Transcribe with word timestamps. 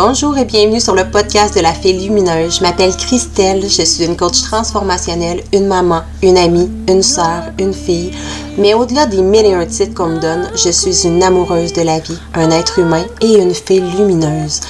Bonjour 0.00 0.38
et 0.38 0.44
bienvenue 0.44 0.78
sur 0.78 0.94
le 0.94 1.10
podcast 1.10 1.56
de 1.56 1.60
la 1.60 1.72
Fée 1.72 1.92
Lumineuse. 1.92 2.58
Je 2.58 2.62
m'appelle 2.62 2.96
Christelle, 2.96 3.62
je 3.62 3.82
suis 3.82 4.04
une 4.04 4.16
coach 4.16 4.42
transformationnelle, 4.42 5.42
une 5.52 5.66
maman, 5.66 6.02
une 6.22 6.38
amie, 6.38 6.70
une 6.88 7.02
sœur, 7.02 7.50
une 7.58 7.74
fille. 7.74 8.12
Mais 8.58 8.74
au-delà 8.74 9.06
des 9.06 9.22
mille 9.22 9.46
et 9.46 9.54
un 9.54 9.66
titres 9.66 9.94
qu'on 9.94 10.10
me 10.10 10.20
donne, 10.20 10.48
je 10.54 10.70
suis 10.70 11.04
une 11.04 11.20
amoureuse 11.20 11.72
de 11.72 11.82
la 11.82 11.98
vie, 11.98 12.16
un 12.34 12.52
être 12.52 12.78
humain 12.78 13.02
et 13.20 13.42
une 13.42 13.52
fée 13.52 13.80
lumineuse. 13.80 14.60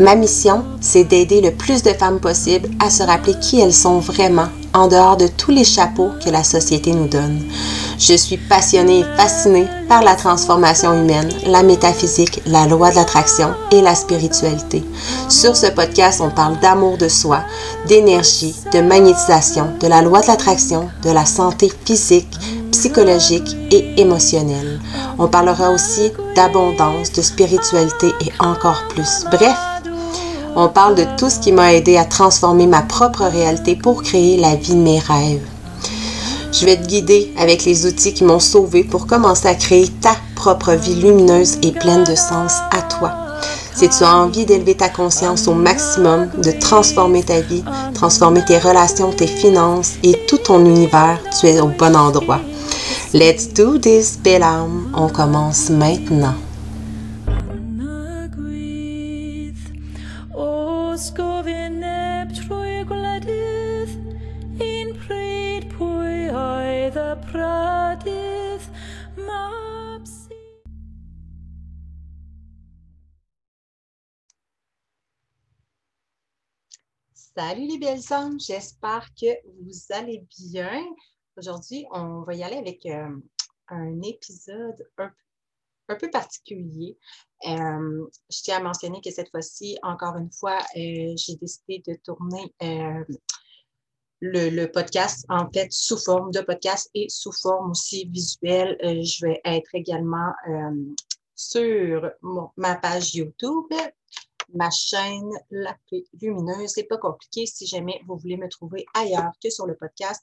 Ma 0.00 0.16
mission, 0.16 0.64
c'est 0.80 1.04
d'aider 1.04 1.40
le 1.40 1.52
plus 1.52 1.84
de 1.84 1.90
femmes 1.90 2.18
possible 2.18 2.68
à 2.84 2.90
se 2.90 3.04
rappeler 3.04 3.34
qui 3.38 3.60
elles 3.60 3.72
sont 3.72 4.00
vraiment 4.00 4.48
en 4.74 4.88
dehors 4.88 5.16
de 5.16 5.26
tous 5.26 5.50
les 5.50 5.64
chapeaux 5.64 6.10
que 6.24 6.30
la 6.30 6.44
société 6.44 6.92
nous 6.92 7.08
donne. 7.08 7.40
Je 7.98 8.14
suis 8.14 8.36
passionnée 8.36 9.00
et 9.00 9.16
fascinée 9.16 9.66
par 9.88 10.02
la 10.02 10.14
transformation 10.14 10.92
humaine, 10.94 11.30
la 11.46 11.62
métaphysique, 11.62 12.42
la 12.46 12.66
loi 12.66 12.90
de 12.90 12.96
l'attraction 12.96 13.54
et 13.70 13.80
la 13.80 13.94
spiritualité. 13.94 14.82
Sur 15.28 15.56
ce 15.56 15.66
podcast, 15.66 16.20
on 16.22 16.30
parle 16.30 16.58
d'amour 16.60 16.96
de 16.98 17.08
soi, 17.08 17.40
d'énergie, 17.86 18.54
de 18.72 18.80
magnétisation, 18.80 19.68
de 19.80 19.86
la 19.86 20.02
loi 20.02 20.20
de 20.20 20.26
l'attraction, 20.26 20.88
de 21.04 21.10
la 21.10 21.26
santé 21.26 21.70
physique, 21.84 22.28
psychologique 22.70 23.56
et 23.70 24.00
émotionnelle. 24.00 24.80
On 25.18 25.28
parlera 25.28 25.70
aussi 25.70 26.10
d'abondance, 26.34 27.12
de 27.12 27.22
spiritualité 27.22 28.08
et 28.24 28.32
encore 28.40 28.82
plus. 28.88 29.24
Bref, 29.30 29.56
on 30.56 30.68
parle 30.68 30.94
de 30.94 31.06
tout 31.16 31.30
ce 31.30 31.38
qui 31.38 31.52
m'a 31.52 31.74
aidé 31.74 31.96
à 31.96 32.04
transformer 32.04 32.66
ma 32.66 32.82
propre 32.82 33.24
réalité 33.24 33.76
pour 33.76 34.02
créer 34.02 34.36
la 34.36 34.54
vie 34.54 34.74
de 34.74 34.80
mes 34.80 34.98
rêves. 34.98 35.46
Je 36.52 36.66
vais 36.66 36.76
te 36.76 36.86
guider 36.86 37.32
avec 37.38 37.64
les 37.64 37.86
outils 37.86 38.12
qui 38.12 38.24
m'ont 38.24 38.40
sauvé 38.40 38.84
pour 38.84 39.06
commencer 39.06 39.48
à 39.48 39.54
créer 39.54 39.88
ta 39.88 40.14
propre 40.36 40.72
vie 40.72 40.94
lumineuse 40.94 41.58
et 41.62 41.72
pleine 41.72 42.04
de 42.04 42.14
sens 42.14 42.58
à 42.70 42.82
toi. 42.82 43.12
Si 43.74 43.88
tu 43.88 44.04
as 44.04 44.14
envie 44.14 44.44
d'élever 44.44 44.76
ta 44.76 44.90
conscience 44.90 45.48
au 45.48 45.54
maximum, 45.54 46.28
de 46.36 46.52
transformer 46.52 47.22
ta 47.22 47.40
vie, 47.40 47.64
transformer 47.94 48.44
tes 48.44 48.58
relations, 48.58 49.10
tes 49.12 49.26
finances 49.26 49.94
et 50.02 50.12
tout 50.28 50.38
ton 50.38 50.64
univers, 50.64 51.18
tu 51.40 51.46
es 51.46 51.60
au 51.60 51.68
bon 51.68 51.96
endroit. 51.96 52.40
Let's 53.14 53.48
do 53.52 53.78
this, 53.78 54.18
belle. 54.22 54.44
On 54.94 55.08
commence 55.08 55.70
maintenant. 55.70 56.34
Salut 77.34 77.66
les 77.66 77.78
belles 77.78 78.12
âmes, 78.12 78.38
j'espère 78.38 79.08
que 79.18 79.26
vous 79.62 79.72
allez 79.88 80.22
bien. 80.38 80.84
Aujourd'hui, 81.38 81.86
on 81.90 82.24
va 82.24 82.34
y 82.34 82.42
aller 82.42 82.56
avec 82.56 82.84
euh, 82.84 83.08
un 83.68 84.02
épisode 84.02 84.86
un, 84.98 85.10
peu 85.98 86.10
particulier. 86.10 86.98
Euh, 87.48 88.06
je 88.28 88.42
tiens 88.42 88.58
à 88.58 88.62
mentionner 88.62 89.00
que 89.00 89.10
cette 89.10 89.30
fois-ci, 89.30 89.78
encore 89.82 90.16
une 90.18 90.30
fois, 90.30 90.58
euh, 90.76 91.14
j'ai 91.16 91.36
décidé 91.40 91.82
de 91.86 91.94
tourner 92.04 92.54
le, 94.20 94.66
podcast 94.66 95.24
en 95.30 95.50
fait 95.50 95.72
sous 95.72 95.96
forme 95.96 96.32
de 96.32 96.42
podcast 96.42 96.90
et 96.92 97.08
sous 97.08 97.32
forme 97.32 97.70
aussi 97.70 98.06
visuelle. 98.10 98.76
je 98.82 99.26
vais 99.26 99.40
être 99.46 99.74
également 99.74 100.32
sur 101.34 102.10
ma 102.56 102.76
page 102.76 103.14
YouTube 103.14 103.72
ma 104.54 104.70
chaîne 104.70 105.30
La 105.50 105.76
Paix 105.90 106.04
Lumineuse. 106.20 106.72
C'est 106.74 106.84
pas 106.84 106.98
compliqué 106.98 107.46
si 107.46 107.66
jamais 107.66 108.00
vous 108.06 108.16
voulez 108.16 108.36
me 108.36 108.48
trouver 108.48 108.84
ailleurs 108.94 109.32
que 109.42 109.50
sur 109.50 109.66
le 109.66 109.76
podcast. 109.76 110.22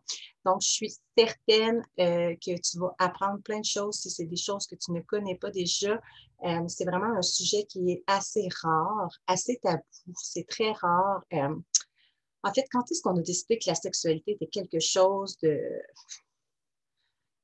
Donc, 0.44 0.62
je 0.62 0.68
suis 0.68 0.96
certaine 1.16 1.82
euh, 2.00 2.34
que 2.36 2.58
tu 2.60 2.78
vas 2.78 2.94
apprendre 2.98 3.40
plein 3.42 3.60
de 3.60 3.64
choses 3.64 3.96
si 3.96 4.10
c'est 4.10 4.26
des 4.26 4.36
choses 4.36 4.66
que 4.66 4.74
tu 4.74 4.92
ne 4.92 5.00
connais 5.00 5.36
pas 5.36 5.50
déjà. 5.50 6.00
Euh, 6.44 6.68
c'est 6.68 6.84
vraiment 6.84 7.16
un 7.16 7.22
sujet 7.22 7.64
qui 7.64 7.90
est 7.90 8.02
assez 8.06 8.48
rare, 8.62 9.10
assez 9.26 9.58
tabou. 9.62 9.82
C'est 10.20 10.46
très 10.48 10.72
rare. 10.72 11.22
Euh, 11.34 11.54
en 12.44 12.52
fait, 12.52 12.64
quand 12.72 12.90
est-ce 12.90 13.02
qu'on 13.02 13.16
a 13.16 13.22
décidé 13.22 13.58
que 13.58 13.68
la 13.68 13.74
sexualité 13.74 14.32
était 14.32 14.48
quelque 14.48 14.80
chose 14.80 15.36
de 15.42 15.60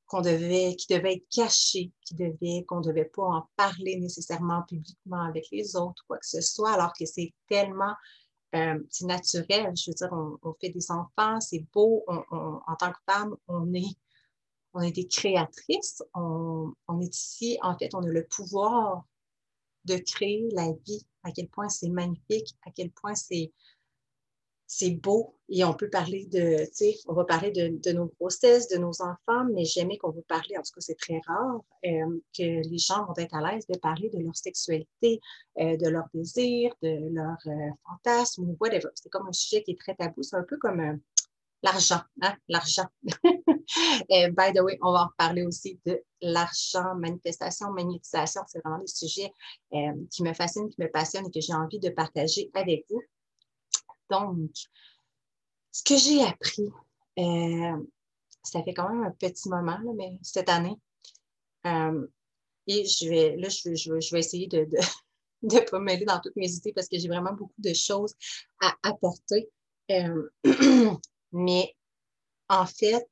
qu'on 0.09 0.21
devait, 0.21 0.75
qui 0.75 0.91
devait 0.91 1.13
être 1.13 1.29
caché, 1.29 1.91
qui 2.01 2.15
devait, 2.15 2.65
qu'on 2.67 2.79
ne 2.79 2.83
devait 2.83 3.05
pas 3.05 3.23
en 3.23 3.47
parler 3.55 3.97
nécessairement 3.99 4.63
publiquement 4.63 5.21
avec 5.21 5.47
les 5.51 5.75
autres, 5.75 6.03
quoi 6.07 6.17
que 6.17 6.27
ce 6.27 6.41
soit, 6.41 6.71
alors 6.71 6.93
que 6.93 7.05
c'est 7.05 7.31
tellement 7.47 7.93
euh, 8.55 8.79
c'est 8.89 9.05
naturel. 9.05 9.71
Je 9.77 9.91
veux 9.91 9.95
dire, 9.95 10.09
on, 10.11 10.53
fait 10.59 10.69
des 10.69 10.91
enfants, 10.91 11.39
c'est 11.39 11.63
beau. 11.71 12.03
en 12.07 12.75
tant 12.79 12.91
que 12.91 12.97
femme, 13.07 13.35
on 13.47 13.71
est, 13.75 13.95
on 14.73 14.81
est 14.81 14.91
des 14.91 15.07
créatrices. 15.07 16.01
On, 16.15 16.73
on, 16.87 16.99
est 17.01 17.15
ici, 17.15 17.59
en 17.61 17.77
fait, 17.77 17.93
on 17.93 18.01
a 18.01 18.07
le 18.07 18.25
pouvoir 18.25 19.03
de 19.85 19.95
créer 19.97 20.49
la 20.53 20.71
vie. 20.87 21.05
À 21.21 21.31
quel 21.31 21.49
point 21.49 21.69
c'est 21.69 21.89
magnifique, 21.89 22.57
à 22.65 22.71
quel 22.71 22.89
point 22.89 23.13
c'est 23.13 23.53
c'est 24.71 24.91
beau 24.91 25.35
et 25.49 25.63
on 25.63 25.73
peut 25.73 25.89
parler 25.89 26.27
de, 26.27 26.63
tu 26.65 26.73
sais, 26.73 26.95
on 27.07 27.13
va 27.13 27.25
parler 27.25 27.49
de, 27.49 27.91
nos 27.91 28.05
grossesses, 28.19 28.67
de 28.67 28.77
nos 28.77 29.01
enfants, 29.01 29.45
mais 29.51 29.65
jamais 29.65 29.97
qu'on 29.97 30.11
veut 30.11 30.23
parler, 30.27 30.55
en 30.57 30.61
tout 30.61 30.71
cas 30.75 30.81
c'est 30.81 30.97
très 30.97 31.19
rare, 31.25 31.61
euh, 31.85 32.19
que 32.37 32.69
les 32.69 32.77
gens 32.77 33.03
vont 33.07 33.15
être 33.17 33.33
à 33.33 33.51
l'aise 33.51 33.65
de 33.65 33.79
parler 33.79 34.11
de 34.11 34.19
leur 34.19 34.35
sexualité, 34.35 35.21
euh, 35.59 35.75
de 35.75 35.89
leur 35.89 36.05
désir, 36.13 36.71
de 36.83 37.11
leur 37.11 37.37
euh, 37.47 37.71
fantasme 37.83 38.43
ou 38.43 38.57
whatever. 38.59 38.89
C'est 38.93 39.09
comme 39.09 39.27
un 39.27 39.33
sujet 39.33 39.63
qui 39.63 39.71
est 39.71 39.79
très 39.79 39.95
tabou, 39.95 40.21
c'est 40.21 40.35
un 40.35 40.45
peu 40.47 40.57
comme 40.57 40.99
l'argent, 41.63 42.01
hein, 42.21 42.35
l'argent. 42.47 42.85
by 43.03 44.53
the 44.53 44.61
way, 44.61 44.77
on 44.83 44.91
va 44.91 45.05
en 45.05 45.09
parler 45.17 45.47
aussi 45.47 45.79
de 45.87 45.99
l'argent, 46.21 46.93
manifestation, 46.93 47.71
magnétisation, 47.71 48.41
c'est 48.45 48.63
vraiment 48.63 48.77
des 48.77 48.87
sujets 48.87 49.33
qui 50.11 50.21
me 50.21 50.33
fascinent, 50.33 50.69
qui 50.69 50.79
me 50.79 50.91
passionnent 50.91 51.25
et 51.25 51.31
que 51.31 51.41
j'ai 51.41 51.53
envie 51.53 51.79
de 51.79 51.89
partager 51.89 52.51
avec 52.53 52.85
vous. 52.87 53.01
Donc, 54.09 54.51
ce 55.71 55.83
que 55.83 55.97
j'ai 55.97 56.23
appris, 56.23 56.69
euh, 57.19 57.77
ça 58.43 58.63
fait 58.63 58.73
quand 58.73 58.89
même 58.89 59.03
un 59.03 59.11
petit 59.11 59.49
moment, 59.49 59.79
mais 59.95 60.19
cette 60.21 60.49
année. 60.49 60.75
Euh, 61.65 62.07
et 62.67 62.85
je 62.85 63.09
vais, 63.09 63.35
là, 63.37 63.49
je 63.49 63.69
vais, 63.69 63.75
je 63.75 64.11
vais, 64.13 64.19
essayer 64.19 64.47
de 64.47 64.67
ne 65.43 65.59
pas 65.71 65.79
mêler 65.79 66.05
dans 66.05 66.19
toutes 66.19 66.35
mes 66.35 66.51
idées 66.51 66.73
parce 66.73 66.87
que 66.87 66.97
j'ai 66.97 67.07
vraiment 67.07 67.33
beaucoup 67.33 67.61
de 67.61 67.73
choses 67.73 68.15
à 68.61 68.73
apporter. 68.83 69.49
Euh, 69.91 70.29
mais 71.31 71.75
en 72.47 72.65
fait, 72.65 73.09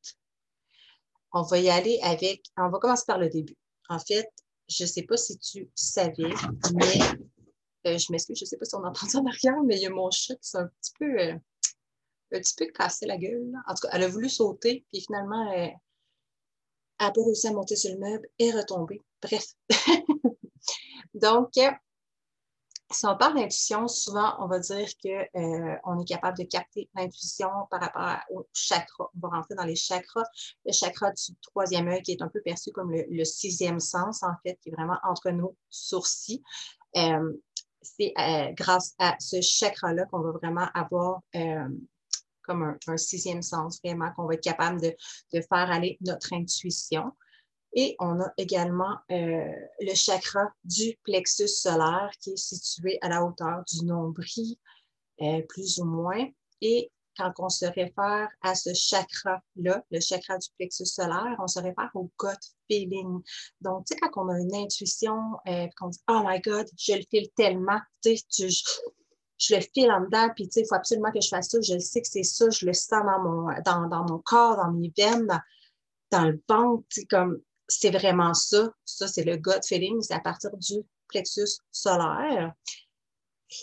on 1.33 1.41
va 1.41 1.59
y 1.59 1.69
aller 1.69 1.99
avec, 2.03 2.43
on 2.57 2.69
va 2.69 2.79
commencer 2.79 3.03
par 3.05 3.17
le 3.17 3.29
début. 3.29 3.57
En 3.89 3.99
fait, 3.99 4.27
je 4.69 4.83
ne 4.83 4.87
sais 4.87 5.03
pas 5.03 5.17
si 5.17 5.37
tu 5.39 5.69
savais, 5.75 6.33
mais 6.73 6.99
euh, 7.87 7.97
je 7.97 8.11
m'excuse, 8.11 8.37
je 8.37 8.45
ne 8.45 8.47
sais 8.47 8.57
pas 8.57 8.65
si 8.65 8.75
on 8.75 8.83
entend 8.83 9.07
ça 9.07 9.19
en 9.19 9.25
arrière, 9.25 9.61
mais 9.63 9.77
il 9.77 9.81
y 9.81 9.85
a 9.85 9.89
mon 9.89 10.11
chat 10.11 10.35
qui 10.35 10.49
s'est 10.49 10.57
un 10.57 10.67
petit 10.67 10.93
peu, 10.99 11.19
un 11.19 11.39
petit 12.29 12.55
peu 12.57 12.65
cassé 12.67 13.05
la 13.05 13.17
gueule. 13.17 13.53
En 13.67 13.73
tout 13.73 13.87
cas, 13.87 13.89
elle 13.93 14.03
a 14.03 14.07
voulu 14.07 14.29
sauter, 14.29 14.85
puis 14.91 15.01
finalement, 15.01 15.51
elle 15.51 15.73
n'a 16.99 17.11
pas 17.11 17.23
réussi 17.23 17.47
à 17.47 17.53
monter 17.53 17.75
sur 17.75 17.91
le 17.93 17.99
meuble 17.99 18.27
et 18.39 18.51
retomber. 18.51 19.01
Bref. 19.21 19.53
Donc, 21.13 21.57
si 22.89 23.05
on 23.05 23.17
parle 23.17 23.35
d'intuition, 23.35 23.87
souvent, 23.87 24.35
on 24.39 24.47
va 24.47 24.59
dire 24.59 24.87
qu'on 25.03 25.09
euh, 25.39 26.01
est 26.01 26.07
capable 26.07 26.37
de 26.37 26.43
capter 26.45 26.89
l'intuition 26.95 27.49
par 27.69 27.81
rapport 27.81 28.17
au 28.31 28.47
chakra. 28.53 29.11
On 29.15 29.27
va 29.27 29.35
rentrer 29.35 29.55
dans 29.55 29.65
les 29.65 29.75
chakras. 29.75 30.23
Le 30.65 30.71
chakra 30.71 31.11
du 31.11 31.35
troisième 31.41 31.89
œil, 31.89 32.01
qui 32.01 32.13
est 32.13 32.21
un 32.21 32.29
peu 32.29 32.41
perçu 32.41 32.71
comme 32.71 32.91
le, 32.91 33.25
sixième 33.25 33.79
sens, 33.81 34.23
en 34.23 34.33
fait, 34.43 34.57
qui 34.61 34.69
est 34.69 34.71
vraiment 34.71 34.97
entre 35.03 35.31
nos 35.31 35.55
sourcils. 35.69 36.41
Euh, 36.95 37.33
c'est 37.97 38.13
euh, 38.17 38.51
grâce 38.53 38.95
à 38.99 39.15
ce 39.19 39.41
chakra-là 39.41 40.05
qu'on 40.05 40.21
va 40.21 40.31
vraiment 40.31 40.67
avoir 40.73 41.21
comme 42.47 42.77
un, 42.87 42.97
sixième 42.97 43.43
sens, 43.43 43.79
vraiment, 43.83 44.11
qu'on 44.13 44.25
va 44.25 44.35
être 44.35 44.43
capable 44.43 44.81
de, 44.81 44.95
faire 45.33 45.71
aller 45.71 45.97
notre 46.01 46.33
intuition. 46.33 47.11
Et 47.73 47.95
on 47.99 48.19
a 48.21 48.31
également 48.37 48.97
euh, 49.11 49.51
le 49.81 49.93
chakra 49.93 50.51
du 50.63 50.97
plexus 51.03 51.49
solaire 51.49 52.09
qui 52.21 52.31
est 52.31 52.37
situé 52.37 52.97
à 53.01 53.09
la 53.09 53.23
hauteur 53.23 53.63
du 53.71 53.85
nombril, 53.85 54.55
euh, 55.21 55.41
plus 55.47 55.77
ou 55.79 55.85
moins. 55.85 56.25
Et 56.61 56.89
quand 57.17 57.33
on 57.39 57.49
se 57.49 57.65
réfère 57.65 58.29
à 58.41 58.55
ce 58.55 58.73
chakra-là, 58.73 59.83
le 59.89 59.99
chakra 59.99 60.37
du 60.37 60.47
plexus 60.57 60.85
solaire, 60.85 61.35
on 61.39 61.47
se 61.47 61.59
réfère 61.59 61.89
au 61.95 62.11
gut 62.19 62.37
feeling. 62.69 63.21
Donc, 63.61 63.85
tu 63.85 63.93
sais, 63.93 63.99
quand 63.99 64.25
on 64.25 64.29
a 64.29 64.39
une 64.39 64.55
intuition, 64.55 65.17
euh, 65.47 65.67
qu'on 65.77 65.89
dit 65.89 65.99
Oh 66.09 66.21
my 66.25 66.39
God, 66.41 66.67
je 66.77 66.93
le 66.93 67.03
file 67.09 67.29
tellement, 67.35 67.79
tu 68.03 68.17
sais, 68.29 68.47
je 69.39 69.55
le 69.55 69.61
file 69.61 69.91
en 69.91 70.01
dedans, 70.01 70.29
puis 70.35 70.47
tu 70.47 70.53
sais, 70.53 70.61
il 70.61 70.67
faut 70.67 70.75
absolument 70.75 71.11
que 71.11 71.21
je 71.21 71.27
fasse 71.27 71.49
ça, 71.49 71.59
je 71.61 71.77
sais 71.79 72.01
que 72.01 72.07
c'est 72.07 72.23
ça, 72.23 72.49
je 72.49 72.65
le 72.65 72.73
sens 72.73 73.03
dans 73.03 73.23
mon, 73.23 73.47
dans, 73.65 73.87
dans 73.87 74.05
mon 74.09 74.19
corps, 74.19 74.57
dans 74.57 74.71
mes 74.71 74.91
veines, 74.97 75.27
dans, 76.11 76.25
le 76.25 76.41
ventre, 76.47 76.83
tu 76.89 77.01
sais, 77.01 77.07
comme 77.07 77.41
c'est 77.67 77.91
vraiment 77.91 78.33
ça. 78.33 78.69
Ça, 78.85 79.07
c'est 79.07 79.23
le 79.23 79.37
gut 79.37 79.61
feeling, 79.65 80.01
c'est 80.01 80.13
à 80.13 80.19
partir 80.19 80.55
du 80.57 80.75
plexus 81.07 81.59
solaire. 81.71 82.53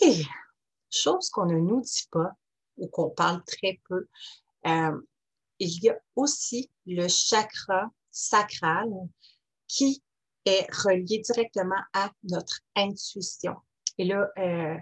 Et 0.01 0.23
chose 0.89 1.29
qu'on 1.29 1.45
ne 1.45 1.57
nous 1.57 1.81
dit 1.81 2.07
pas 2.11 2.31
ou 2.77 2.87
qu'on 2.87 3.09
parle 3.09 3.43
très 3.45 3.79
peu, 3.87 4.07
euh, 4.67 5.01
il 5.59 5.83
y 5.83 5.89
a 5.89 5.97
aussi 6.15 6.69
le 6.85 7.07
chakra 7.07 7.89
sacral 8.11 8.89
qui 9.67 10.03
est 10.45 10.67
relié 10.71 11.19
directement 11.19 11.81
à 11.93 12.11
notre 12.23 12.59
intuition. 12.75 13.55
Et 13.97 14.05
là, 14.05 14.29
euh, 14.37 14.77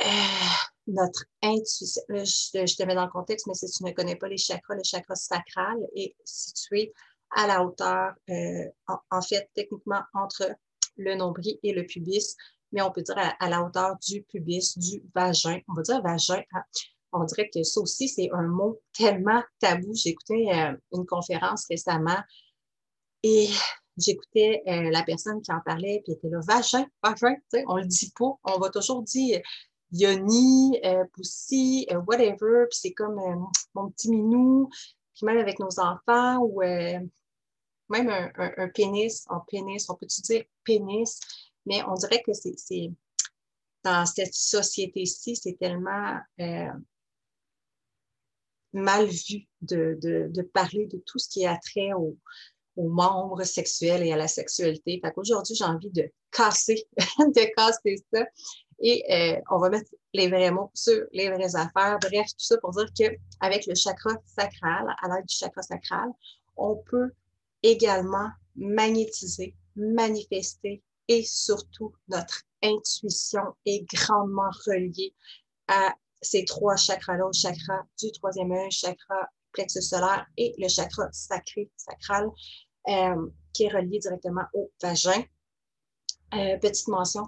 euh, 0.00 0.04
notre 0.86 1.24
intuition, 1.42 2.02
je, 2.08 2.76
te 2.76 2.82
mets 2.84 2.94
dans 2.94 3.04
le 3.04 3.10
contexte, 3.10 3.46
mais 3.46 3.54
si 3.54 3.68
tu 3.70 3.84
ne 3.84 3.92
connais 3.92 4.16
pas 4.16 4.28
les 4.28 4.38
chakras, 4.38 4.76
le 4.76 4.82
chakra 4.84 5.14
sacral 5.14 5.76
est 5.94 6.14
situé 6.24 6.92
à 7.36 7.46
la 7.46 7.62
hauteur, 7.62 8.14
euh, 8.30 8.64
en, 9.10 9.20
fait, 9.20 9.50
techniquement 9.54 10.02
entre 10.14 10.56
le 10.96 11.14
nombril 11.14 11.58
et 11.62 11.72
le 11.72 11.84
pubis, 11.84 12.36
mais 12.72 12.82
on 12.82 12.90
peut 12.90 13.02
dire 13.02 13.16
à, 13.16 13.48
la 13.48 13.62
hauteur 13.62 13.96
du 13.98 14.22
pubis, 14.22 14.74
du 14.76 15.02
vagin. 15.14 15.60
On 15.68 15.74
va 15.74 15.82
dire 15.82 16.02
vagin. 16.02 16.42
Hein. 16.52 16.62
On 17.12 17.24
dirait 17.24 17.48
que 17.52 17.62
ça 17.62 17.80
aussi, 17.80 18.08
c'est 18.08 18.28
un 18.32 18.46
mot 18.46 18.80
tellement 18.92 19.42
tabou. 19.58 19.92
Écouté 20.04 20.52
euh, 20.52 20.76
une 20.92 21.06
conférence 21.06 21.66
récemment 21.70 22.18
et 23.22 23.48
j'écoutais 23.96 24.62
euh, 24.66 24.90
la 24.90 25.02
personne 25.02 25.40
qui 25.42 25.50
en 25.50 25.60
parlait, 25.64 26.02
puis 26.04 26.12
était 26.12 26.28
là, 26.28 26.40
vagin, 26.46 26.86
vagin, 27.02 27.36
on 27.66 27.76
le 27.76 27.86
dit 27.86 28.12
pas. 28.16 28.38
On 28.44 28.58
va 28.58 28.68
toujours 28.70 29.02
dire 29.02 29.40
yoni, 29.90 30.78
poussi, 31.14 31.86
whatever, 32.06 32.66
puis 32.70 32.78
c'est 32.78 32.92
comme 32.92 33.18
mon 33.74 33.90
petit 33.90 34.10
minou, 34.10 34.68
puis 35.14 35.24
même 35.24 35.38
avec 35.38 35.58
nos 35.58 35.80
enfants 35.80 36.38
ou 36.42 36.62
même 37.88 38.30
un, 38.36 38.68
pénis, 38.68 39.24
en 39.28 39.40
pénis, 39.40 39.88
on 39.88 39.94
peut 39.94 40.06
dire 40.06 40.44
pénis, 40.64 41.20
mais 41.68 41.82
on 41.86 41.94
dirait 41.94 42.22
que 42.22 42.32
c'est 42.32 42.90
dans 43.84 44.06
cette 44.06 44.34
société-ci, 44.34 45.36
c'est 45.36 45.56
tellement 45.58 46.18
euh, 46.40 46.72
mal 48.72 49.06
vu 49.06 49.46
de, 49.60 50.42
parler 50.52 50.86
de 50.86 50.98
tout 51.06 51.18
ce 51.18 51.28
qui 51.28 51.46
a 51.46 51.56
trait 51.58 51.92
aux 51.92 52.16
membres 52.76 53.44
sexuels 53.44 54.02
et 54.02 54.12
à 54.12 54.16
la 54.16 54.28
sexualité. 54.28 55.00
Fait 55.02 55.12
qu'aujourd'hui, 55.12 55.54
j'ai 55.54 55.64
envie 55.64 55.90
de 55.90 56.10
casser, 56.32 56.86
de 57.18 57.54
casser 57.54 57.96
ça. 58.12 58.24
Et 58.80 59.04
euh, 59.12 59.40
on 59.50 59.58
va 59.58 59.70
mettre 59.70 59.90
les 60.14 60.28
vrais 60.28 60.50
mots 60.50 60.70
sur 60.72 61.04
les 61.12 61.30
vraies 61.30 61.54
affaires. 61.54 61.98
Bref, 62.00 62.28
tout 62.28 62.44
ça 62.44 62.56
pour 62.58 62.70
dire 62.70 62.88
qu'avec 62.96 63.66
le 63.66 63.74
chakra 63.74 64.12
sacral, 64.24 64.94
à 65.02 65.08
l'aide 65.08 65.26
du 65.26 65.34
chakra 65.34 65.62
sacral, 65.62 66.08
on 66.56 66.76
peut 66.76 67.10
également 67.62 68.30
magnétiser, 68.56 69.54
manifester 69.76 70.82
et 71.08 71.24
surtout 71.24 71.94
notre 72.08 72.42
intuition 72.62 73.42
est 73.66 73.84
grandement 73.92 74.50
reliée 74.66 75.14
à 75.68 75.94
ces 76.20 76.44
trois 76.44 76.76
chakras-là, 76.76 77.24
le 77.26 77.32
chakra 77.32 77.82
du 78.00 78.10
troisième 78.12 78.52
œil, 78.52 78.70
chakra 78.70 79.28
plexus 79.52 79.82
solaire 79.82 80.26
et 80.36 80.54
le 80.58 80.68
chakra 80.68 81.08
sacré, 81.12 81.70
sacral, 81.76 82.28
euh, 82.88 83.30
qui 83.52 83.64
est 83.64 83.68
relié 83.68 83.98
directement 83.98 84.44
au 84.52 84.70
vagin. 84.82 85.22
Euh, 86.34 86.58
petite 86.58 86.88
mention, 86.88 87.22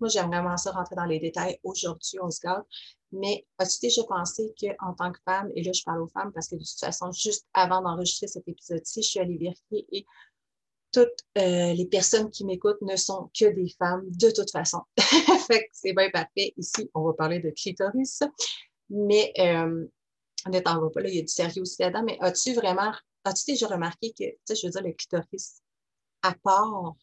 moi 0.00 0.08
j'aime 0.08 0.28
vraiment 0.28 0.56
ça 0.56 0.72
rentrer 0.72 0.94
dans 0.96 1.04
les 1.04 1.18
détails 1.18 1.58
aujourd'hui, 1.62 2.18
on 2.22 2.30
se 2.30 2.40
garde, 2.40 2.64
mais 3.12 3.46
as-tu 3.58 3.78
déjà 3.80 4.02
pensé 4.04 4.54
qu'en 4.60 4.92
tant 4.94 5.12
que 5.12 5.18
femme, 5.24 5.50
et 5.54 5.62
là 5.62 5.72
je 5.72 5.82
parle 5.84 6.02
aux 6.02 6.08
femmes 6.08 6.32
parce 6.32 6.48
que 6.48 6.56
de 6.56 6.60
toute 6.60 6.78
façon, 6.78 7.10
juste 7.12 7.46
avant 7.54 7.80
d'enregistrer 7.80 8.26
cet 8.26 8.46
épisode-ci, 8.46 9.02
je 9.02 9.08
suis 9.08 9.20
allée 9.20 9.38
vérifier 9.38 9.86
et 9.92 10.06
toutes 10.92 11.08
euh, 11.38 11.72
les 11.74 11.86
personnes 11.86 12.30
qui 12.30 12.44
m'écoutent 12.44 12.80
ne 12.82 12.96
sont 12.96 13.30
que 13.38 13.46
des 13.46 13.68
femmes 13.78 14.04
de 14.10 14.30
toute 14.30 14.50
façon. 14.50 14.80
fait 15.46 15.68
c'est 15.72 15.92
bien 15.92 16.10
parfait. 16.10 16.54
Ici, 16.56 16.90
on 16.94 17.02
va 17.02 17.12
parler 17.12 17.40
de 17.40 17.50
clitoris. 17.50 18.22
Mais 18.88 19.32
euh, 19.38 19.86
ne 20.48 20.60
t'en 20.60 20.80
va 20.80 20.90
pas, 20.90 21.00
là, 21.00 21.08
il 21.08 21.16
y 21.16 21.18
a 21.18 21.22
du 21.22 21.28
sérieux 21.28 21.62
aussi 21.62 21.76
là-dedans. 21.80 22.04
Mais 22.04 22.18
as-tu 22.20 22.54
vraiment, 22.54 22.92
as-tu 23.24 23.52
déjà 23.52 23.66
remarqué 23.66 24.12
que, 24.12 24.24
tu 24.24 24.38
sais, 24.44 24.54
je 24.54 24.66
veux 24.66 24.70
dire, 24.70 24.82
le 24.82 24.92
clitoris, 24.92 25.60
à 26.22 26.34
part 26.42 26.94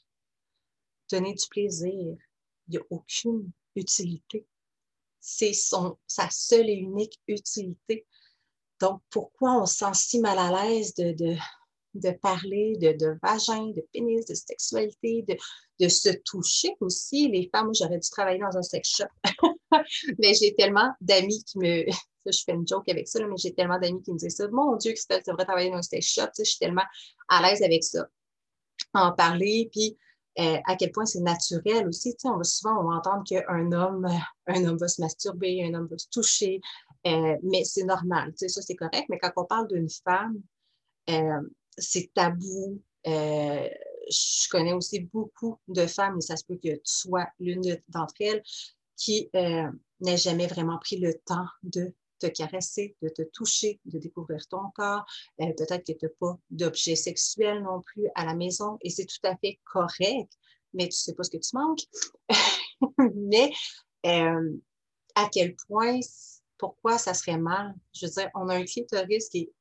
donner 1.12 1.34
du 1.34 1.46
plaisir, 1.50 1.92
il 1.92 2.18
n'y 2.70 2.78
a 2.78 2.82
aucune 2.90 3.52
utilité 3.76 4.48
c'est 5.24 5.54
sa 5.54 6.30
seule 6.30 6.70
et 6.70 6.74
unique 6.74 7.18
utilité. 7.28 8.06
Donc, 8.82 9.02
pourquoi 9.10 9.62
on 9.62 9.66
se 9.66 9.78
sent 9.78 9.94
si 9.94 10.20
mal 10.20 10.38
à 10.38 10.52
l'aise 10.52 10.94
de, 10.96 11.36
parler 12.22 12.76
de, 12.80 12.94
de, 12.94 13.18
vagin, 13.22 13.68
de 13.68 13.86
pénis, 13.94 14.26
de 14.26 14.34
sexualité, 14.34 15.24
de, 15.28 15.36
de 15.80 15.88
se 15.88 16.10
toucher 16.26 16.76
aussi? 16.80 17.28
Les 17.30 17.50
femmes, 17.54 17.72
j'aurais 17.74 18.00
dû 18.00 18.10
travailler 18.10 18.40
dans 18.40 18.58
un 18.58 18.62
sex 18.62 18.90
shop. 18.90 19.06
mais 20.20 20.34
j'ai 20.34 20.56
tellement 20.56 20.92
d'amis 21.02 21.44
qui 21.44 21.60
me. 21.60 21.86
je 22.26 22.44
fais 22.46 22.54
une 22.54 22.68
joke 22.68 22.88
avec 22.90 23.08
ça, 23.08 23.26
mais 23.28 23.36
j'ai 23.38 23.54
tellement 23.54 23.80
d'amis 23.80 24.02
qui 24.02 24.14
me 24.14 24.18
disent 24.18 24.36
ça. 24.36 24.48
Mon 24.50 24.76
Dieu, 24.78 24.94
que 24.94 24.98
tu 24.98 25.30
devrais 25.30 25.46
travailler 25.46 25.70
dans 25.70 25.78
un 25.78 25.82
sex 25.82 26.06
shop. 26.06 26.30
je 26.38 26.44
suis 26.44 26.60
tellement 26.60 26.86
à 27.30 27.42
l'aise 27.42 27.62
avec 27.62 27.84
ça. 27.84 28.08
En 28.94 29.12
parler, 29.12 29.70
puis 29.72 29.98
euh, 30.40 30.58
à 30.66 30.76
quel 30.76 30.92
point 30.92 31.06
c'est 31.06 31.20
naturel 31.20 31.88
aussi. 31.88 32.16
on 32.24 32.38
va 32.38 32.44
souvent 32.44 32.80
on 32.80 32.90
va 32.90 32.96
entendre 32.96 33.24
qu'un 33.24 33.72
homme, 33.72 34.08
un 34.48 34.66
homme 34.66 34.78
va 34.78 34.88
se 34.88 35.00
masturber, 35.00 35.64
un 35.64 35.74
homme 35.76 35.88
va 35.88 35.98
se 35.98 36.08
toucher, 36.10 36.60
euh, 37.06 37.38
mais 37.44 37.64
c'est 37.64 37.84
normal. 37.84 38.34
Ça, 38.36 38.62
c'est 38.62 38.76
correct. 38.76 39.06
Mais 39.10 39.20
quand 39.20 39.32
on 39.36 39.46
parle 39.46 39.68
d'une 39.68 39.90
femme, 39.90 40.42
euh, 41.10 41.42
c'est 41.78 42.12
tabou. 42.14 42.82
je 43.06 44.50
connais 44.50 44.74
aussi 44.74 45.02
beaucoup 45.02 45.58
de 45.68 45.86
femmes, 45.86 46.18
et 46.18 46.22
ça 46.22 46.38
se 46.38 46.46
peut 46.46 46.58
que 46.58 46.76
tu 46.76 46.82
sois 46.86 47.28
l'une 47.40 47.62
d'entre 47.90 48.16
elles, 48.20 48.44
qui 48.96 49.30
n'a 49.34 50.16
jamais 50.16 50.48
vraiment 50.48 50.78
pris 50.80 50.98
le 50.98 51.14
temps 51.26 51.48
de 51.64 51.94
te 52.24 52.28
caresser, 52.28 52.96
de 53.02 53.10
te 53.10 53.22
toucher, 53.22 53.80
de 53.86 54.00
découvrir 54.00 54.48
ton 54.48 54.70
corps. 54.76 55.06
Euh, 55.42 55.52
peut-être 55.58 55.86
que 55.86 55.98
tu 55.98 56.06
n'as 56.06 56.12
pas 56.20 56.38
d'objet 56.50 56.96
sexuel 56.96 57.64
non 57.64 57.82
plus 57.82 58.08
à 58.16 58.26
la 58.26 58.36
maison 58.36 58.78
et 58.82 58.90
c'est 58.90 59.06
tout 59.06 59.28
à 59.28 59.36
fait 59.38 59.60
correct, 59.66 60.32
mais 60.74 60.84
tu 60.84 60.90
ne 60.90 60.92
sais 60.92 61.14
pas 61.14 61.24
ce 61.24 61.32
que 61.32 61.38
tu 61.38 61.50
manques. 61.54 61.84
mais 63.16 63.52
euh, 64.06 64.58
à 65.16 65.30
quel 65.32 65.56
point, 65.68 66.00
pourquoi 66.58 66.98
ça 66.98 67.14
serait 67.14 67.38
mal? 67.38 67.76
Je 67.94 68.06
veux 68.06 68.12
dire, 68.12 68.30
on 68.36 68.48
a 68.48 68.56
un 68.56 68.66
clitoris 68.66 69.30
qui 69.30 69.40
est 69.40 69.54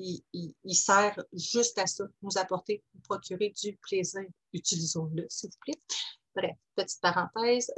il, 0.00 0.74
sert 0.74 1.22
juste 1.32 1.78
à 1.78 1.86
ça, 1.86 2.04
nous 2.22 2.36
apporter, 2.38 2.82
nous 2.94 3.00
procurer 3.02 3.52
du 3.62 3.76
plaisir. 3.76 4.22
Utilisons-le, 4.52 5.26
s'il 5.28 5.50
vous 5.50 5.58
plaît. 5.60 5.80
Bref, 6.34 6.56
petite 6.74 7.00
parenthèse. 7.00 7.72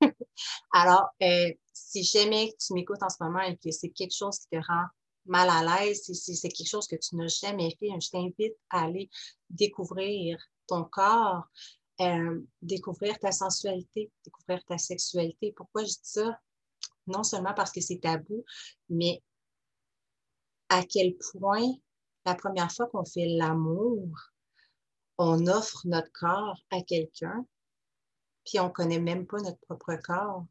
Alors, 0.72 1.10
euh, 1.22 1.52
si 1.72 2.02
jamais 2.02 2.54
tu 2.58 2.74
m'écoutes 2.74 3.02
en 3.02 3.08
ce 3.08 3.22
moment 3.22 3.40
et 3.40 3.56
que 3.56 3.70
c'est 3.70 3.90
quelque 3.90 4.14
chose 4.14 4.38
qui 4.38 4.48
te 4.48 4.56
rend 4.56 4.86
mal 5.26 5.48
à 5.50 5.84
l'aise, 5.84 6.02
si 6.02 6.36
c'est 6.36 6.48
quelque 6.48 6.68
chose 6.68 6.86
que 6.86 6.96
tu 6.96 7.16
n'as 7.16 7.28
jamais 7.28 7.76
fait, 7.78 7.88
je 8.00 8.10
t'invite 8.10 8.56
à 8.70 8.84
aller 8.84 9.08
découvrir 9.50 10.38
ton 10.66 10.84
corps, 10.84 11.44
euh, 12.00 12.40
découvrir 12.60 13.18
ta 13.18 13.30
sensualité, 13.30 14.10
découvrir 14.24 14.64
ta 14.64 14.78
sexualité. 14.78 15.52
Pourquoi 15.56 15.84
je 15.84 15.90
dis 15.90 15.98
ça? 16.02 16.38
Non 17.06 17.22
seulement 17.22 17.54
parce 17.54 17.70
que 17.70 17.80
c'est 17.80 17.98
tabou, 17.98 18.44
mais 18.88 19.22
à 20.72 20.84
quel 20.84 21.14
point 21.16 21.72
la 22.24 22.34
première 22.34 22.72
fois 22.72 22.86
qu'on 22.86 23.04
fait 23.04 23.26
l'amour, 23.26 24.08
on 25.18 25.46
offre 25.46 25.82
notre 25.84 26.10
corps 26.12 26.58
à 26.70 26.80
quelqu'un, 26.82 27.44
puis 28.44 28.58
on 28.58 28.66
ne 28.68 28.72
connaît 28.72 29.00
même 29.00 29.26
pas 29.26 29.38
notre 29.40 29.58
propre 29.60 29.96
corps. 29.96 30.46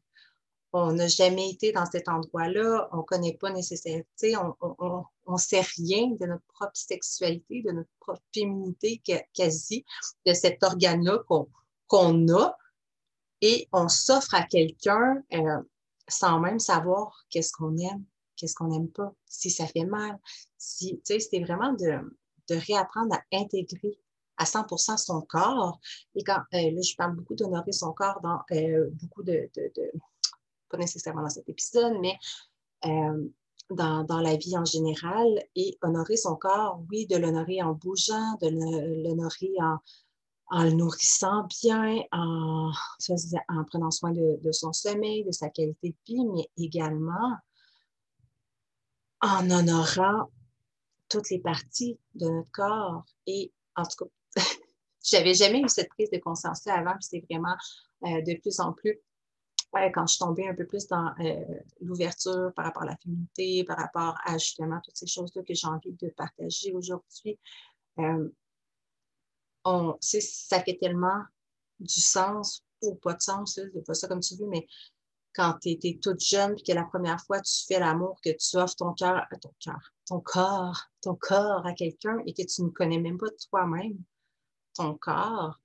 On 0.72 0.92
n'a 0.92 1.08
jamais 1.08 1.50
été 1.50 1.72
dans 1.72 1.84
cet 1.84 2.08
endroit-là, 2.08 2.88
on 2.92 2.98
ne 2.98 3.02
connaît 3.02 3.36
pas 3.36 3.50
nécessairement, 3.50 4.56
on 4.60 5.32
ne 5.32 5.38
sait 5.38 5.60
rien 5.60 6.10
de 6.12 6.26
notre 6.26 6.44
propre 6.54 6.76
sexualité, 6.76 7.62
de 7.62 7.72
notre 7.72 7.90
propre 8.00 8.22
féminité 8.32 9.02
quasi, 9.34 9.84
de 10.24 10.32
cet 10.32 10.62
organe-là 10.62 11.18
qu'on 11.88 12.28
a, 12.28 12.56
et 13.42 13.68
on 13.72 13.88
s'offre 13.88 14.34
à 14.34 14.44
quelqu'un 14.44 15.22
euh, 15.34 15.62
sans 16.08 16.38
même 16.38 16.60
savoir 16.60 17.26
qu'est-ce 17.28 17.52
qu'on 17.52 17.76
aime, 17.76 18.04
qu'est-ce 18.42 18.56
qu'on 18.56 18.66
n'aime 18.66 18.88
pas, 18.88 19.14
si 19.24 19.50
ça 19.50 19.68
fait 19.68 19.84
mal. 19.84 20.18
Si, 20.58 21.00
c'était 21.04 21.40
vraiment 21.40 21.72
de, 21.74 22.00
réapprendre 22.50 23.14
à 23.14 23.22
intégrer 23.32 23.98
à 24.36 24.44
100% 24.44 24.98
son 24.98 25.22
corps. 25.22 25.78
Et 26.16 26.24
quand, 26.24 26.42
euh, 26.54 26.70
là, 26.72 26.82
je 26.82 26.96
parle 26.96 27.14
beaucoup 27.14 27.36
d'honorer 27.36 27.72
son 27.72 27.92
corps 27.92 28.20
dans 28.20 28.40
euh, 28.50 28.90
beaucoup 29.00 29.22
de, 29.22 29.48
pas 30.68 30.76
nécessairement 30.76 31.22
dans 31.22 31.30
cet 31.30 31.48
épisode, 31.48 31.94
mais 32.00 32.18
euh, 32.84 33.28
dans, 33.70 34.02
dans, 34.02 34.18
la 34.18 34.36
vie 34.36 34.58
en 34.58 34.64
général. 34.64 35.28
Et 35.54 35.78
honorer 35.82 36.16
son 36.16 36.34
corps, 36.34 36.82
oui, 36.90 37.06
de 37.06 37.16
l'honorer 37.16 37.62
en 37.62 37.72
bougeant, 37.72 38.36
de 38.42 38.48
l'honorer 39.04 39.52
en, 39.60 39.78
en 40.50 40.64
le 40.64 40.72
nourrissant 40.72 41.46
bien, 41.62 42.02
en, 42.10 42.72
en 43.48 43.64
prenant 43.64 43.92
soin 43.92 44.10
de, 44.10 44.40
de, 44.42 44.52
son 44.52 44.72
sommeil, 44.72 45.24
de 45.24 45.30
sa 45.30 45.48
qualité 45.48 45.90
de 45.90 45.96
vie, 46.06 46.26
mais 46.26 46.50
également 46.58 47.36
en 49.22 49.50
honorant 49.50 50.30
toutes 51.08 51.30
les 51.30 51.38
parties 51.38 51.98
de 52.14 52.28
notre 52.28 52.50
corps. 52.50 53.04
Et 53.26 53.52
en 53.76 53.84
tout 53.84 54.04
cas, 54.04 54.42
j'avais 55.04 55.34
jamais 55.34 55.60
eu 55.60 55.68
cette 55.68 55.88
prise 55.90 56.10
de 56.10 56.18
conscience-là 56.18 56.74
avant, 56.74 56.92
puis 56.92 57.08
c'est 57.10 57.24
vraiment 57.30 57.56
euh, 58.04 58.20
de 58.22 58.38
plus 58.40 58.60
en 58.60 58.72
plus 58.72 59.00
quand 59.72 60.06
je 60.06 60.14
suis 60.14 60.18
tombée 60.18 60.46
un 60.46 60.54
peu 60.54 60.66
plus 60.66 60.86
dans 60.86 61.14
euh, 61.20 61.44
l'ouverture 61.80 62.52
par 62.54 62.66
rapport 62.66 62.82
à 62.82 62.86
la 62.86 62.96
féminité, 62.96 63.64
par 63.64 63.78
rapport 63.78 64.16
à 64.24 64.36
justement 64.38 64.80
toutes 64.84 64.96
ces 64.96 65.06
choses-là 65.06 65.42
que 65.42 65.54
j'ai 65.54 65.66
envie 65.66 65.92
de 65.92 66.08
partager 66.10 66.72
aujourd'hui, 66.72 67.38
euh, 67.98 68.28
ça 70.00 70.62
fait 70.62 70.76
tellement 70.78 71.22
du 71.80 72.00
sens 72.00 72.64
ou 72.82 72.96
pas 72.96 73.14
de 73.14 73.22
sens, 73.22 73.54
c'est 73.54 73.86
pas 73.86 73.94
ça 73.94 74.08
comme 74.08 74.20
tu 74.20 74.36
veux, 74.36 74.46
mais 74.46 74.66
quand 75.34 75.54
tu 75.60 75.70
étais 75.70 75.98
toute 76.02 76.20
jeune 76.20 76.54
et 76.58 76.62
que 76.62 76.72
la 76.72 76.84
première 76.84 77.20
fois 77.20 77.40
tu 77.40 77.64
fais 77.66 77.80
l'amour, 77.80 78.20
que 78.22 78.30
tu 78.30 78.56
offres 78.56 78.76
ton 78.76 78.92
cœur, 78.92 79.26
euh, 79.32 79.36
ton 79.40 79.52
cœur, 79.60 79.92
ton 80.06 80.20
corps, 80.20 80.80
ton 81.00 81.14
corps 81.14 81.66
à 81.66 81.72
quelqu'un 81.72 82.18
et 82.26 82.34
que 82.34 82.42
tu 82.42 82.62
ne 82.62 82.68
connais 82.68 82.98
même 82.98 83.18
pas 83.18 83.30
toi-même 83.50 83.98
ton 84.74 84.94
corps, 84.96 85.58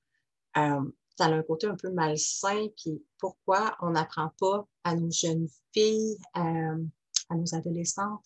euh, 0.58 0.82
ça 1.18 1.26
a 1.26 1.32
un 1.32 1.44
côté 1.44 1.68
un 1.68 1.76
peu 1.76 1.92
malsain. 1.92 2.68
Puis 2.78 3.04
pourquoi 3.18 3.76
on 3.82 3.92
n'apprend 3.92 4.32
pas 4.40 4.68
à 4.84 4.96
nos 4.96 5.12
jeunes 5.12 5.48
filles, 5.74 6.18
euh, 6.38 6.84
à 7.30 7.36
nos 7.36 7.56
adolescentes, 7.56 8.24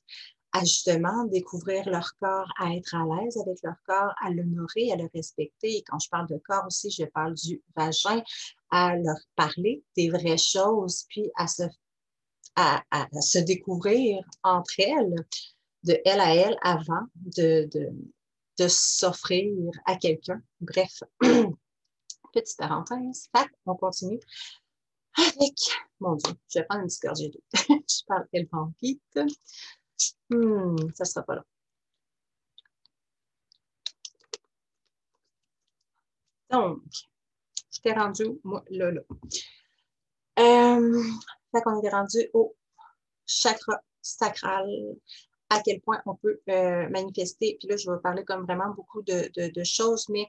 à 0.53 0.59
justement 0.61 1.23
découvrir 1.25 1.87
leur 1.89 2.13
corps, 2.19 2.51
à 2.59 2.73
être 2.75 2.95
à 2.95 3.05
l'aise 3.05 3.37
avec 3.37 3.57
leur 3.63 3.75
corps, 3.85 4.13
à 4.21 4.29
l'honorer, 4.29 4.91
à 4.91 4.97
le 4.97 5.09
respecter. 5.13 5.77
Et 5.77 5.83
quand 5.83 5.99
je 5.99 6.09
parle 6.09 6.27
de 6.27 6.37
corps 6.43 6.65
aussi, 6.67 6.91
je 6.91 7.05
parle 7.05 7.33
du 7.35 7.61
vagin, 7.75 8.21
à 8.71 8.95
leur 8.95 9.19
parler 9.35 9.83
des 9.95 10.09
vraies 10.09 10.37
choses, 10.37 11.05
puis 11.09 11.29
à 11.35 11.47
se, 11.47 11.63
à, 12.55 12.83
se 13.21 13.39
découvrir 13.39 14.23
entre 14.43 14.79
elles, 14.79 15.15
de 15.83 15.99
elle 16.05 16.19
à 16.19 16.35
elle, 16.35 16.57
avant 16.61 17.05
de, 17.15 17.69
de, 17.71 17.89
de 18.59 18.67
s'offrir 18.67 19.71
à 19.85 19.95
quelqu'un. 19.95 20.41
Bref, 20.61 21.03
petite 22.33 22.57
parenthèse. 22.57 23.29
on 23.65 23.75
continue 23.75 24.19
avec, 25.17 25.57
mon 25.99 26.15
Dieu, 26.15 26.33
je 26.49 26.59
vais 26.59 26.65
prendre 26.65 26.83
une 26.83 26.87
petite 26.87 27.01
gorgée 27.03 27.29
d'eau. 27.29 27.43
je 27.53 28.05
parle 28.07 28.27
tellement 28.31 28.73
vite. 28.81 29.19
Hmm, 30.29 30.77
ça 30.95 31.03
ne 31.03 31.05
sera 31.05 31.23
pas 31.23 31.35
là. 31.35 31.45
Donc, 36.49 36.81
rendu, 37.85 38.39
moi, 38.43 38.63
là, 38.69 38.91
là. 38.91 39.01
Euh, 40.39 41.03
fait 41.51 41.61
qu'on 41.61 41.81
est 41.81 41.89
rendu 41.89 42.29
au 42.33 42.55
chakra 43.25 43.81
sacral, 44.01 44.67
à 45.49 45.61
quel 45.61 45.81
point 45.81 46.01
on 46.05 46.15
peut 46.15 46.39
euh, 46.49 46.89
manifester. 46.89 47.57
Puis 47.59 47.67
là, 47.67 47.77
je 47.77 47.91
vais 47.91 47.99
parler 48.01 48.23
comme 48.23 48.43
vraiment 48.43 48.73
beaucoup 48.73 49.01
de, 49.01 49.29
de, 49.35 49.63
choses, 49.63 50.07
mais 50.09 50.25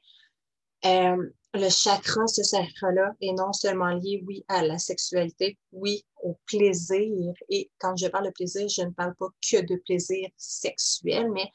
euh, 0.84 1.30
le 1.54 1.68
chakra, 1.68 2.26
ce 2.26 2.42
chakra-là, 2.42 3.14
est 3.20 3.32
non 3.32 3.52
seulement 3.52 3.94
lié, 3.94 4.22
oui, 4.26 4.44
à 4.48 4.64
la 4.64 4.78
sexualité, 4.78 5.58
oui, 5.70 6.04
au 6.22 6.36
plaisir. 6.46 7.32
Et 7.48 7.70
quand 7.78 7.96
je 7.96 8.08
parle 8.08 8.26
de 8.26 8.32
plaisir, 8.32 8.68
je 8.68 8.82
ne 8.82 8.90
parle 8.90 9.14
pas 9.14 9.28
que 9.48 9.60
de 9.64 9.76
plaisir 9.76 10.28
sexuel, 10.36 11.30
mais 11.30 11.50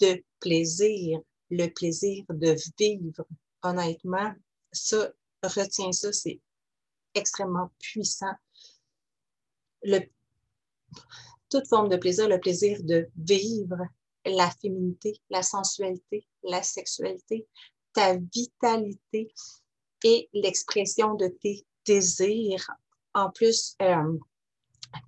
de 0.00 0.22
plaisir, 0.40 1.20
le 1.50 1.68
plaisir 1.68 2.24
de 2.28 2.56
vivre. 2.78 3.24
Honnêtement, 3.62 4.32
ça, 4.72 5.12
retiens 5.48 5.92
ça, 5.92 6.12
c'est 6.12 6.40
extrêmement 7.14 7.70
puissant. 7.78 8.34
Le, 9.82 10.00
toute 11.48 11.68
forme 11.68 11.88
de 11.88 11.96
plaisir, 11.96 12.28
le 12.28 12.40
plaisir 12.40 12.78
de 12.82 13.08
vivre 13.16 13.76
la 14.24 14.50
féminité, 14.50 15.20
la 15.30 15.42
sensualité, 15.42 16.26
la 16.42 16.62
sexualité, 16.62 17.46
ta 17.92 18.16
vitalité 18.16 19.32
et 20.04 20.28
l'expression 20.32 21.14
de 21.14 21.28
tes 21.28 21.66
désirs. 21.84 22.70
En 23.14 23.30
plus, 23.30 23.74
euh, 23.82 24.18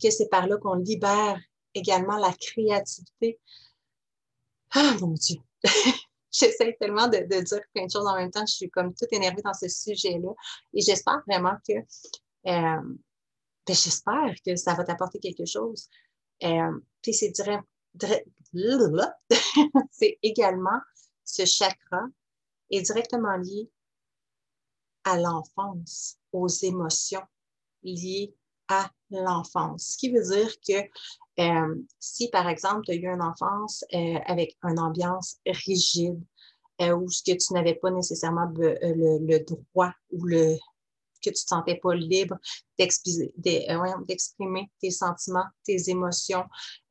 que 0.02 0.10
c'est 0.10 0.28
par 0.28 0.46
là 0.46 0.56
qu'on 0.58 0.74
libère 0.74 1.40
également 1.74 2.16
la 2.16 2.32
créativité. 2.32 3.40
Ah 4.72 4.96
mon 5.00 5.12
Dieu! 5.12 5.38
J'essaie 6.34 6.76
tellement 6.80 7.06
de, 7.06 7.18
dire 7.18 7.60
plein 7.72 7.86
de 7.86 7.90
choses 7.90 8.06
en 8.06 8.16
même 8.16 8.30
temps. 8.30 8.44
Je 8.44 8.54
suis 8.54 8.70
comme 8.70 8.92
toute 8.94 9.12
énervée 9.12 9.42
dans 9.42 9.54
ce 9.54 9.68
sujet-là. 9.68 10.30
Et 10.72 10.80
j'espère 10.80 11.22
vraiment 11.28 11.56
que 11.66 11.74
euh, 11.74 12.82
ben, 13.66 13.74
j'espère 13.74 14.34
que 14.44 14.56
ça 14.56 14.74
va 14.74 14.82
t'apporter 14.84 15.20
quelque 15.20 15.46
chose. 15.46 15.88
Euh, 16.42 16.80
puis 17.02 17.14
c'est 17.14 17.32
c'est 19.92 20.18
également 20.22 20.80
ce 21.24 21.44
chakra 21.44 22.02
est 22.70 22.82
directement 22.82 23.36
lié 23.36 23.70
à 25.04 25.18
l'enfance, 25.18 26.18
aux 26.32 26.48
émotions 26.48 27.22
liées 27.84 28.34
à 28.68 28.90
l'enfance. 29.11 29.92
Ce 29.92 29.99
qui 29.99 30.11
veut 30.11 30.23
dire 30.23 30.54
que 30.66 31.42
euh, 31.42 31.75
si, 31.99 32.28
par 32.28 32.49
exemple, 32.49 32.83
tu 32.85 32.92
as 32.92 32.94
eu 32.94 33.06
une 33.06 33.23
enfance 33.23 33.85
euh, 33.92 34.18
avec 34.26 34.56
une 34.62 34.78
ambiance 34.78 35.38
rigide, 35.47 36.23
euh, 36.80 36.94
ou 36.94 37.09
ce 37.09 37.23
que 37.23 37.37
tu 37.37 37.52
n'avais 37.52 37.75
pas 37.75 37.90
nécessairement 37.90 38.50
le, 38.56 39.38
droit 39.44 39.92
ou 40.11 40.25
le, 40.25 40.56
que 41.25 41.30
tu 41.30 41.30
ne 41.30 41.33
te 41.33 41.38
sentais 41.38 41.76
pas 41.76 41.94
libre 41.94 42.37
euh, 42.80 42.87
d'exprimer 44.09 44.71
tes 44.80 44.90
sentiments, 44.90 45.47
tes 45.64 45.88
émotions, 45.88 46.44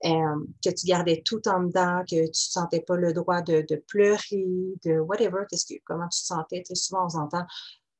euh, 0.05 0.45
que 0.63 0.69
tu 0.69 0.87
gardais 0.87 1.21
tout 1.23 1.45
en 1.47 1.63
dedans, 1.63 2.01
que 2.09 2.15
tu 2.15 2.21
ne 2.21 2.33
sentais 2.33 2.81
pas 2.81 2.95
le 2.95 3.13
droit 3.13 3.41
de, 3.41 3.75
pleurer, 3.87 4.45
de 4.85 4.99
whatever, 4.99 5.43
que, 5.51 5.75
comment 5.85 6.07
tu 6.07 6.21
te 6.21 6.25
sentais. 6.25 6.63
souvent, 6.73 7.07
on 7.13 7.19
entend 7.19 7.45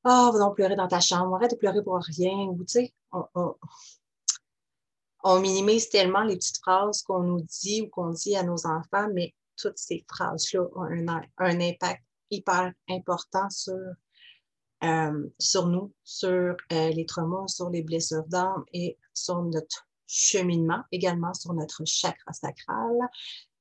Ah, 0.04 0.28
oh, 0.28 0.32
va 0.32 0.38
donc 0.38 0.56
pleurer 0.56 0.76
dans 0.76 0.88
ta 0.88 1.00
chambre, 1.00 1.34
arrête 1.34 1.52
de 1.52 1.56
pleurer 1.56 1.82
pour 1.82 1.98
rien. 1.98 2.46
Ou, 2.48 2.58
tu 2.64 2.72
sais, 2.72 2.94
on, 5.24 5.40
minimise 5.40 5.88
tellement 5.88 6.22
les 6.22 6.36
petites 6.36 6.58
phrases 6.58 7.02
qu'on 7.02 7.22
nous 7.22 7.40
dit 7.40 7.82
ou 7.82 7.88
qu'on 7.88 8.10
dit 8.10 8.36
à 8.36 8.42
nos 8.42 8.66
enfants, 8.66 9.08
mais 9.14 9.34
toutes 9.56 9.78
ces 9.78 10.04
phrases-là 10.10 10.66
ont 10.74 10.82
un 11.38 11.60
impact 11.60 12.02
hyper 12.30 12.72
important 12.90 13.48
sur 13.48 13.78
euh, 14.82 15.30
nous, 15.64 15.92
sur 16.04 16.56
euh, 16.72 16.90
les 16.90 17.06
traumas, 17.06 17.48
sur 17.48 17.70
les 17.70 17.82
blessures 17.82 18.26
d'âme 18.26 18.64
et 18.74 18.98
sur 19.14 19.42
notre 19.42 19.86
cheminement, 20.06 20.82
également 20.92 21.32
sur 21.32 21.54
notre 21.54 21.82
chakra 21.86 22.32
sacral. 22.34 22.98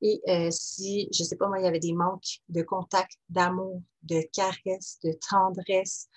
Et 0.02 0.22
euh, 0.28 0.50
si, 0.52 1.08
je 1.14 1.24
ne 1.24 1.28
sais 1.28 1.38
pas, 1.38 1.48
moi, 1.48 1.60
il 1.60 1.64
y 1.64 1.68
avait 1.68 1.80
des 1.80 1.94
manques 1.94 2.42
de 2.50 2.62
contact, 2.62 3.14
d'amour, 3.30 3.82
de 4.02 4.22
caresse, 4.34 5.00
de 5.04 5.14
tendresse 5.30 6.10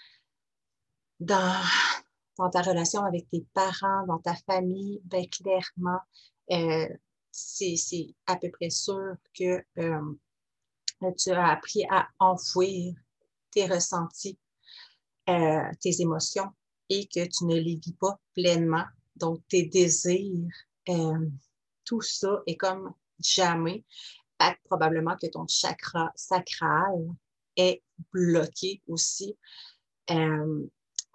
dans, 1.20 1.62
dans 2.38 2.50
ta 2.50 2.62
relation 2.62 3.04
avec 3.04 3.28
tes 3.30 3.44
parents, 3.52 4.06
dans 4.06 4.18
ta 4.18 4.34
famille, 4.34 5.00
bien 5.04 5.26
clairement, 5.26 6.00
euh, 6.50 6.88
c'est 7.30 8.14
à 8.26 8.36
peu 8.36 8.50
près 8.50 8.70
sûr 8.70 9.16
que 9.38 9.62
euh, 9.78 11.12
tu 11.18 11.30
as 11.30 11.48
appris 11.48 11.84
à 11.90 12.08
enfouir 12.18 12.94
tes 13.50 13.66
ressentis, 13.66 14.38
tes 15.26 16.00
émotions 16.00 16.50
et 16.88 17.06
que 17.06 17.26
tu 17.26 17.44
ne 17.44 17.56
les 17.56 17.76
vis 17.76 17.96
pas 18.00 18.18
pleinement. 18.34 18.84
Donc, 19.16 19.42
tes 19.48 19.66
désirs, 19.66 20.48
tout 21.84 22.00
ça 22.00 22.42
est 22.46 22.56
comme 22.56 22.92
jamais. 23.18 23.84
Probablement 24.64 25.16
que 25.16 25.26
ton 25.28 25.46
chakra 25.48 26.12
sacral 26.14 27.08
est 27.56 27.82
bloqué 28.12 28.82
aussi. 28.86 29.36
Euh, 30.10 30.66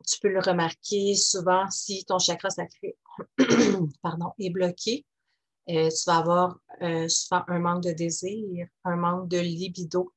tu 0.05 0.19
peux 0.19 0.29
le 0.29 0.39
remarquer 0.39 1.15
souvent 1.15 1.69
si 1.69 2.05
ton 2.05 2.19
chakra 2.19 2.49
sacré 2.49 2.97
est 4.39 4.49
bloqué. 4.49 5.05
Euh, 5.69 5.89
tu 5.89 6.03
vas 6.07 6.17
avoir 6.17 6.59
euh, 6.81 7.07
souvent 7.07 7.43
un 7.47 7.59
manque 7.59 7.83
de 7.83 7.91
désir, 7.91 8.67
un 8.83 8.95
manque 8.95 9.27
de 9.29 9.39
libido. 9.39 10.11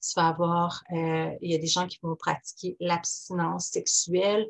Tu 0.00 0.12
vas 0.14 0.28
avoir, 0.28 0.84
il 0.90 1.50
y 1.50 1.54
a 1.54 1.58
des 1.58 1.66
gens 1.66 1.86
qui 1.86 1.98
vont 2.02 2.14
pratiquer 2.14 2.76
l'abstinence 2.78 3.66
sexuelle. 3.66 4.48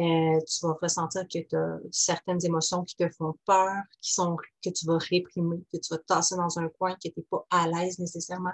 Euh, 0.00 0.40
tu 0.48 0.66
vas 0.66 0.76
ressentir 0.82 1.22
que 1.22 1.38
tu 1.38 1.56
as 1.56 1.78
certaines 1.92 2.44
émotions 2.44 2.82
qui 2.82 2.96
te 2.96 3.08
font 3.10 3.34
peur, 3.46 3.74
qui 4.00 4.12
sont, 4.12 4.36
que 4.62 4.70
tu 4.70 4.86
vas 4.86 4.98
réprimer, 4.98 5.62
que 5.72 5.78
tu 5.78 5.94
vas 5.94 5.98
tasser 5.98 6.34
dans 6.36 6.58
un 6.58 6.68
coin, 6.68 6.94
que 6.94 7.08
tu 7.08 7.12
n'es 7.16 7.24
pas 7.30 7.46
à 7.50 7.68
l'aise 7.68 8.00
nécessairement 8.00 8.52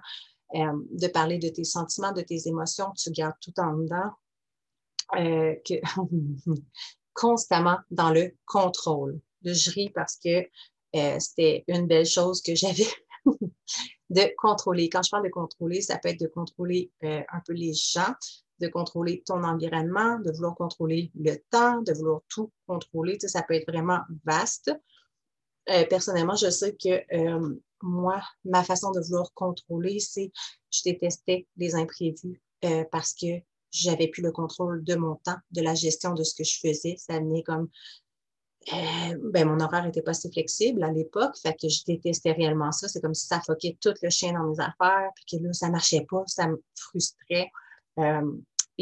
euh, 0.54 0.82
de 0.90 1.06
parler 1.08 1.38
de 1.38 1.48
tes 1.48 1.64
sentiments, 1.64 2.12
de 2.12 2.20
tes 2.20 2.46
émotions, 2.46 2.92
tu 2.94 3.10
gardes 3.10 3.36
tout 3.40 3.58
en 3.58 3.72
dedans, 3.72 4.10
euh, 5.16 5.54
constamment 7.12 7.78
dans 7.90 8.10
le 8.10 8.32
contrôle. 8.46 9.20
je 9.44 9.70
ris 9.70 9.90
parce 9.90 10.16
que 10.16 10.46
c'était 11.18 11.64
une 11.68 11.86
belle 11.86 12.06
chose 12.06 12.42
que 12.42 12.54
j'avais 12.54 12.86
de 14.10 14.34
contrôler. 14.36 14.88
Quand 14.88 15.02
je 15.02 15.10
parle 15.10 15.24
de 15.24 15.30
contrôler, 15.30 15.80
ça 15.80 15.98
peut 15.98 16.08
être 16.08 16.20
de 16.20 16.26
contrôler 16.26 16.90
un 17.02 17.40
peu 17.46 17.52
les 17.52 17.72
gens, 17.74 18.12
de 18.60 18.68
contrôler 18.68 19.22
ton 19.24 19.42
environnement, 19.44 20.18
de 20.18 20.30
vouloir 20.32 20.54
contrôler 20.54 21.10
le 21.14 21.36
temps, 21.50 21.80
de 21.82 21.92
vouloir 21.92 22.20
tout 22.28 22.50
contrôler. 22.66 23.18
Ça 23.20 23.42
peut 23.42 23.54
être 23.54 23.70
vraiment 23.70 24.00
vaste. 24.24 24.70
Euh, 25.68 25.84
personnellement, 25.86 26.36
je 26.36 26.50
sais 26.50 26.74
que 26.74 27.02
euh, 27.16 27.56
moi, 27.82 28.22
ma 28.44 28.64
façon 28.64 28.90
de 28.90 29.00
vouloir 29.00 29.32
contrôler, 29.34 29.98
c'est 30.00 30.32
je 30.70 30.82
détestais 30.84 31.46
les 31.56 31.74
imprévus 31.74 32.42
euh, 32.64 32.84
parce 32.90 33.14
que 33.14 33.40
j'avais 33.70 34.08
plus 34.08 34.22
le 34.22 34.32
contrôle 34.32 34.84
de 34.84 34.94
mon 34.94 35.16
temps, 35.16 35.36
de 35.50 35.62
la 35.62 35.74
gestion 35.74 36.14
de 36.14 36.22
ce 36.22 36.34
que 36.34 36.44
je 36.44 36.58
faisais. 36.60 36.96
Ça 36.98 37.18
venait 37.18 37.42
comme 37.42 37.68
ben, 38.70 39.48
mon 39.48 39.58
horaire 39.58 39.84
n'était 39.84 40.02
pas 40.02 40.12
si 40.12 40.30
flexible 40.30 40.82
à 40.84 40.92
l'époque, 40.92 41.34
fait 41.42 41.54
que 41.54 41.68
je 41.68 41.82
détestais 41.86 42.32
réellement 42.32 42.72
ça. 42.72 42.88
C'est 42.88 43.00
comme 43.00 43.14
si 43.14 43.26
ça 43.26 43.40
foquait 43.40 43.78
tout 43.80 43.94
le 44.02 44.10
chien 44.10 44.34
dans 44.34 44.44
mes 44.44 44.60
affaires, 44.60 45.10
puis 45.14 45.24
que 45.38 45.42
là, 45.42 45.52
ça 45.52 45.70
marchait 45.70 46.06
pas, 46.08 46.22
ça 46.26 46.46
me 46.46 46.62
frustrait 46.76 47.50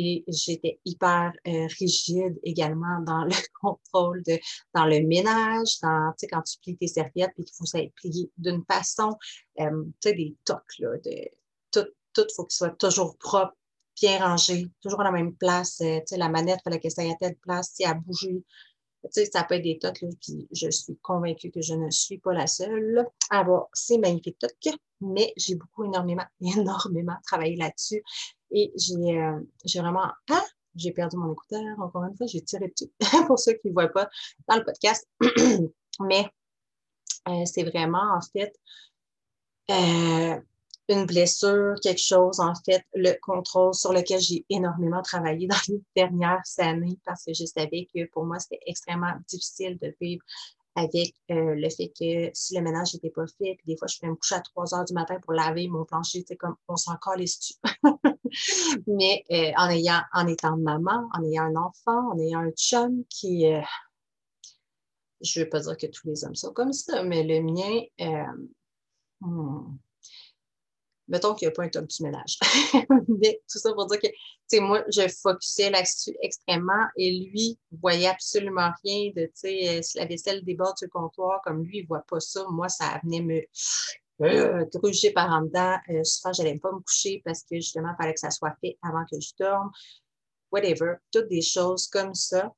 et 0.00 0.25
j'étais 0.28 0.78
hyper 0.85 1.33
euh, 1.49 1.66
rigide 1.80 2.38
également 2.45 3.00
dans 3.00 3.25
le 3.25 3.33
contrôle, 3.61 4.23
de, 4.23 4.38
dans 4.73 4.85
le 4.85 5.00
ménage, 5.00 5.80
dans, 5.83 6.14
quand 6.30 6.42
tu 6.42 6.59
plies 6.62 6.76
tes 6.76 6.87
serviettes 6.87 7.33
et 7.37 7.42
qu'il 7.42 7.57
faut 7.57 7.66
ça 7.66 7.80
être 7.80 7.92
plié 7.95 8.30
d'une 8.37 8.64
façon, 8.64 9.16
euh, 9.59 9.85
tu 10.00 10.09
sais, 10.09 10.14
des 10.14 10.37
tocs, 10.45 10.79
là, 10.79 10.96
de, 11.05 11.29
tout, 11.72 11.88
tout 12.12 12.27
faut 12.37 12.44
qu'il 12.44 12.57
soit 12.57 12.79
toujours 12.79 13.16
propre, 13.18 13.57
bien 14.00 14.18
rangé, 14.24 14.68
toujours 14.82 15.00
à 15.00 15.04
la 15.04 15.12
même 15.12 15.34
place, 15.34 15.80
euh, 15.80 16.00
la 16.12 16.28
manette, 16.28 16.58
il 16.61 16.62
fallait 16.64 16.80
qu'elle 16.80 16.90
soit 16.90 17.11
à 17.11 17.16
telle 17.16 17.37
place, 17.37 17.72
sais, 17.74 17.84
à 17.84 17.94
bouger. 17.94 18.42
Ça 19.12 19.44
peut 19.44 19.54
être 19.54 19.62
des 19.62 19.78
tocs, 19.78 20.04
puis 20.20 20.48
je 20.50 20.70
suis 20.70 20.96
convaincue 20.98 21.50
que 21.50 21.62
je 21.62 21.74
ne 21.74 21.88
suis 21.90 22.18
pas 22.18 22.32
la 22.32 22.46
seule 22.46 23.06
à 23.30 23.40
avoir 23.40 23.68
ces 23.72 23.96
magnifiques 23.96 24.38
tocs, 24.38 24.74
mais 25.00 25.32
j'ai 25.37 25.54
beaucoup, 25.54 25.84
énormément, 25.84 26.24
énormément 26.40 27.16
travaillé 27.24 27.56
là-dessus. 27.56 28.02
Et 28.50 28.72
euh, 28.74 29.40
j'ai 29.64 29.80
vraiment. 29.80 30.11
Ah! 30.30 30.44
J'ai 30.74 30.92
perdu 30.92 31.16
mon 31.16 31.32
écouteur. 31.32 31.62
Encore 31.80 32.04
une 32.04 32.16
fois, 32.16 32.26
j'ai 32.26 32.40
tiré 32.42 32.68
dessus 32.68 32.90
pour 33.26 33.38
ceux 33.38 33.54
qui 33.54 33.68
ne 33.68 33.72
voient 33.72 33.88
pas 33.88 34.08
dans 34.46 34.56
le 34.56 34.64
podcast. 34.64 35.08
Mais 36.00 36.24
euh, 37.28 37.44
c'est 37.44 37.64
vraiment, 37.64 38.14
en 38.16 38.20
fait, 38.20 38.54
euh, 39.70 40.40
une 40.88 41.07
blessure, 41.07 41.74
quelque 41.83 42.01
chose, 42.01 42.40
en 42.40 42.55
fait, 42.64 42.83
le 42.94 43.12
contrôle 43.20 43.74
sur 43.74 43.92
lequel 43.92 44.20
j'ai 44.20 44.44
énormément 44.48 45.03
travaillé 45.03 45.46
dans 45.46 45.57
les 45.68 45.83
dernières 45.96 46.42
années 46.59 46.98
parce 47.05 47.24
que 47.24 47.35
je 47.35 47.44
savais 47.44 47.88
que 47.94 48.07
pour 48.11 48.24
moi, 48.24 48.38
c'était 48.38 48.61
extrêmement 48.66 49.14
difficile 49.29 49.79
de 49.81 49.94
vivre 50.01 50.22
avec 50.74 51.14
euh, 51.31 51.55
le 51.57 51.68
fait 51.70 51.88
que 51.88 52.31
si 52.35 52.57
le 52.57 52.62
ménage 52.62 52.94
n'était 52.94 53.11
pas 53.11 53.27
fait, 53.27 53.57
puis 53.57 53.66
des 53.66 53.77
fois, 53.77 53.88
je 53.88 53.96
fais 53.98 54.07
me 54.07 54.14
coucher 54.14 54.37
à 54.37 54.40
3 54.40 54.74
heures 54.74 54.85
du 54.85 54.94
matin 54.94 55.18
pour 55.22 55.33
laver 55.33 55.66
mon 55.66 55.85
plancher, 55.85 56.24
c'est 56.27 56.37
comme 56.37 56.55
on 56.68 56.77
s'en 56.77 56.96
les 57.16 57.27
Mais 58.87 59.24
euh, 59.31 59.53
en, 59.57 59.70
ayant, 59.70 60.03
en 60.12 60.27
étant 60.29 60.57
maman, 60.57 61.09
en 61.14 61.24
ayant 61.24 61.44
un 61.44 61.57
enfant, 61.57 62.12
en 62.12 62.18
ayant 62.18 62.40
un 62.40 62.51
chum 62.53 63.05
qui. 63.09 63.46
Euh, 63.46 63.61
je 65.20 65.40
ne 65.40 65.44
veux 65.44 65.51
pas 65.51 65.61
dire 65.61 65.77
que 65.77 65.87
tous 65.87 66.07
les 66.07 66.24
hommes 66.24 66.37
sont 66.37 66.53
comme 66.53 66.72
ça, 66.72 67.03
mais 67.03 67.24
le 67.24 67.42
mien. 67.42 67.83
Hmm, 69.20 69.77
mettons 71.09 71.35
qu'il 71.35 71.49
n'y 71.49 71.53
a 71.53 71.55
pas 71.55 71.64
un 71.64 71.68
top 71.68 71.87
du 71.87 72.03
ménage. 72.03 72.38
Mais 73.09 73.40
tout 73.51 73.59
ça 73.59 73.73
pour 73.73 73.87
dire 73.87 74.01
que, 74.01 74.07
tu 74.07 74.14
sais, 74.47 74.61
moi, 74.61 74.85
je 74.88 75.09
focusais 75.09 75.71
là-dessus 75.71 76.16
extrêmement 76.23 76.87
et 76.97 77.11
lui 77.33 77.59
voyait 77.83 78.09
absolument 78.09 78.71
rien 78.85 79.11
de, 79.16 79.25
tu 79.25 79.33
sais, 79.35 79.79
euh, 79.79 79.83
si 79.83 79.99
la 79.99 80.07
vaisselle 80.07 80.44
déborde 80.44 80.77
sur 80.79 80.87
le 80.87 80.90
comptoir, 80.90 81.40
comme 81.44 81.64
lui, 81.64 81.79
il 81.79 81.83
ne 81.83 81.88
voit 81.88 82.05
pas 82.09 82.21
ça. 82.21 82.44
Moi, 82.51 82.68
ça 82.68 83.01
venait 83.03 83.23
me 83.23 83.40
euh, 84.21 84.64
gruger 84.75 85.12
par 85.12 85.31
en 85.31 85.42
dedans. 85.42 85.77
Euh, 85.90 86.05
souvent, 86.05 86.33
je 86.33 86.42
n'allais 86.42 86.59
pas 86.59 86.73
me 86.73 86.81
coucher 86.81 87.23
parce 87.25 87.42
que 87.42 87.57
justement, 87.57 87.90
il 87.92 87.97
fallait 88.03 88.14
que 88.14 88.21
ça 88.21 88.31
soit 88.31 88.55
fait 88.61 88.79
avant 88.83 89.05
que 89.11 89.18
je 89.21 89.31
dorme. 89.38 89.71
Whatever. 90.51 90.94
Toutes 91.12 91.29
des 91.29 91.42
choses 91.42 91.87
comme 91.88 92.14
ça. 92.14 92.53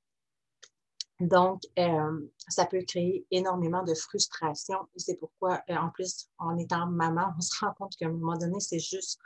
Donc, 1.20 1.62
euh, 1.78 2.30
ça 2.48 2.64
peut 2.64 2.82
créer 2.86 3.26
énormément 3.30 3.82
de 3.82 3.94
frustration. 3.94 4.78
Et 4.96 5.00
c'est 5.00 5.16
pourquoi, 5.16 5.62
euh, 5.68 5.76
en 5.76 5.90
plus, 5.90 6.28
en 6.38 6.56
étant 6.56 6.86
maman, 6.86 7.34
on 7.36 7.40
se 7.40 7.52
rend 7.60 7.72
compte 7.74 7.94
qu'à 7.96 8.06
un 8.06 8.12
moment 8.12 8.38
donné, 8.38 8.58
c'est 8.60 8.78
juste. 8.78 9.18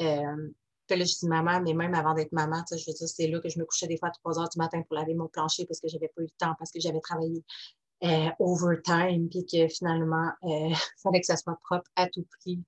Euh, 0.00 0.52
là, 0.90 1.04
je 1.04 1.18
dis 1.18 1.26
maman, 1.26 1.60
mais 1.60 1.74
même 1.74 1.94
avant 1.94 2.14
d'être 2.14 2.32
maman, 2.32 2.62
je 2.70 2.76
veux 2.76 2.92
dire, 2.92 3.08
c'est 3.08 3.26
là 3.26 3.40
que 3.40 3.48
je 3.48 3.58
me 3.58 3.64
couchais 3.64 3.88
des 3.88 3.96
fois 3.96 4.08
à 4.08 4.12
3 4.12 4.38
heures 4.38 4.48
du 4.48 4.58
matin 4.58 4.82
pour 4.82 4.94
laver 4.96 5.14
mon 5.14 5.28
plancher 5.28 5.66
parce 5.66 5.80
que 5.80 5.88
je 5.88 5.94
n'avais 5.94 6.08
pas 6.14 6.22
eu 6.22 6.26
le 6.26 6.30
temps, 6.38 6.54
parce 6.58 6.70
que 6.70 6.78
j'avais 6.78 7.00
travaillé 7.00 7.42
overtime, 8.38 9.28
puis 9.30 9.46
que 9.46 9.66
finalement, 9.68 10.30
il 10.42 10.74
fallait 11.02 11.20
que 11.20 11.26
ça 11.26 11.36
soit 11.36 11.58
propre 11.64 11.90
à 11.96 12.08
tout 12.08 12.26
prix. 12.40 12.62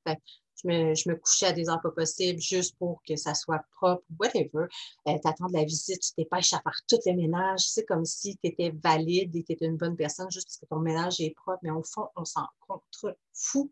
Je 0.64 1.08
me, 1.08 1.14
couchais 1.14 1.46
à 1.46 1.52
des 1.52 1.68
heures 1.68 1.80
pas 1.80 1.90
possibles 1.90 2.40
juste 2.40 2.76
pour 2.78 3.02
que 3.06 3.16
ça 3.16 3.34
soit 3.34 3.62
propre, 3.72 4.04
whatever. 4.18 4.66
Euh, 5.08 5.18
tu 5.20 5.28
attends 5.28 5.46
de 5.46 5.52
la 5.52 5.64
visite, 5.64 6.00
tu 6.00 6.12
t'épêches 6.12 6.52
à 6.52 6.60
faire 6.60 6.78
tout 6.88 6.98
le 7.06 7.14
ménage. 7.14 7.60
C'est 7.60 7.84
comme 7.84 8.04
si 8.04 8.36
tu 8.36 8.48
étais 8.50 8.72
valide 8.82 9.34
et 9.36 9.42
tu 9.42 9.52
étais 9.52 9.66
une 9.66 9.76
bonne 9.76 9.96
personne 9.96 10.30
juste 10.30 10.48
parce 10.48 10.58
que 10.58 10.66
ton 10.66 10.80
ménage 10.80 11.20
est 11.20 11.34
propre, 11.34 11.60
mais 11.62 11.70
au 11.70 11.82
fond, 11.82 12.08
on 12.16 12.24
s'en 12.24 12.46
contre 12.60 13.16
fou. 13.32 13.70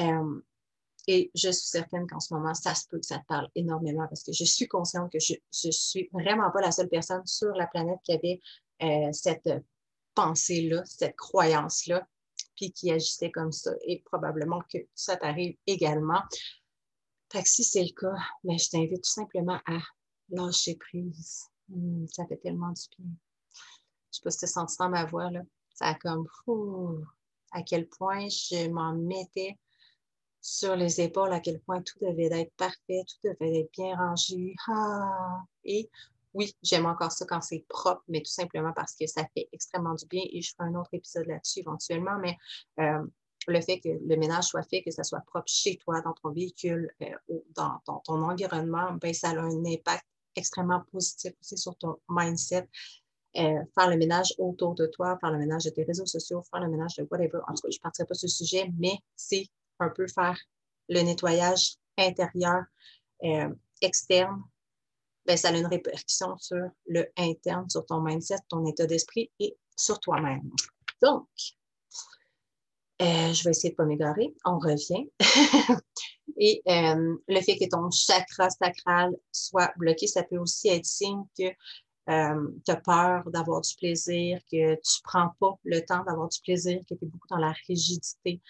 Euh, 0.00 0.40
et 1.06 1.30
je 1.34 1.50
suis 1.50 1.68
certaine 1.68 2.06
qu'en 2.06 2.20
ce 2.20 2.34
moment, 2.34 2.54
ça 2.54 2.74
se 2.74 2.86
peut 2.86 2.98
que 2.98 3.06
ça 3.06 3.18
te 3.18 3.26
parle 3.26 3.48
énormément 3.54 4.06
parce 4.08 4.22
que 4.22 4.32
je 4.32 4.44
suis 4.44 4.68
consciente 4.68 5.10
que 5.10 5.18
je 5.18 5.34
ne 5.64 5.72
suis 5.72 6.08
vraiment 6.12 6.50
pas 6.50 6.60
la 6.60 6.70
seule 6.70 6.88
personne 6.88 7.24
sur 7.24 7.50
la 7.54 7.66
planète 7.66 7.98
qui 8.04 8.12
avait 8.12 8.40
euh, 8.82 9.10
cette 9.12 9.48
pensée-là, 10.14 10.82
cette 10.84 11.16
croyance-là 11.16 12.06
puis 12.58 12.72
qui 12.72 12.90
agissait 12.90 13.30
comme 13.30 13.52
ça. 13.52 13.70
Et 13.86 14.02
probablement 14.04 14.60
que 14.72 14.78
ça 14.94 15.16
t'arrive 15.16 15.56
également. 15.66 16.22
Fait 17.30 17.42
que 17.42 17.48
si 17.48 17.62
c'est 17.62 17.84
le 17.84 17.92
cas, 17.98 18.20
ben, 18.42 18.58
je 18.58 18.68
t'invite 18.68 19.04
tout 19.04 19.10
simplement 19.10 19.60
à 19.66 19.78
lâcher 20.30 20.76
prise. 20.76 21.46
Hmm, 21.68 22.06
ça 22.08 22.26
fait 22.26 22.38
tellement 22.38 22.72
du 22.72 22.82
bien. 22.98 23.10
Je 24.10 24.18
sais 24.18 24.22
pas 24.24 24.30
si 24.30 24.38
tu 24.38 24.46
senti 24.46 24.76
dans 24.78 24.88
ma 24.88 25.04
voix, 25.04 25.30
là. 25.30 25.42
Ça 25.74 25.86
a 25.86 25.94
comme 25.94 26.26
à 27.52 27.62
quel 27.62 27.86
point 27.88 28.28
je 28.28 28.68
m'en 28.68 28.94
mettais 28.94 29.56
sur 30.40 30.74
les 30.74 31.00
épaules, 31.00 31.32
à 31.32 31.40
quel 31.40 31.60
point 31.60 31.82
tout 31.82 31.98
devait 32.00 32.40
être 32.40 32.52
parfait, 32.54 33.02
tout 33.06 33.28
devait 33.28 33.60
être 33.60 33.72
bien 33.72 33.96
rangé. 33.96 34.54
Ah! 34.66 35.42
Et 35.64 35.88
oui, 36.38 36.56
j'aime 36.62 36.86
encore 36.86 37.10
ça 37.10 37.26
quand 37.26 37.40
c'est 37.40 37.64
propre, 37.68 38.04
mais 38.06 38.20
tout 38.20 38.30
simplement 38.30 38.72
parce 38.72 38.94
que 38.94 39.08
ça 39.08 39.26
fait 39.34 39.48
extrêmement 39.52 39.94
du 39.94 40.06
bien 40.06 40.22
et 40.30 40.40
je 40.40 40.54
ferai 40.54 40.68
un 40.68 40.74
autre 40.76 40.90
épisode 40.92 41.26
là-dessus 41.26 41.58
éventuellement. 41.60 42.16
Mais 42.20 42.36
euh, 42.78 43.04
le 43.48 43.60
fait 43.60 43.80
que 43.80 43.88
le 43.88 44.16
ménage 44.16 44.44
soit 44.44 44.62
fait, 44.62 44.84
que 44.84 44.92
ça 44.92 45.02
soit 45.02 45.20
propre 45.26 45.48
chez 45.48 45.76
toi, 45.78 46.00
dans 46.00 46.12
ton 46.12 46.30
véhicule, 46.30 46.92
euh, 47.02 47.40
dans, 47.56 47.80
ton 48.04 48.22
environnement, 48.22 48.92
ben, 48.92 49.12
ça 49.12 49.30
a 49.30 49.40
un 49.40 49.64
impact 49.64 50.04
extrêmement 50.36 50.80
positif 50.92 51.32
aussi 51.40 51.58
sur 51.58 51.76
ton 51.76 51.96
mindset. 52.08 52.68
Euh, 53.36 53.60
faire 53.74 53.90
le 53.90 53.96
ménage 53.96 54.32
autour 54.38 54.76
de 54.76 54.86
toi, 54.86 55.18
faire 55.20 55.32
le 55.32 55.38
ménage 55.38 55.64
de 55.64 55.70
tes 55.70 55.82
réseaux 55.82 56.06
sociaux, 56.06 56.44
faire 56.52 56.60
le 56.60 56.68
ménage 56.68 56.94
de 56.94 57.08
whatever. 57.10 57.40
En 57.48 57.54
tout 57.54 57.62
cas, 57.62 57.70
je 57.72 57.78
ne 57.78 57.82
partirai 57.82 58.06
pas 58.06 58.14
sur 58.14 58.28
ce 58.28 58.36
sujet, 58.44 58.70
mais 58.78 58.96
c'est 59.16 59.46
un 59.80 59.88
peu 59.88 60.06
faire 60.06 60.38
le 60.88 61.00
nettoyage 61.00 61.78
intérieur, 61.98 62.62
externe, 63.82 64.44
ben, 65.28 65.36
ça 65.36 65.50
a 65.50 65.52
une 65.52 65.66
répercussion 65.66 66.38
sur 66.38 66.70
le 66.86 67.06
interne, 67.18 67.68
sur 67.68 67.84
ton 67.84 68.00
mindset, 68.00 68.38
ton 68.48 68.64
état 68.64 68.86
d'esprit 68.86 69.30
et 69.38 69.58
sur 69.76 70.00
toi-même. 70.00 70.50
Donc, 71.02 71.28
euh, 73.02 73.32
je 73.34 73.44
vais 73.44 73.50
essayer 73.50 73.68
de 73.68 73.74
ne 73.74 73.76
pas 73.76 73.84
m'égarer. 73.84 74.34
On 74.46 74.58
revient. 74.58 75.06
et 76.38 76.62
euh, 76.66 77.14
le 77.28 77.40
fait 77.42 77.58
que 77.58 77.68
ton 77.68 77.90
chakra 77.90 78.48
sacral 78.48 79.14
soit 79.30 79.70
bloqué, 79.76 80.06
ça 80.06 80.22
peut 80.22 80.38
aussi 80.38 80.68
être 80.68 80.86
signe 80.86 81.24
que 81.38 81.44
euh, 82.08 82.48
tu 82.64 82.72
as 82.72 82.76
peur 82.76 83.30
d'avoir 83.30 83.60
du 83.60 83.74
plaisir, 83.76 84.40
que 84.50 84.76
tu 84.76 84.98
ne 84.98 85.02
prends 85.04 85.30
pas 85.38 85.58
le 85.64 85.80
temps 85.80 86.04
d'avoir 86.04 86.30
du 86.30 86.40
plaisir, 86.40 86.80
que 86.88 86.94
tu 86.94 87.04
es 87.04 87.06
beaucoup 87.06 87.28
dans 87.28 87.36
la 87.36 87.52
rigidité, 87.68 88.40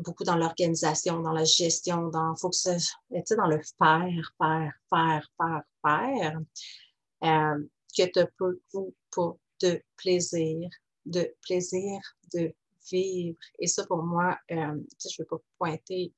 beaucoup 0.00 0.24
dans 0.24 0.36
l'organisation, 0.36 1.20
dans 1.20 1.32
la 1.32 1.44
gestion, 1.44 2.08
dans, 2.08 2.34
faut 2.36 2.50
que 2.50 2.56
ça, 2.56 2.76
dans 3.10 3.46
le 3.46 3.60
faire, 3.78 4.34
faire, 4.38 4.72
faire, 4.88 5.28
faire, 5.36 5.62
faire, 5.82 6.40
que 7.96 8.04
tu 8.04 8.32
peux 8.38 8.60
ou 8.74 8.94
pas 9.14 9.36
de 9.60 9.82
plaisir, 9.96 10.70
de 11.06 11.34
plaisir 11.42 12.00
de 12.32 12.52
vivre. 12.90 13.38
Et 13.58 13.66
ça, 13.66 13.86
pour 13.86 14.02
moi, 14.02 14.38
euh, 14.50 14.56
je 14.56 15.08
ne 15.08 15.14
veux 15.18 15.24
pas 15.26 15.40
pointer 15.58 16.12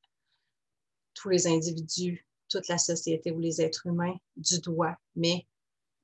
tous 1.14 1.28
les 1.28 1.46
individus, 1.46 2.26
toute 2.48 2.68
la 2.68 2.78
société 2.78 3.32
ou 3.32 3.38
les 3.38 3.60
êtres 3.60 3.86
humains 3.86 4.16
du 4.36 4.60
doigt, 4.60 4.96
mais 5.16 5.46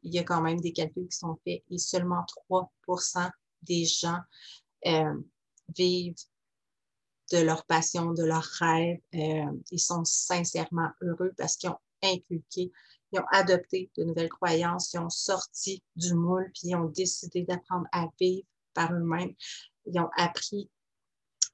il 0.03 0.14
y 0.14 0.19
a 0.19 0.25
quand 0.25 0.41
même 0.41 0.61
des 0.61 0.73
calculs 0.73 1.09
qui 1.09 1.17
sont 1.17 1.38
faits 1.45 1.62
et 1.71 1.79
seulement 1.79 2.25
3% 2.51 3.31
des 3.62 3.85
gens 3.85 4.21
euh, 4.87 5.14
vivent 5.77 6.14
de 7.33 7.38
leur 7.38 7.64
passion, 7.64 8.12
de 8.12 8.25
leur 8.25 8.43
rêve. 8.43 8.99
Euh, 9.14 9.53
ils 9.71 9.81
sont 9.81 10.05
sincèrement 10.05 10.91
heureux 11.03 11.33
parce 11.37 11.57
qu'ils 11.57 11.71
ont 11.71 11.79
inculqué, 12.03 12.73
ils 13.12 13.21
ont 13.21 13.27
adopté 13.33 13.91
de 13.97 14.05
nouvelles 14.05 14.29
croyances, 14.29 14.93
ils 14.93 15.01
ont 15.01 15.11
sorti 15.11 15.83
du 15.97 16.14
moule, 16.14 16.51
puis 16.55 16.69
ils 16.69 16.77
ont 16.77 16.87
décidé 16.88 17.43
d'apprendre 17.43 17.87
à 17.93 18.07
vivre 18.21 18.47
par 18.75 18.93
eux-mêmes. 18.93 19.35
Ils 19.87 19.99
ont 19.99 20.11
appris, 20.17 20.71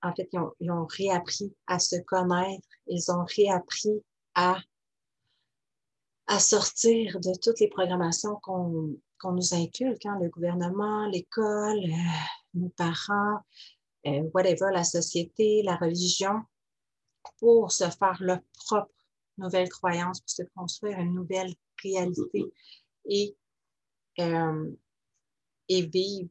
en 0.03 0.15
fait, 0.15 0.29
ils 0.61 0.71
ont, 0.71 0.87
réappris 0.87 1.55
à 1.67 1.79
se 1.79 1.97
connaître, 1.97 2.67
ils 2.87 3.11
ont 3.11 3.25
réappris 3.25 4.03
à, 4.35 4.59
à 6.27 6.39
sortir 6.39 7.21
de 7.21 7.33
toutes 7.41 7.61
les 7.61 7.69
programmations 7.69 8.37
qu'on 8.43 8.99
nous 9.25 9.55
inculque, 9.55 10.05
hein, 10.07 10.19
le 10.21 10.29
gouvernement, 10.29 11.07
l'école, 11.07 11.79
euh, 11.79 12.55
nos 12.55 12.69
parents, 12.71 13.41
euh, 14.07 14.31
whatever, 14.35 14.71
la 14.73 14.85
société, 14.85 15.62
la 15.62 15.77
religion, 15.77 16.43
pour 17.38 17.73
se 17.73 17.88
faire 17.90 18.17
leur 18.21 18.40
propre 18.53 18.93
nouvelle 19.38 19.69
croyance, 19.69 20.21
pour 20.21 20.31
se 20.31 20.43
construire 20.55 20.99
une 20.99 21.14
nouvelle 21.14 21.53
réalité 21.83 22.53
et, 23.07 23.37
euh, 24.21 24.71
et 25.69 25.87
vivre 25.87 26.29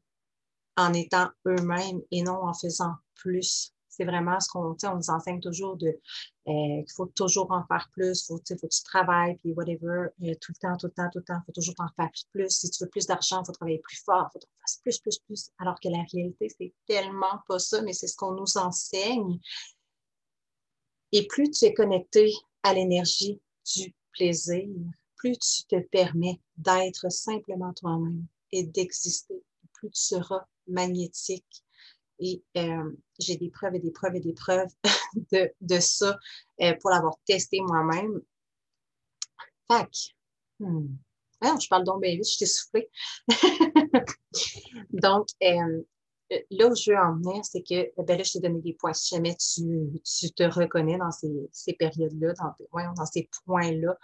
en 0.78 0.94
étant 0.94 1.30
eux-mêmes 1.46 2.02
et 2.12 2.24
non 2.24 2.44
en 2.44 2.54
faisant 2.54 2.94
plus. 3.16 3.73
C'est 3.96 4.06
vraiment 4.06 4.40
ce 4.40 4.50
qu'on 4.50 4.76
on 4.84 4.96
nous 4.96 5.10
enseigne 5.10 5.40
toujours 5.40 5.78
de 5.78 5.88
euh, 5.88 6.82
qu'il 6.84 6.92
faut 6.96 7.06
toujours 7.06 7.52
en 7.52 7.64
faire 7.68 7.90
plus, 7.94 8.24
il 8.24 8.26
faut, 8.26 8.38
faut, 8.38 8.68
que 8.68 8.74
tu 8.74 8.84
travailles, 8.84 9.38
puis 9.38 9.54
whatever, 9.54 10.08
euh, 10.24 10.34
tout 10.42 10.52
le 10.52 10.60
temps, 10.60 10.76
tout 10.78 10.88
le 10.88 10.92
temps, 10.92 11.10
tout 11.12 11.20
le 11.20 11.24
temps, 11.24 11.38
il 11.42 11.46
faut 11.46 11.52
toujours 11.52 11.76
en 11.78 11.88
faire 11.96 12.10
plus. 12.34 12.50
Si 12.50 12.70
tu 12.70 12.84
veux 12.84 12.90
plus 12.90 13.06
d'argent, 13.06 13.42
il 13.44 13.46
faut 13.46 13.52
travailler 13.52 13.80
plus 13.80 14.02
fort, 14.04 14.30
il 14.30 14.34
faut 14.34 14.40
que 14.40 14.46
tu 14.46 14.82
plus, 14.82 15.00
plus, 15.00 15.20
plus. 15.20 15.52
Alors 15.60 15.80
que 15.80 15.90
la 15.90 16.04
réalité, 16.12 16.50
c'est 16.50 16.74
tellement 16.88 17.40
pas 17.48 17.60
ça, 17.60 17.82
mais 17.82 17.94
c'est 17.94 18.08
ce 18.08 18.16
qu'on 18.16 18.34
nous 18.34 18.58
enseigne. 18.58 19.40
Et 21.12 21.28
plus 21.28 21.52
tu 21.52 21.66
es 21.66 21.74
connecté 21.74 22.34
à 22.64 22.74
l'énergie 22.74 23.40
du 23.76 23.94
plaisir, 24.12 24.68
plus 25.16 25.38
tu 25.38 25.64
te 25.66 25.80
permets 25.80 26.42
d'être 26.58 27.12
simplement 27.12 27.74
toi-même 27.74 28.26
et 28.52 28.64
d'exister, 28.64 29.42
plus 29.74 29.92
tu 29.92 30.02
seras 30.02 30.46
magnétique. 30.68 31.64
Et 32.24 32.42
euh, 32.58 32.90
j'ai 33.20 33.36
des 33.36 33.50
preuves 33.50 33.76
et 33.76 33.80
des 33.80 33.92
preuves 33.92 34.16
et 34.16 34.22
des 34.22 34.32
preuves 34.32 34.70
de, 35.34 35.52
de 35.60 35.80
ça 35.80 36.18
euh, 36.62 36.74
pour 36.80 36.90
l'avoir 36.90 37.16
testé 37.26 37.60
moi-même. 37.60 38.22
Fac. 39.68 40.16
Hmm. 40.60 40.88
Ah, 41.42 41.58
je 41.62 41.68
parle 41.68 41.84
donc 41.84 42.02
bien 42.02 42.16
vite, 42.16 42.30
je 42.30 42.38
t'ai 42.38 42.46
soufflé. 42.46 42.90
donc, 44.94 45.28
euh, 45.44 45.84
là 46.50 46.68
où 46.68 46.76
je 46.76 46.92
veux 46.92 46.98
en 46.98 47.16
venir, 47.18 47.44
c'est 47.44 47.62
que 47.62 47.92
ben 48.02 48.18
là, 48.18 48.24
je 48.24 48.32
t'ai 48.32 48.40
donné 48.40 48.62
des 48.62 48.74
points. 48.74 48.94
Si 48.94 49.14
jamais 49.14 49.36
tu, 49.36 49.92
tu 50.06 50.32
te 50.32 50.44
reconnais 50.44 50.98
dans 50.98 51.12
ces, 51.12 51.50
ces 51.52 51.74
périodes-là, 51.74 52.34
dans, 52.36 52.94
dans 52.94 53.06
ces 53.06 53.30
points-là, 53.46 53.98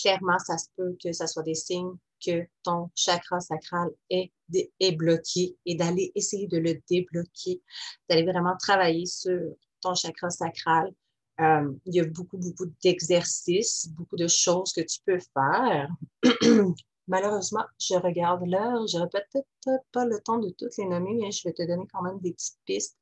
clairement, 0.00 0.38
ça 0.38 0.56
se 0.56 0.68
peut 0.76 0.96
que 1.02 1.12
ça 1.12 1.26
soit 1.26 1.42
des 1.42 1.54
signes 1.54 1.92
que 2.24 2.46
ton 2.62 2.90
chakra 2.94 3.40
sacral 3.40 3.90
est, 4.10 4.32
est 4.80 4.92
bloqué 4.92 5.56
et 5.64 5.74
d'aller 5.74 6.12
essayer 6.14 6.46
de 6.46 6.58
le 6.58 6.80
débloquer, 6.88 7.62
d'aller 8.08 8.24
vraiment 8.24 8.56
travailler 8.58 9.06
sur 9.06 9.40
ton 9.80 9.94
chakra 9.94 10.30
sacral. 10.30 10.92
Euh, 11.40 11.72
il 11.84 11.94
y 11.94 12.00
a 12.00 12.04
beaucoup, 12.06 12.38
beaucoup 12.38 12.66
d'exercices, 12.82 13.88
beaucoup 13.90 14.16
de 14.16 14.26
choses 14.26 14.72
que 14.72 14.80
tu 14.80 15.00
peux 15.04 15.18
faire. 15.34 15.88
Malheureusement, 17.08 17.64
je 17.78 17.94
regarde 17.94 18.46
l'heure. 18.46 18.86
Je 18.86 18.96
n'aurai 18.96 19.10
peut-être 19.10 19.84
pas 19.92 20.06
le 20.06 20.18
temps 20.20 20.38
de 20.38 20.50
toutes 20.50 20.76
les 20.78 20.86
nommer, 20.86 21.14
mais 21.14 21.30
je 21.30 21.46
vais 21.46 21.52
te 21.52 21.62
donner 21.62 21.86
quand 21.92 22.02
même 22.02 22.18
des 22.20 22.32
petites 22.32 22.58
pistes, 22.64 22.98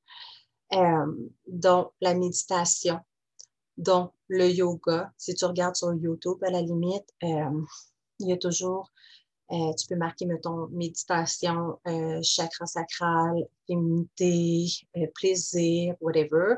euh, 0.75 1.07
dont 1.47 1.91
la 2.01 2.15
méditation, 2.15 2.99
dont 3.77 4.11
le 4.29 4.49
yoga. 4.51 5.13
Si 5.17 5.35
tu 5.35 5.45
regardes 5.45 5.77
sur 5.77 5.95
YouTube, 5.95 6.43
à 6.43 6.51
la 6.51 6.61
limite, 6.61 7.09
euh, 7.23 7.63
il 8.19 8.29
y 8.29 8.33
a 8.33 8.37
toujours, 8.37 8.91
euh, 9.53 9.73
tu 9.75 9.87
peux 9.89 9.97
marquer, 9.97 10.27
mettons, 10.27 10.69
méditation, 10.69 11.79
euh, 11.87 12.21
chakra 12.23 12.67
sacral, 12.67 13.47
féminité, 13.67 14.67
euh, 14.97 15.07
plaisir, 15.15 15.95
whatever. 16.01 16.57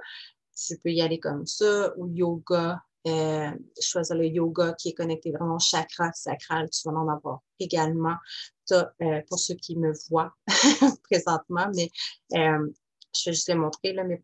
Tu 0.57 0.79
peux 0.79 0.90
y 0.90 1.03
aller 1.03 1.19
comme 1.19 1.47
ça, 1.47 1.92
ou 1.97 2.09
yoga, 2.09 2.81
choisir 3.81 4.16
le 4.16 4.27
yoga 4.27 4.75
qui 4.75 4.88
est 4.88 4.95
connecté 4.95 5.31
vraiment 5.31 5.59
chakra 5.61 6.12
sacral, 6.12 6.69
tu 6.71 6.88
vas 6.88 6.97
en 6.97 7.09
avoir 7.09 7.40
également. 7.61 8.16
pour 9.29 9.38
ceux 9.38 9.55
qui 9.55 9.77
me 9.77 9.92
voient 10.09 10.35
présentement, 11.05 11.71
mais 11.75 11.90
je 12.33 13.31
vais 13.31 13.35
juste 13.35 13.49
les 13.49 13.55
montrer, 13.55 13.92
là, 13.92 14.03
mes, 14.03 14.23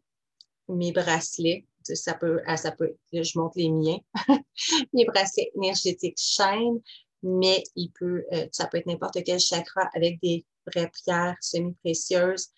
mes 0.68 0.90
bracelets 0.90 1.66
ça 1.94 2.14
peut, 2.14 2.40
ah, 2.46 2.56
ça 2.56 2.72
peut, 2.72 2.94
je 3.12 3.38
montre 3.38 3.54
les 3.56 3.70
miens. 3.70 3.98
mes 4.92 5.04
bracelets 5.04 5.50
énergétiques 5.56 6.18
chaîne, 6.18 6.80
mais 7.22 7.62
il 7.76 7.90
peut, 7.92 8.24
euh, 8.32 8.46
ça 8.52 8.66
peut 8.66 8.78
être 8.78 8.86
n'importe 8.86 9.22
quel 9.24 9.38
chakra 9.38 9.88
avec 9.94 10.20
des 10.20 10.44
vraies 10.66 10.90
pierres 10.90 11.36
semi-précieuses. 11.40 12.48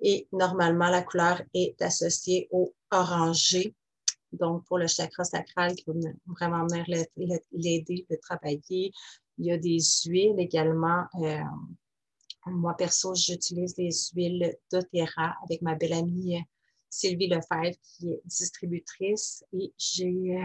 Et 0.00 0.28
normalement, 0.32 0.88
la 0.88 1.02
couleur 1.02 1.42
est 1.54 1.80
associée 1.82 2.48
au 2.50 2.74
orangé. 2.90 3.74
Donc, 4.32 4.64
pour 4.66 4.78
le 4.78 4.86
chakra 4.86 5.24
sacral 5.24 5.74
qui 5.74 5.84
va 5.86 6.10
vraiment 6.26 6.66
venir 6.66 6.84
l'aider, 7.52 8.06
le 8.10 8.16
travailler. 8.18 8.92
Il 9.38 9.46
y 9.46 9.52
a 9.52 9.58
des 9.58 9.78
huiles 10.06 10.38
également. 10.38 11.04
Euh, 11.20 11.38
moi, 12.46 12.74
perso, 12.76 13.14
j'utilise 13.14 13.74
des 13.74 13.90
huiles 14.14 14.56
doTERRA 14.70 15.36
avec 15.44 15.62
ma 15.62 15.74
belle 15.74 15.94
amie 15.94 16.36
euh, 16.36 16.42
Sylvie 16.90 17.28
Lefebvre, 17.28 17.76
qui 17.82 18.10
est 18.10 18.20
distributrice. 18.24 19.44
Et 19.52 19.72
j'ai 19.78 20.36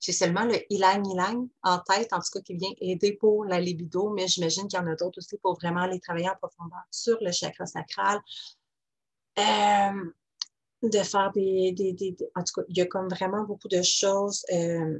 j'ai 0.00 0.12
seulement 0.12 0.44
le 0.44 0.56
ilang 0.72 1.04
ilang 1.04 1.46
en 1.62 1.78
tête, 1.80 2.12
en 2.12 2.18
tout 2.18 2.30
cas, 2.32 2.40
qui 2.40 2.54
vient 2.54 2.72
aider 2.80 3.12
pour 3.12 3.44
la 3.44 3.60
libido, 3.60 4.10
mais 4.10 4.26
j'imagine 4.26 4.66
qu'il 4.66 4.78
y 4.78 4.82
en 4.82 4.86
a 4.86 4.96
d'autres 4.96 5.18
aussi 5.18 5.36
pour 5.38 5.54
vraiment 5.54 5.82
aller 5.82 6.00
travailler 6.00 6.30
en 6.30 6.36
profondeur 6.36 6.80
sur 6.90 7.18
le 7.20 7.30
chakra 7.30 7.66
sacral. 7.66 8.18
Euh, 9.38 10.12
de 10.82 10.98
faire 11.02 11.30
des, 11.32 12.16
En 12.34 12.42
tout 12.42 12.52
cas, 12.54 12.62
il 12.68 12.78
y 12.78 12.80
a 12.80 12.86
comme 12.86 13.08
vraiment 13.08 13.44
beaucoup 13.44 13.68
de 13.68 13.82
choses, 13.82 14.42
euh, 14.52 14.98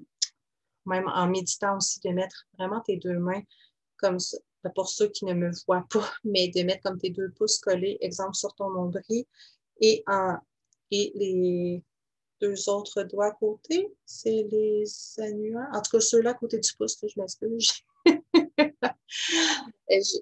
même 0.84 1.08
en 1.08 1.26
méditant 1.26 1.78
aussi, 1.78 2.00
de 2.00 2.10
mettre 2.10 2.46
vraiment 2.58 2.80
tes 2.80 2.98
deux 2.98 3.18
mains 3.18 3.42
comme 3.96 4.18
ça. 4.18 4.36
Pour 4.74 4.90
ceux 4.90 5.08
qui 5.08 5.24
ne 5.24 5.32
me 5.32 5.50
voient 5.66 5.86
pas, 5.88 6.04
mais 6.24 6.48
de 6.48 6.62
mettre 6.62 6.82
comme 6.82 6.98
tes 6.98 7.08
deux 7.08 7.30
pouces 7.30 7.58
collés, 7.58 7.96
exemple, 8.02 8.34
sur 8.34 8.54
ton 8.54 8.68
nombril 8.70 9.24
et, 9.80 10.04
en, 10.06 10.36
et 10.90 11.12
les, 11.14 11.82
deux 12.40 12.68
autres 12.68 13.02
doigts 13.04 13.26
à 13.26 13.32
côté, 13.32 13.92
c'est 14.04 14.46
les 14.50 14.84
annuaires. 15.18 15.68
En 15.72 15.82
tout 15.82 15.90
cas, 15.92 16.00
ceux-là 16.00 16.30
à 16.30 16.34
côté 16.34 16.58
du 16.58 16.72
pouce, 16.74 16.96
que 16.96 17.08
je 17.08 17.20
m'excuse. 17.20 17.72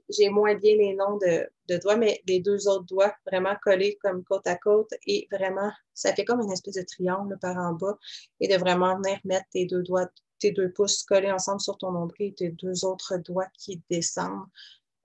J'ai 0.09 0.31
moins 0.31 0.55
bien 0.55 0.77
les 0.77 0.95
noms 0.95 1.19
de, 1.19 1.79
doigts, 1.79 1.97
mais 1.97 2.23
les 2.27 2.41
deux 2.41 2.69
autres 2.69 2.87
doigts 2.87 3.15
vraiment 3.27 3.55
collés 3.63 3.99
comme 4.03 4.25
côte 4.25 4.47
à 4.47 4.57
côte 4.57 4.91
et 5.07 5.29
vraiment, 5.31 5.71
ça 5.93 6.15
fait 6.15 6.25
comme 6.25 6.41
une 6.41 6.53
espèce 6.53 6.75
de 6.75 6.83
triangle 6.83 7.39
par 7.39 7.57
en 7.57 7.75
bas 7.75 7.99
et 8.41 8.49
de 8.49 8.57
vraiment 8.57 8.97
venir 8.97 9.19
mettre 9.25 9.47
tes 9.51 9.67
deux 9.67 9.83
doigts, 9.83 10.09
tes 10.39 10.53
deux 10.53 10.73
pouces 10.73 11.03
collés 11.03 11.31
ensemble 11.31 11.61
sur 11.61 11.77
ton 11.77 11.93
nombril 11.93 12.29
et 12.29 12.35
tes 12.35 12.49
deux 12.51 12.85
autres 12.85 13.19
doigts 13.19 13.49
qui 13.59 13.83
descendent 13.91 14.47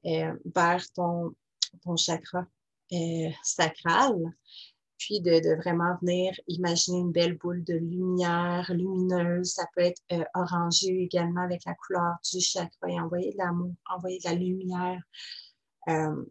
euh, 0.06 0.34
vers 0.56 0.90
ton, 0.94 1.36
ton 1.84 1.98
chakra 1.98 2.46
euh, 2.94 3.30
sacral. 3.44 4.34
Puis 5.04 5.20
de, 5.20 5.56
vraiment 5.58 5.98
venir 6.02 6.34
imaginer 6.48 7.00
une 7.00 7.12
belle 7.12 7.38
boule 7.38 7.62
de 7.66 7.74
lumière 7.74 8.72
lumineuse. 8.74 9.52
Ça 9.52 9.66
peut 9.76 9.82
être 9.82 10.02
euh, 10.14 10.24
orangé 10.34 11.04
également 11.04 11.42
avec 11.42 11.66
la 11.66 11.74
couleur 11.74 12.16
du 12.32 12.40
chakra 12.40 12.90
et 12.90 13.00
envoyer 13.00 13.34
de 13.34 13.38
l'amour, 13.38 13.74
envoyer 13.94 14.20
de 14.20 14.30
la 14.30 14.36
lumière. 14.36 15.02
Euh, 15.90 16.24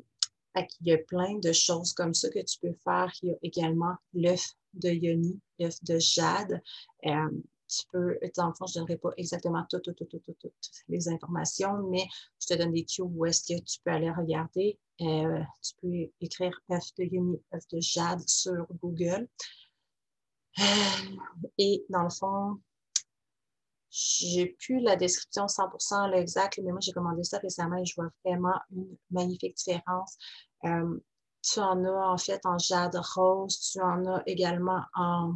il 0.57 0.87
y 0.87 0.93
a 0.93 0.99
plein 0.99 1.39
de 1.39 1.53
choses 1.53 1.93
comme 1.93 2.15
ça 2.15 2.31
que 2.31 2.39
tu 2.39 2.59
peux 2.61 2.75
faire. 2.83 3.13
Il 3.23 3.29
y 3.29 3.33
a 3.33 3.37
également 3.43 3.95
l'œuf 4.15 4.55
de 4.73 4.89
yoni, 4.89 5.39
l'œuf 5.59 5.77
de 5.85 5.99
jade. 5.99 6.63
Euh, 7.07 7.31
tu 7.69 7.87
peux, 7.93 8.19
dans 8.37 8.49
le 8.49 8.55
fond, 8.55 8.67
je 8.67 8.79
ne 8.79 8.85
donnerai 8.85 8.97
pas 8.97 9.11
exactement 9.19 9.67
toutes, 9.69 9.89
les 10.89 11.09
informations, 11.09 11.89
mais 11.89 12.07
je 12.41 12.49
te 12.49 12.55
donne 12.55 12.73
des 12.73 12.85
cues 12.85 13.03
où 13.03 13.27
est-ce 13.27 13.55
que 13.55 13.61
tu 13.61 13.81
peux 13.85 13.91
aller 13.91 14.11
regarder. 14.11 14.79
Euh, 15.03 15.41
tu 15.63 15.75
peux 15.81 16.13
écrire 16.21 16.59
œuf 16.71 16.85
de 16.99 17.41
œuf 17.55 17.69
de 17.73 17.81
jade 17.81 18.27
sur 18.29 18.67
Google. 18.83 19.29
Euh, 20.59 20.63
et 21.59 21.85
dans 21.89 22.05
le 22.05 22.11
fond, 22.11 22.61
j'ai 23.91 24.57
plus 24.61 24.81
la 24.81 24.97
description 24.97 25.47
100% 25.47 26.13
exact, 26.15 26.59
mais 26.63 26.71
moi 26.71 26.81
j'ai 26.81 26.93
commandé 26.93 27.25
ça 27.25 27.39
récemment 27.39 27.77
et 27.77 27.85
je 27.85 27.95
vois 27.95 28.11
vraiment 28.25 28.59
une 28.71 28.97
magnifique 29.11 29.57
différence. 29.57 30.17
Euh, 30.65 30.99
tu 31.43 31.61
en 31.61 31.85
as 31.85 32.09
en 32.09 32.19
fait 32.19 32.41
en 32.45 32.59
jade 32.59 32.97
rose, 32.97 33.59
tu 33.59 33.81
en 33.81 34.07
as 34.07 34.23
également 34.27 34.83
en, 34.95 35.35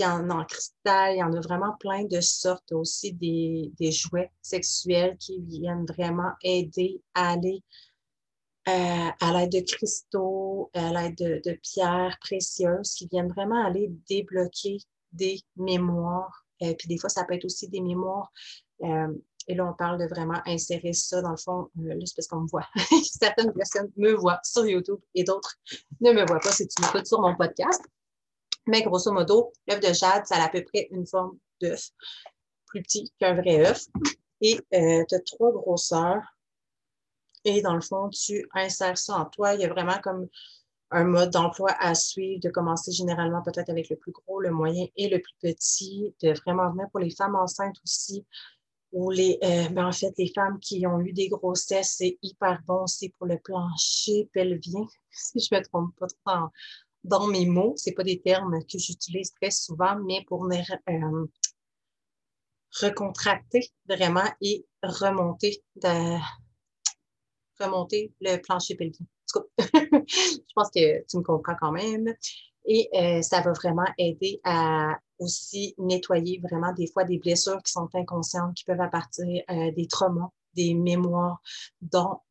en 0.00 0.44
cristal, 0.44 1.14
il 1.14 1.18
y 1.18 1.22
en 1.22 1.32
a 1.32 1.40
vraiment 1.40 1.74
plein 1.80 2.04
de 2.04 2.20
sortes 2.20 2.72
aussi 2.72 3.12
des, 3.12 3.72
des 3.78 3.92
jouets 3.92 4.30
sexuels 4.42 5.16
qui 5.18 5.40
viennent 5.40 5.86
vraiment 5.86 6.32
aider 6.42 7.00
à 7.14 7.32
aller 7.32 7.62
euh, 8.68 9.10
à 9.20 9.32
l'aide 9.32 9.52
de 9.52 9.60
cristaux, 9.60 10.70
à 10.74 10.92
l'aide 10.92 11.16
de, 11.16 11.40
de, 11.42 11.56
pierres 11.62 12.18
précieuses 12.20 12.92
qui 12.92 13.06
viennent 13.06 13.32
vraiment 13.32 13.64
aller 13.64 13.90
débloquer 14.08 14.78
des 15.12 15.40
mémoires. 15.56 16.44
euh, 16.62 16.74
puis 16.78 16.86
des 16.88 16.98
fois, 16.98 17.08
ça 17.08 17.24
peut 17.24 17.34
être 17.34 17.46
aussi 17.46 17.68
des 17.68 17.80
mémoires 17.80 18.30
et 19.48 19.54
là, 19.54 19.66
on 19.66 19.72
parle 19.72 19.98
de 19.98 20.06
vraiment 20.06 20.40
insérer 20.46 20.92
ça 20.92 21.22
dans 21.22 21.30
le 21.30 21.36
fond. 21.36 21.70
Euh, 21.78 21.94
là, 21.94 22.04
c'est 22.04 22.14
parce 22.14 22.28
qu'on 22.28 22.42
me 22.42 22.48
voit. 22.48 22.66
Certaines 23.18 23.52
personnes 23.52 23.90
me 23.96 24.12
voient 24.12 24.40
sur 24.44 24.66
YouTube 24.66 25.00
et 25.14 25.24
d'autres 25.24 25.56
ne 26.00 26.12
me 26.12 26.26
voient 26.26 26.40
pas 26.40 26.52
si 26.52 26.68
tu 26.68 26.82
m'écoutes 26.82 27.06
sur 27.06 27.20
mon 27.20 27.34
podcast. 27.34 27.82
Mais 28.68 28.82
grosso 28.82 29.10
modo, 29.12 29.50
l'œuf 29.66 29.80
de 29.80 29.94
jade, 29.94 30.26
ça 30.26 30.36
a 30.36 30.44
à 30.44 30.48
peu 30.50 30.62
près 30.62 30.88
une 30.90 31.06
forme 31.06 31.38
d'œuf, 31.58 31.88
plus 32.66 32.82
petit 32.82 33.10
qu'un 33.18 33.34
vrai 33.34 33.66
œuf. 33.66 33.86
Et 34.42 34.60
euh, 34.74 35.04
tu 35.08 35.14
as 35.14 35.20
trois 35.20 35.52
grosseurs. 35.52 36.22
Et 37.44 37.62
dans 37.62 37.74
le 37.74 37.80
fond, 37.80 38.10
tu 38.10 38.46
insères 38.52 38.98
ça 38.98 39.16
en 39.16 39.24
toi. 39.24 39.54
Il 39.54 39.62
y 39.62 39.64
a 39.64 39.68
vraiment 39.68 39.98
comme 40.02 40.28
un 40.90 41.04
mode 41.04 41.30
d'emploi 41.30 41.70
à 41.78 41.94
suivre, 41.94 42.40
de 42.42 42.50
commencer 42.50 42.92
généralement 42.92 43.42
peut-être 43.42 43.70
avec 43.70 43.88
le 43.88 43.96
plus 43.96 44.12
gros, 44.12 44.40
le 44.40 44.50
moyen 44.50 44.86
et 44.96 45.08
le 45.08 45.18
plus 45.18 45.34
petit, 45.40 46.14
de 46.22 46.34
vraiment 46.44 46.70
venir 46.70 46.90
pour 46.90 47.00
les 47.00 47.10
femmes 47.10 47.36
enceintes 47.36 47.76
aussi, 47.84 48.26
ou 48.92 49.10
les, 49.10 49.38
euh, 49.44 49.68
ben, 49.70 49.86
en 49.86 49.92
fait, 49.92 50.12
les 50.18 50.30
femmes 50.34 50.58
qui 50.60 50.86
ont 50.86 51.00
eu 51.00 51.12
des 51.12 51.28
grossesses, 51.28 51.94
c'est 51.98 52.18
hyper 52.22 52.60
bon 52.66 52.84
aussi 52.84 53.10
pour 53.10 53.26
le 53.26 53.38
plancher 53.38 54.28
pelvien, 54.32 54.86
si 55.10 55.40
je 55.40 55.54
ne 55.54 55.58
me 55.58 55.64
trompe 55.64 55.94
pas 55.98 56.06
trop 56.06 56.48
dans, 57.04 57.26
mes 57.26 57.46
mots. 57.46 57.74
Ce 57.76 57.90
pas 57.90 58.04
des 58.04 58.20
termes 58.20 58.58
que 58.64 58.78
j'utilise 58.78 59.32
très 59.34 59.50
souvent, 59.50 59.98
mais 60.06 60.24
pour 60.26 60.44
venir 60.44 60.64
euh, 60.88 61.26
recontracter 62.80 63.70
vraiment 63.88 64.28
et 64.40 64.66
remonter, 64.82 65.62
remonter 67.58 68.12
le 68.20 68.36
plancher 68.38 68.74
pelvien. 68.76 69.06
je 69.58 70.52
pense 70.54 70.70
que 70.70 71.04
tu 71.06 71.18
me 71.18 71.22
comprends 71.22 71.56
quand 71.60 71.72
même. 71.72 72.14
Et 72.66 72.88
euh, 72.94 73.22
ça 73.22 73.40
va 73.40 73.52
vraiment 73.52 73.86
aider 73.96 74.40
à 74.44 74.98
aussi 75.18 75.74
nettoyer 75.78 76.40
vraiment 76.40 76.72
des 76.72 76.86
fois 76.86 77.04
des 77.04 77.18
blessures 77.18 77.62
qui 77.62 77.72
sont 77.72 77.88
inconscientes, 77.94 78.54
qui 78.54 78.64
peuvent 78.64 78.80
appartenir 78.80 79.42
euh, 79.50 79.72
des 79.72 79.86
traumas, 79.86 80.30
des 80.58 80.74
mémoires 80.74 81.40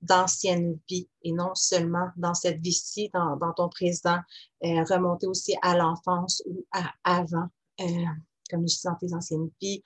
d'anciennes 0.02 0.78
vies 0.90 1.08
et 1.24 1.32
non 1.32 1.56
seulement 1.56 2.10
dans 2.18 2.34
cette 2.34 2.60
vie-ci, 2.60 3.10
dans, 3.14 3.54
ton 3.56 3.70
présent, 3.70 4.20
euh, 4.66 4.84
remonter 4.84 5.28
aussi 5.28 5.56
à 5.62 5.78
l'enfance 5.78 6.44
ou 6.46 6.66
à 6.74 6.92
avant, 7.06 7.48
euh, 7.80 8.06
comme 8.50 8.68
je 8.68 8.76
disais, 8.76 8.90
dans 8.90 8.96
tes 8.96 9.14
anciennes 9.14 9.50
vies, 9.62 9.82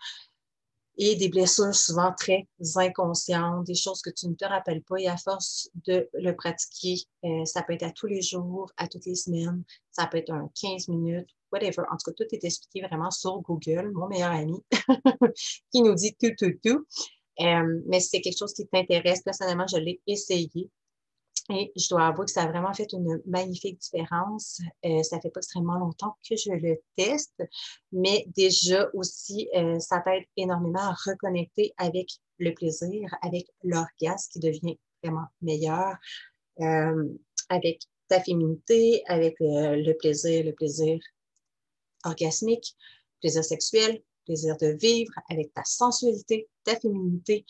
et 0.97 1.15
des 1.15 1.29
blessures 1.29 1.73
souvent 1.73 2.13
très 2.13 2.47
inconscientes, 2.75 3.65
des 3.65 3.75
choses 3.75 4.01
que 4.01 4.09
tu 4.09 4.27
ne 4.27 4.33
te 4.33 4.45
rappelles 4.45 4.83
pas. 4.83 4.97
Et 4.97 5.07
à 5.07 5.17
force 5.17 5.69
de 5.85 6.09
le 6.13 6.35
pratiquer, 6.35 6.95
euh, 7.23 7.45
ça 7.45 7.63
peut 7.63 7.73
être 7.73 7.83
à 7.83 7.91
tous 7.91 8.07
les 8.07 8.21
jours, 8.21 8.71
à 8.77 8.87
toutes 8.87 9.05
les 9.05 9.15
semaines, 9.15 9.63
ça 9.91 10.07
peut 10.07 10.17
être 10.17 10.31
un 10.31 10.49
15 10.59 10.89
minutes, 10.89 11.29
whatever. 11.51 11.83
En 11.91 11.97
tout 11.97 12.11
cas, 12.11 12.23
tout 12.23 12.35
est 12.35 12.43
expliqué 12.43 12.85
vraiment 12.85 13.11
sur 13.11 13.39
Google, 13.41 13.91
mon 13.93 14.07
meilleur 14.07 14.31
ami, 14.31 14.63
qui 15.71 15.81
nous 15.81 15.95
dit 15.95 16.15
tout, 16.19 16.33
tout, 16.37 16.53
tout. 16.63 16.85
Euh, 17.41 17.81
mais 17.87 17.99
si 17.99 18.09
c'est 18.09 18.21
quelque 18.21 18.37
chose 18.37 18.53
qui 18.53 18.67
t'intéresse, 18.67 19.21
personnellement, 19.23 19.67
je 19.67 19.77
l'ai 19.77 20.01
essayé. 20.07 20.69
Et 21.49 21.71
je 21.75 21.89
dois 21.89 22.07
avouer 22.07 22.25
que 22.25 22.31
ça 22.31 22.43
a 22.43 22.47
vraiment 22.47 22.73
fait 22.73 22.91
une 22.93 23.21
magnifique 23.25 23.79
différence. 23.79 24.61
Euh, 24.85 25.03
ça 25.03 25.19
fait 25.19 25.29
pas 25.29 25.39
extrêmement 25.39 25.77
longtemps 25.77 26.15
que 26.27 26.35
je 26.35 26.51
le 26.51 26.79
teste, 26.95 27.43
mais 27.91 28.25
déjà 28.35 28.89
aussi, 28.93 29.49
euh, 29.55 29.79
ça 29.79 29.99
t'aide 29.99 30.23
énormément 30.37 30.79
à 30.79 30.95
reconnecter 31.05 31.73
avec 31.77 32.09
le 32.37 32.53
plaisir, 32.53 33.09
avec 33.21 33.47
l'orgasme 33.63 34.31
qui 34.31 34.39
devient 34.39 34.77
vraiment 35.03 35.25
meilleur, 35.41 35.97
euh, 36.61 37.09
avec 37.49 37.81
ta 38.07 38.21
féminité, 38.21 39.03
avec 39.07 39.35
le 39.39 39.93
plaisir, 39.93 40.43
le 40.43 40.51
plaisir 40.53 40.99
orgasmique, 42.03 42.75
plaisir 43.19 43.43
sexuel, 43.43 44.01
plaisir 44.25 44.57
de 44.57 44.67
vivre, 44.67 45.13
avec 45.29 45.53
ta 45.53 45.63
sensualité, 45.63 46.49
ta 46.63 46.79
féminité, 46.79 47.45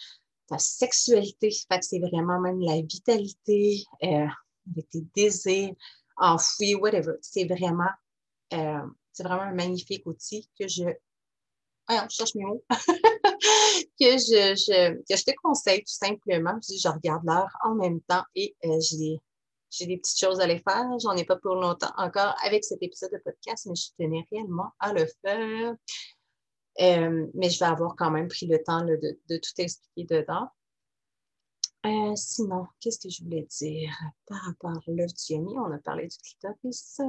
ta 0.47 0.57
sexualité. 0.57 1.51
Fait 1.51 1.83
c'est 1.83 1.99
vraiment 1.99 2.39
même 2.39 2.61
la 2.61 2.81
vitalité, 2.81 3.83
euh, 4.03 4.27
avec 4.69 4.89
tes 4.89 5.05
désirs 5.15 5.73
enfouis, 6.17 6.75
whatever. 6.75 7.13
C'est 7.21 7.45
vraiment, 7.45 7.91
euh, 8.53 8.81
vraiment 9.19 9.41
un 9.41 9.53
magnifique 9.53 10.05
outil 10.05 10.49
que 10.59 10.67
je. 10.67 10.83
Ah, 11.87 12.07
je 12.09 12.15
cherche 12.15 12.35
mes 12.35 12.45
mots. 12.45 12.63
que, 12.69 14.17
je, 14.17 15.01
que 15.09 15.15
je 15.15 15.23
te 15.23 15.31
conseille 15.43 15.79
tout 15.79 15.93
simplement. 15.93 16.57
Je, 16.61 16.77
je 16.77 16.87
regarde 16.87 17.23
l'heure 17.25 17.51
en 17.63 17.75
même 17.75 18.01
temps 18.01 18.23
et 18.35 18.55
euh, 18.65 18.79
j'ai 18.79 19.19
j'ai 19.71 19.85
des 19.85 19.97
petites 19.97 20.19
choses 20.19 20.39
à 20.39 20.43
aller 20.43 20.61
faire. 20.67 20.85
J'en 21.01 21.15
ai 21.15 21.23
pas 21.23 21.37
pour 21.37 21.55
longtemps 21.55 21.91
encore 21.97 22.35
avec 22.43 22.63
cet 22.63 22.83
épisode 22.83 23.11
de 23.11 23.19
podcast, 23.19 23.65
mais 23.67 23.75
je 23.75 23.87
tenais 23.97 24.27
réellement 24.31 24.71
à 24.79 24.93
le 24.93 25.07
faire. 25.25 25.73
Euh, 26.79 27.27
mais 27.33 27.49
je 27.49 27.59
vais 27.59 27.65
avoir 27.65 27.95
quand 27.95 28.11
même 28.11 28.27
pris 28.27 28.47
le 28.47 28.61
temps 28.63 28.83
de, 28.85 29.17
tout 29.27 29.61
expliquer 29.61 30.03
dedans. 30.05 30.47
Euh, 31.85 32.15
sinon, 32.15 32.67
qu'est-ce 32.79 32.99
que 32.99 33.09
je 33.09 33.23
voulais 33.23 33.47
dire 33.59 33.91
par 34.27 34.39
rapport 34.43 34.71
à 34.71 34.91
l'œuvre 34.91 35.13
du 35.13 35.35
On 35.35 35.71
a 35.71 35.79
parlé 35.79 36.07
du 36.07 36.17
clitoris. 36.17 37.01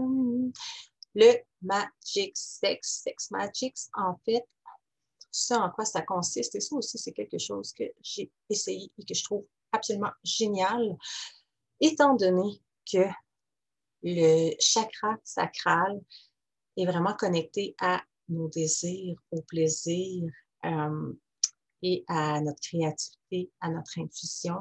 Le 1.14 1.34
Magic 1.60 2.32
Sex, 2.34 3.02
Sex 3.04 3.30
Magic, 3.30 3.76
en 3.94 4.16
fait, 4.24 4.46
ça 5.30 5.60
en 5.60 5.70
quoi 5.70 5.84
ça 5.84 6.02
consiste, 6.02 6.54
et 6.54 6.60
ça 6.60 6.74
aussi, 6.74 6.98
c'est 6.98 7.12
quelque 7.12 7.38
chose 7.38 7.72
que 7.72 7.84
j'ai 8.02 8.30
essayé 8.48 8.90
et 8.98 9.04
que 9.04 9.14
je 9.14 9.24
trouve 9.24 9.44
absolument 9.72 10.12
génial, 10.24 10.96
étant 11.80 12.14
donné 12.14 12.62
que 12.90 13.04
le 14.02 14.54
chakra 14.58 15.16
sacral 15.22 16.00
est 16.76 16.86
vraiment 16.86 17.14
connecté 17.14 17.74
à 17.80 18.02
nos 18.32 18.48
désirs, 18.48 19.16
au 19.30 19.42
plaisir 19.42 20.24
euh, 20.64 21.12
et 21.82 22.04
à 22.08 22.40
notre 22.40 22.60
créativité, 22.60 23.50
à 23.60 23.70
notre 23.70 23.98
intuition, 23.98 24.56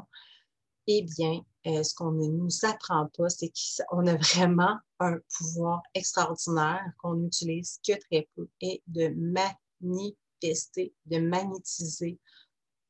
eh 0.88 1.04
bien, 1.04 1.42
euh, 1.68 1.84
ce 1.84 1.94
qu'on 1.94 2.12
ne 2.12 2.26
nous 2.26 2.50
apprend 2.64 3.08
pas, 3.18 3.30
c'est 3.30 3.52
qu'on 3.88 4.08
a 4.08 4.16
vraiment 4.16 4.78
un 5.00 5.18
pouvoir 5.38 5.82
extraordinaire 5.94 6.92
qu'on 6.98 7.16
n'utilise 7.16 7.80
que 7.88 7.94
très 8.10 8.28
peu 8.36 8.48
et 8.62 8.82
de 8.88 9.10
manifester, 9.10 10.94
de 11.06 11.20
magnétiser 11.20 12.20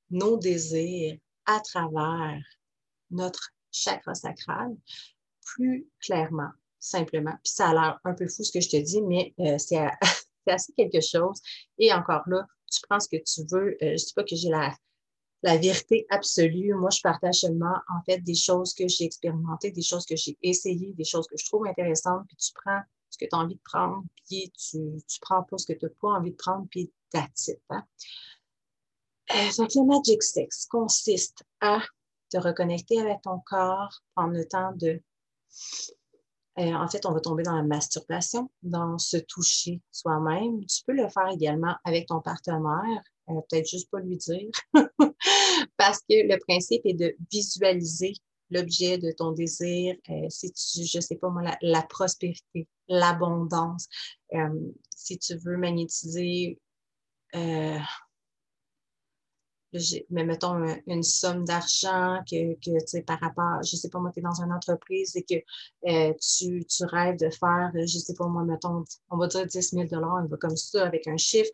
nos 0.10 0.38
désirs 0.38 1.18
à 1.46 1.60
travers 1.60 2.42
notre 3.10 3.52
chakra 3.72 4.16
sacral 4.16 4.76
plus 5.42 5.88
clairement, 6.00 6.52
simplement. 6.80 7.36
Puis 7.44 7.54
ça 7.54 7.70
a 7.70 7.74
l'air 7.74 8.00
un 8.06 8.14
peu 8.14 8.28
fou 8.28 8.44
ce 8.44 8.52
que 8.52 8.62
je 8.62 8.70
te 8.70 8.78
dis, 8.78 9.02
mais 9.02 9.34
euh, 9.40 9.58
c'est 9.58 9.78
c'est 10.46 10.54
assez 10.54 10.74
quelque 10.74 11.02
chose. 11.02 11.40
Et 11.78 11.94
encore 11.94 12.24
là, 12.28 12.46
tu 12.72 12.80
prends 12.90 13.00
ce 13.00 13.08
que 13.10 13.18
tu 13.18 13.42
veux. 13.52 13.72
Euh, 13.74 13.78
je 13.82 13.86
ne 13.92 13.96
dis 13.98 14.14
pas 14.16 14.24
que 14.24 14.36
j'ai 14.36 14.50
la, 14.50 14.74
la 15.44 15.58
vérité 15.58 16.06
absolue. 16.10 16.74
Moi, 16.74 16.90
je 16.90 17.02
partage 17.02 17.36
seulement, 17.36 17.76
en 17.90 18.02
fait, 18.06 18.20
des 18.20 18.36
choses 18.36 18.74
que 18.74 18.88
j'ai 18.88 19.06
expérimentées, 19.06 19.72
des 19.72 19.82
choses 19.82 20.06
que 20.06 20.16
j'ai 20.16 20.38
essayées, 20.42 20.94
des 20.94 21.04
choses 21.04 21.28
que 21.28 21.38
je 21.38 21.46
trouve 21.46 21.66
intéressantes, 21.68 22.26
puis 22.28 22.38
tu 22.38 22.52
prends 22.54 22.82
ce 23.10 23.18
que 23.18 23.26
tu 23.26 23.36
as 23.36 23.40
envie 23.40 23.56
de 23.56 23.62
prendre, 23.64 24.04
puis 24.28 24.52
tu 24.58 24.78
ne 24.78 25.00
prends 25.20 25.44
pas 25.44 25.58
ce 25.58 25.66
que 25.66 25.78
tu 25.78 25.86
n'as 25.86 25.92
pas 26.02 26.10
envie 26.10 26.32
de 26.32 26.38
prendre, 26.38 26.66
puis 26.70 26.92
that's 27.12 27.52
hein. 27.70 27.84
euh, 29.36 29.50
donc, 29.58 29.76
le 29.76 29.86
Magic 29.86 30.24
Sex 30.24 30.66
consiste 30.68 31.44
à 31.60 31.82
te 32.30 32.38
reconnecter 32.38 33.02
avec 33.02 33.22
ton 33.22 33.40
corps, 33.46 34.02
prendre 34.16 34.34
le 34.34 34.48
temps 34.48 34.72
de 34.76 35.02
euh, 36.60 36.74
en 36.74 36.88
fait, 36.88 37.06
on 37.06 37.14
va 37.14 37.22
tomber 37.22 37.44
dans 37.44 37.56
la 37.56 37.64
masturbation, 37.64 38.50
dans 38.62 38.98
se 38.98 39.18
toucher 39.18 39.82
soi-même. 39.92 40.66
Tu 40.66 40.84
peux 40.86 40.94
le 40.94 41.08
faire 41.08 41.30
également 41.30 41.76
avec 41.86 42.08
ton 42.08 42.20
partenaire, 42.22 43.04
euh, 43.30 43.34
peut-être 43.50 43.70
juste 43.70 43.90
pas 43.90 44.00
lui 44.00 44.18
dire, 44.18 44.50
parce 45.78 46.00
que 46.00 46.28
le 46.28 46.38
principe 46.46 46.82
est 46.86 46.94
de 46.94 47.16
visualiser 47.32 48.14
l'objet 48.50 48.98
de 48.98 49.12
ton 49.12 49.32
désir, 49.32 49.96
euh, 50.10 50.28
si 50.28 50.52
tu, 50.52 50.84
je 50.84 51.00
sais 51.00 51.16
pas 51.16 51.30
moi, 51.30 51.44
la, 51.62 51.82
prospérité, 51.84 52.68
l'abondance, 52.90 53.88
si 54.94 55.18
tu 55.18 55.38
veux 55.38 55.56
magnétiser 55.56 56.60
mais 60.10 60.26
mettons 60.26 60.56
une 60.88 61.04
somme 61.04 61.46
d'argent 61.46 62.20
que, 62.30 62.54
que 62.56 62.80
tu 62.80 62.88
sais, 62.88 63.02
par 63.02 63.20
rapport, 63.20 63.64
je 63.64 63.76
sais 63.76 63.90
pas 63.90 64.00
moi, 64.00 64.12
tu 64.14 64.20
es 64.20 64.24
dans 64.24 64.42
une 64.42 64.52
entreprise 64.52 65.16
et 65.16 65.24
que 65.24 65.36
euh, 65.90 66.14
tu, 66.20 66.66
tu, 66.66 66.86
rêves 66.86 67.18
de 67.18 67.30
faire, 67.30 67.72
je 67.76 67.98
sais 67.98 68.14
pas 68.14 68.28
moi, 68.28 68.44
mettons, 68.44 68.84
on 69.10 69.18
va 69.18 69.28
dire 69.28 69.46
10 69.46 69.72
000 69.72 69.88
on 69.94 70.26
va 70.26 70.38
comme 70.38 70.58
ça 70.58 70.86
avec 70.86 71.08
un 71.08 71.18
chiffre, 71.18 71.52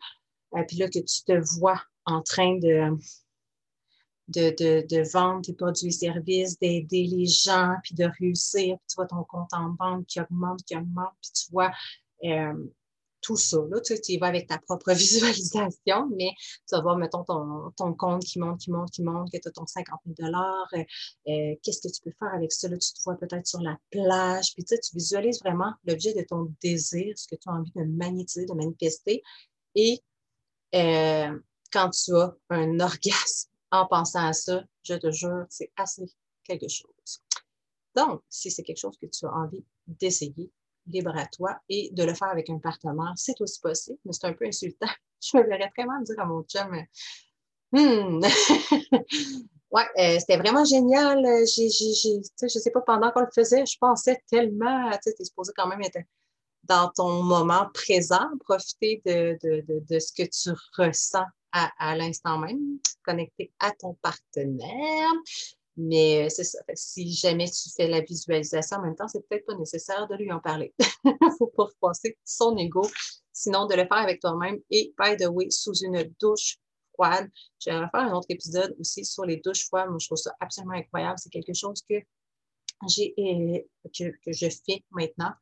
euh, 0.56 0.62
puis 0.66 0.78
là 0.78 0.88
que 0.88 0.98
tu 0.98 1.24
te 1.24 1.58
vois 1.58 1.80
en 2.06 2.22
train 2.22 2.58
de, 2.58 2.96
de, 4.28 4.86
de, 4.86 5.10
vendre 5.12 5.42
tes 5.42 5.52
produits 5.52 5.88
et 5.88 5.92
services, 5.92 6.58
d'aider 6.58 7.04
les 7.04 7.26
gens, 7.26 7.74
puis 7.82 7.94
de 7.94 8.04
réussir, 8.18 8.76
puis 8.78 8.86
tu 8.88 8.94
vois 8.96 9.06
ton 9.06 9.24
compte 9.24 9.52
en 9.52 9.70
banque 9.70 10.06
qui 10.06 10.20
augmente, 10.20 10.62
qui 10.64 10.76
augmente, 10.76 11.12
puis 11.22 11.30
tu 11.32 11.52
vois 11.52 11.70
euh, 12.24 12.54
tout 13.20 13.36
ça. 13.36 13.58
Là, 13.70 13.80
tu, 13.80 13.94
y 14.08 14.18
vas 14.18 14.28
avec 14.28 14.48
ta 14.48 14.58
propre 14.58 14.92
visualisation, 14.94 16.08
mais 16.16 16.32
tu 16.68 16.74
vas 16.74 16.82
voir, 16.82 16.96
mettons, 16.96 17.24
ton, 17.24 17.94
compte 17.94 18.24
qui 18.24 18.38
monte, 18.38 18.60
qui 18.60 18.70
monte, 18.70 18.90
qui 18.90 19.02
monte, 19.02 19.30
que 19.32 19.38
tu 19.38 19.48
as 19.48 19.50
ton 19.50 19.66
50 19.66 20.00
000 20.18 20.30
euh, 20.32 20.78
euh, 21.28 21.54
Qu'est-ce 21.62 21.80
que 21.80 21.92
tu 21.92 22.02
peux 22.02 22.12
faire 22.18 22.32
avec 22.34 22.52
ça? 22.52 22.68
Là, 22.68 22.76
tu 22.76 22.92
te 22.92 23.02
vois 23.04 23.16
peut-être 23.16 23.46
sur 23.46 23.60
la 23.60 23.76
plage, 23.90 24.54
puis 24.54 24.64
tu, 24.64 24.74
tu 24.78 24.94
visualises 24.94 25.40
vraiment 25.40 25.72
l'objet 25.84 26.14
de 26.14 26.22
ton 26.22 26.52
désir, 26.62 27.16
ce 27.16 27.26
que 27.26 27.36
tu 27.36 27.48
as 27.48 27.52
envie 27.52 27.72
de 27.74 27.84
magnétiser, 27.84 28.46
de 28.46 28.54
manifester. 28.54 29.22
Et 29.74 30.02
euh, 30.74 31.38
quand 31.72 31.90
tu 31.90 32.14
as 32.14 32.34
un 32.50 32.80
orgasme 32.80 33.50
en 33.70 33.86
pensant 33.86 34.26
à 34.26 34.32
ça, 34.32 34.64
je 34.82 34.94
te 34.94 35.10
jure, 35.10 35.44
c'est 35.50 35.72
assez 35.76 36.06
quelque 36.44 36.68
chose. 36.68 37.22
Donc, 37.94 38.22
si 38.28 38.50
c'est 38.50 38.62
quelque 38.62 38.78
chose 38.78 38.96
que 39.00 39.06
tu 39.06 39.26
as 39.26 39.32
envie 39.32 39.64
d'essayer, 39.86 40.50
libre 40.88 41.16
à 41.16 41.26
toi 41.26 41.56
et 41.68 41.90
de 41.92 42.04
le 42.04 42.14
faire 42.14 42.28
avec 42.28 42.50
un 42.50 42.58
partenaire, 42.58 43.12
c'est 43.16 43.40
aussi 43.40 43.60
possible, 43.60 43.98
mais 44.04 44.12
c'est 44.12 44.26
un 44.26 44.32
peu 44.32 44.46
insultant. 44.46 44.88
Je 45.22 45.36
me 45.36 45.42
verrais 45.44 45.70
très 45.76 45.84
mal 45.84 46.02
dire 46.04 46.18
à 46.18 46.24
mon 46.24 46.42
chum, 46.42 46.70
hmm. 47.72 48.20
ouais, 49.72 49.86
euh, 49.98 50.18
c'était 50.18 50.36
vraiment 50.36 50.64
génial. 50.64 51.24
J'ai, 51.54 51.68
j'ai, 51.68 52.20
je 52.40 52.48
sais 52.48 52.70
pas, 52.70 52.82
pendant 52.82 53.10
qu'on 53.10 53.20
le 53.20 53.30
faisait, 53.34 53.66
je 53.66 53.76
pensais 53.80 54.22
tellement, 54.30 54.90
tu 55.02 55.10
es 55.10 55.24
supposé 55.24 55.52
quand 55.56 55.66
même 55.66 55.82
être 55.82 55.98
dans 56.64 56.90
ton 56.94 57.22
moment 57.22 57.68
présent, 57.72 58.28
profiter 58.40 59.02
de, 59.04 59.38
de, 59.42 59.60
de, 59.62 59.80
de 59.88 59.98
ce 59.98 60.12
que 60.12 60.28
tu 60.28 60.56
ressens 60.76 61.24
à, 61.52 61.70
à 61.78 61.96
l'instant 61.96 62.38
même, 62.38 62.78
connecté 63.02 63.52
à 63.58 63.72
ton 63.72 63.94
partenaire. 63.94 65.10
Mais 65.78 66.26
euh. 66.26 66.44
Si 66.74 67.12
jamais 67.12 67.48
tu 67.48 67.70
fais 67.74 67.86
la 67.86 68.00
visualisation 68.00 68.78
en 68.78 68.82
même 68.82 68.96
temps, 68.96 69.06
c'est 69.06 69.26
peut-être 69.28 69.46
pas 69.46 69.54
nécessaire 69.54 70.08
de 70.08 70.16
lui 70.16 70.30
en 70.32 70.40
parler. 70.40 70.74
Il 71.04 71.12
ne 71.22 71.30
faut 71.38 71.46
pas 71.56 71.64
repasser 71.64 72.18
son 72.24 72.56
ego. 72.56 72.82
Sinon, 73.32 73.66
de 73.66 73.74
le 73.74 73.82
faire 73.82 73.98
avec 73.98 74.20
toi-même 74.20 74.58
et, 74.70 74.92
by 74.98 75.16
the 75.16 75.28
way, 75.28 75.48
sous 75.50 75.74
une 75.74 76.02
douche 76.20 76.58
froide. 76.92 77.30
Je 77.64 77.70
vais 77.70 77.78
faire 77.78 78.00
un 78.00 78.12
autre 78.12 78.26
épisode 78.30 78.74
aussi 78.80 79.04
sur 79.04 79.24
les 79.24 79.36
douches 79.36 79.66
froides. 79.66 79.88
Moi, 79.88 79.98
je 80.00 80.08
trouve 80.08 80.18
ça 80.18 80.34
absolument 80.40 80.74
incroyable. 80.74 81.16
C'est 81.18 81.30
quelque 81.30 81.54
chose 81.54 81.80
que 81.88 81.94
j'ai 82.88 83.14
euh, 83.16 83.58
que, 83.96 84.10
que, 84.24 84.32
je 84.32 84.48
fais 84.48 84.82
maintenant. 84.90 85.32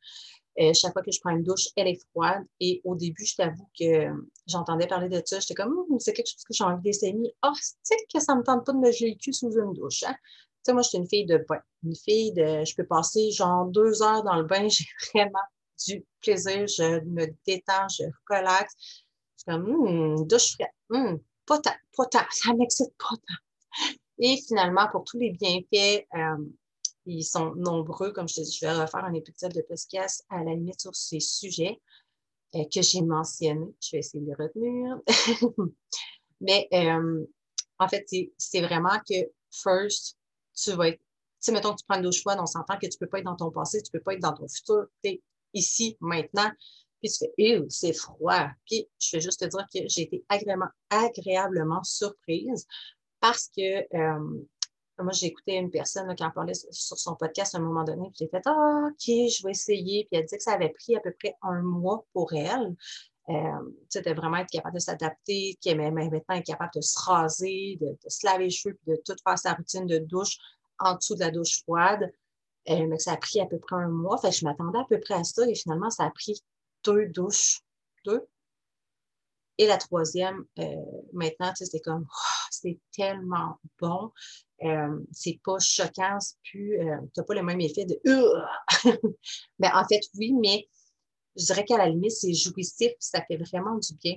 Euh, 0.58 0.72
chaque 0.72 0.92
fois 0.92 1.02
que 1.02 1.10
je 1.10 1.20
prends 1.20 1.30
une 1.30 1.42
douche, 1.42 1.68
elle 1.76 1.88
est 1.88 2.00
froide. 2.10 2.44
Et 2.60 2.80
au 2.84 2.94
début, 2.94 3.24
je 3.24 3.36
t'avoue 3.36 3.68
que 3.78 4.08
j'entendais 4.46 4.86
parler 4.86 5.08
de 5.08 5.22
ça. 5.24 5.40
J'étais 5.40 5.54
comme, 5.54 5.74
c'est 5.98 6.12
quelque 6.12 6.28
chose 6.28 6.44
que 6.44 6.54
j'ai 6.54 6.64
envie 6.64 6.82
d'essayer. 6.82 7.34
Oh, 7.44 7.52
sais 7.82 7.96
que 8.12 8.20
ça 8.20 8.34
ne 8.34 8.38
me 8.40 8.44
tente 8.44 8.64
pas 8.64 8.72
de 8.72 8.78
me 8.78 8.90
geler 8.90 9.10
le 9.10 9.16
cul 9.16 9.32
sous 9.32 9.52
une 9.52 9.72
douche. 9.74 10.02
Hein? 10.04 10.14
Tu 10.14 10.70
sais, 10.70 10.72
moi, 10.72 10.82
je 10.82 10.88
suis 10.88 10.98
une 10.98 11.08
fille 11.08 11.26
de 11.26 11.44
bain. 11.48 11.60
Une 11.84 11.94
fille 11.94 12.32
de. 12.32 12.64
Je 12.64 12.74
peux 12.74 12.86
passer 12.86 13.30
genre 13.30 13.66
deux 13.66 14.02
heures 14.02 14.22
dans 14.24 14.36
le 14.36 14.44
bain. 14.44 14.68
J'ai 14.68 14.84
vraiment 15.14 15.38
du 15.86 16.04
plaisir. 16.22 16.66
Je 16.66 17.00
me 17.04 17.26
détends, 17.46 17.88
je 17.88 18.04
relaxe. 18.30 18.74
Je 18.78 19.42
suis 19.42 19.44
comme, 19.46 19.68
hum, 19.68 20.26
douche 20.26 20.54
froide. 20.54 20.70
Hum, 20.90 21.20
pas 21.46 21.58
tant, 21.58 21.76
pas 21.96 22.06
tant. 22.06 22.26
Ça 22.30 22.54
m'excite 22.54 22.94
pas 22.98 23.16
tant. 23.16 23.92
Et 24.18 24.38
finalement, 24.48 24.88
pour 24.90 25.04
tous 25.04 25.18
les 25.18 25.32
bienfaits, 25.32 26.06
euh, 26.14 26.44
ils 27.06 27.24
sont 27.24 27.54
nombreux, 27.54 28.12
comme 28.12 28.28
je 28.28 28.34
te 28.34 28.40
dis, 28.40 28.52
je 28.52 28.66
vais 28.66 28.72
refaire 28.72 29.04
un 29.04 29.14
épisode 29.14 29.52
de 29.52 29.62
podcast 29.62 30.24
à 30.28 30.42
la 30.42 30.54
limite 30.54 30.80
sur 30.80 30.94
ces 30.94 31.20
sujets 31.20 31.80
euh, 32.54 32.64
que 32.72 32.82
j'ai 32.82 33.02
mentionnés. 33.02 33.74
Je 33.80 33.92
vais 33.92 33.98
essayer 33.98 34.20
de 34.20 34.26
les 34.26 34.34
retenir. 34.34 34.98
Mais 36.40 36.68
euh, 36.72 37.24
en 37.78 37.88
fait, 37.88 38.06
c'est 38.36 38.60
vraiment 38.60 38.98
que 39.08 39.14
first, 39.50 40.16
tu 40.54 40.72
vas 40.72 40.88
être, 40.88 40.98
tu 40.98 41.02
sais, 41.40 41.52
mettons 41.52 41.72
que 41.72 41.80
tu 41.80 41.84
prends 41.88 42.00
douche 42.00 42.20
froide, 42.20 42.38
on 42.40 42.46
s'entend 42.46 42.76
que 42.76 42.86
tu 42.86 42.96
ne 43.00 43.06
peux 43.06 43.08
pas 43.08 43.18
être 43.18 43.24
dans 43.24 43.36
ton 43.36 43.50
passé, 43.50 43.82
tu 43.82 43.90
ne 43.92 43.98
peux 43.98 44.02
pas 44.02 44.14
être 44.14 44.22
dans 44.22 44.34
ton 44.34 44.48
futur, 44.48 44.86
tu 45.02 45.10
es 45.10 45.22
ici, 45.54 45.96
maintenant. 46.00 46.50
Puis 47.00 47.10
tu 47.10 47.26
fais, 47.36 47.62
c'est 47.68 47.92
froid. 47.92 48.48
Puis 48.66 48.88
je 48.98 49.16
vais 49.16 49.20
juste 49.20 49.40
te 49.40 49.44
dire 49.46 49.66
que 49.72 49.88
j'ai 49.88 50.02
été 50.02 50.24
agréablement, 50.28 50.70
agréablement 50.90 51.82
surprise 51.84 52.66
parce 53.20 53.48
que 53.48 53.96
euh, 53.96 54.46
moi, 54.98 55.12
j'ai 55.12 55.26
écouté 55.26 55.54
une 55.54 55.70
personne 55.70 56.14
qui 56.14 56.24
en 56.24 56.30
parlait 56.30 56.54
sur 56.54 56.98
son 56.98 57.16
podcast 57.16 57.54
à 57.54 57.58
un 57.58 57.60
moment 57.60 57.84
donné, 57.84 58.10
puis 58.10 58.18
j'ai 58.20 58.28
fait 58.28 58.42
Ah, 58.46 58.88
OK, 58.88 59.06
je 59.06 59.44
vais 59.44 59.50
essayer. 59.50 60.06
Puis 60.10 60.20
elle 60.20 60.26
dit 60.26 60.36
que 60.36 60.42
ça 60.42 60.52
avait 60.52 60.70
pris 60.70 60.96
à 60.96 61.00
peu 61.00 61.12
près 61.12 61.34
un 61.42 61.62
mois 61.62 62.04
pour 62.12 62.32
elle. 62.32 62.74
Euh, 63.28 64.02
de 64.02 64.14
vraiment 64.14 64.36
être 64.36 64.50
capable 64.50 64.76
de 64.76 64.80
s'adapter, 64.80 65.58
qu'elle 65.60 65.78
maintenant 65.78 66.36
être 66.36 66.46
capable 66.46 66.70
de 66.76 66.80
se 66.80 66.96
raser, 66.98 67.76
de, 67.80 67.96
se 68.06 68.24
laver 68.24 68.44
les 68.44 68.50
cheveux, 68.50 68.76
puis 68.76 68.92
de 68.92 69.02
tout 69.04 69.16
faire 69.26 69.38
sa 69.38 69.54
routine 69.54 69.86
de 69.86 69.98
douche 69.98 70.38
en 70.78 70.94
dessous 70.94 71.16
de 71.16 71.20
la 71.20 71.30
douche 71.32 71.62
froide. 71.62 72.12
Euh, 72.68 72.86
mais 72.86 72.96
que 72.96 73.02
ça 73.02 73.12
a 73.12 73.16
pris 73.16 73.40
à 73.40 73.46
peu 73.46 73.58
près 73.58 73.76
un 73.76 73.88
mois. 73.88 74.18
Fait 74.18 74.30
que 74.30 74.36
je 74.36 74.44
m'attendais 74.44 74.78
à 74.78 74.84
peu 74.88 75.00
près 75.00 75.14
à 75.14 75.24
ça 75.24 75.48
et 75.48 75.54
finalement, 75.54 75.90
ça 75.90 76.04
a 76.04 76.10
pris 76.10 76.40
deux 76.84 77.06
douches. 77.06 77.60
Deux, 78.04 78.28
et 79.58 79.66
la 79.66 79.78
troisième, 79.78 80.44
euh, 80.58 80.95
maintenant, 81.16 81.52
c'est 81.54 81.80
comme, 81.80 82.06
oh, 82.08 82.46
c'est 82.50 82.78
tellement 82.92 83.58
bon. 83.80 84.12
Euh, 84.64 85.00
c'est 85.12 85.40
pas 85.44 85.58
choquant, 85.58 86.18
c'est 86.20 86.36
plus, 86.50 86.80
euh, 86.80 86.96
t'as 87.14 87.24
pas 87.24 87.34
le 87.34 87.42
même 87.42 87.60
effet 87.60 87.84
de, 87.84 88.00
ben, 89.58 89.70
en 89.74 89.86
fait, 89.86 90.00
oui, 90.14 90.32
mais 90.32 90.66
je 91.36 91.44
dirais 91.46 91.64
qu'à 91.64 91.76
la 91.76 91.88
limite, 91.88 92.12
c'est 92.12 92.32
jouissif, 92.32 92.92
ça 92.98 93.22
fait 93.26 93.36
vraiment 93.36 93.76
du 93.76 93.94
bien. 94.02 94.16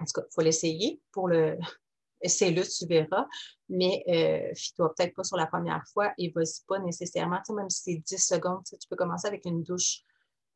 En 0.00 0.04
tout 0.04 0.12
cas, 0.14 0.22
il 0.28 0.34
faut 0.34 0.42
l'essayer 0.42 1.00
pour 1.10 1.28
le, 1.28 1.58
essaie-le, 2.22 2.62
tu 2.62 2.86
verras. 2.86 3.26
Mais 3.68 4.04
euh, 4.08 4.54
toi 4.76 4.94
peut-être 4.94 5.14
pas 5.14 5.24
sur 5.24 5.36
la 5.36 5.46
première 5.46 5.84
fois 5.92 6.12
et 6.18 6.30
vas-y 6.30 6.64
pas 6.66 6.78
nécessairement, 6.78 7.40
même 7.50 7.70
si 7.70 7.82
c'est 7.82 7.96
10 7.96 8.18
secondes, 8.18 8.62
tu 8.64 8.88
peux 8.88 8.96
commencer 8.96 9.28
avec 9.28 9.44
une 9.44 9.62
douche 9.62 10.02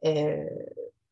euh, 0.05 0.45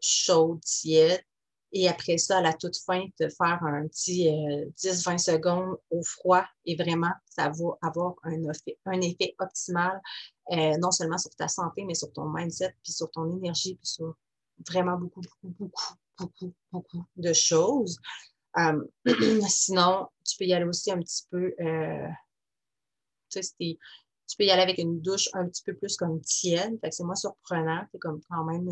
chaude, 0.00 0.60
tiède, 0.62 1.22
et 1.72 1.88
après 1.88 2.18
ça, 2.18 2.38
à 2.38 2.40
la 2.40 2.52
toute 2.52 2.76
fin, 2.76 3.04
de 3.20 3.28
faire 3.28 3.62
un 3.62 3.86
petit 3.86 4.28
10-20 4.28 5.14
euh, 5.14 5.18
secondes 5.18 5.76
au 5.90 6.02
froid 6.02 6.44
et 6.64 6.74
vraiment, 6.74 7.12
ça 7.26 7.48
va 7.48 7.78
avoir 7.82 8.14
un 8.24 8.42
effet, 8.50 8.76
un 8.86 9.00
effet 9.00 9.34
optimal, 9.38 10.00
euh, 10.52 10.76
non 10.78 10.90
seulement 10.90 11.18
sur 11.18 11.30
ta 11.36 11.46
santé, 11.46 11.84
mais 11.84 11.94
sur 11.94 12.12
ton 12.12 12.28
mindset, 12.28 12.74
puis 12.82 12.92
sur 12.92 13.10
ton 13.10 13.30
énergie, 13.36 13.76
puis 13.76 13.86
sur 13.86 14.16
vraiment 14.68 14.98
beaucoup, 14.98 15.20
beaucoup, 15.20 15.54
beaucoup, 15.58 15.94
beaucoup, 16.18 16.52
beaucoup 16.72 17.04
de 17.16 17.32
choses. 17.32 17.98
Euh, 18.58 18.84
sinon, 19.48 20.08
tu 20.24 20.36
peux 20.38 20.46
y 20.46 20.52
aller 20.52 20.66
aussi 20.66 20.90
un 20.90 20.98
petit 20.98 21.24
peu, 21.30 21.54
tu 23.30 23.42
sais, 23.42 23.54
tu 23.58 24.36
peux 24.36 24.44
y 24.44 24.50
aller 24.50 24.62
avec 24.62 24.78
une 24.78 25.00
douche 25.00 25.28
un 25.34 25.46
petit 25.46 25.62
peu 25.62 25.74
plus 25.74 25.96
comme 25.96 26.20
tiède. 26.20 26.78
c'est 26.90 27.04
moins 27.04 27.14
surprenant. 27.14 27.84
C'est 27.92 27.98
comme 27.98 28.20
quand 28.28 28.44
même, 28.44 28.68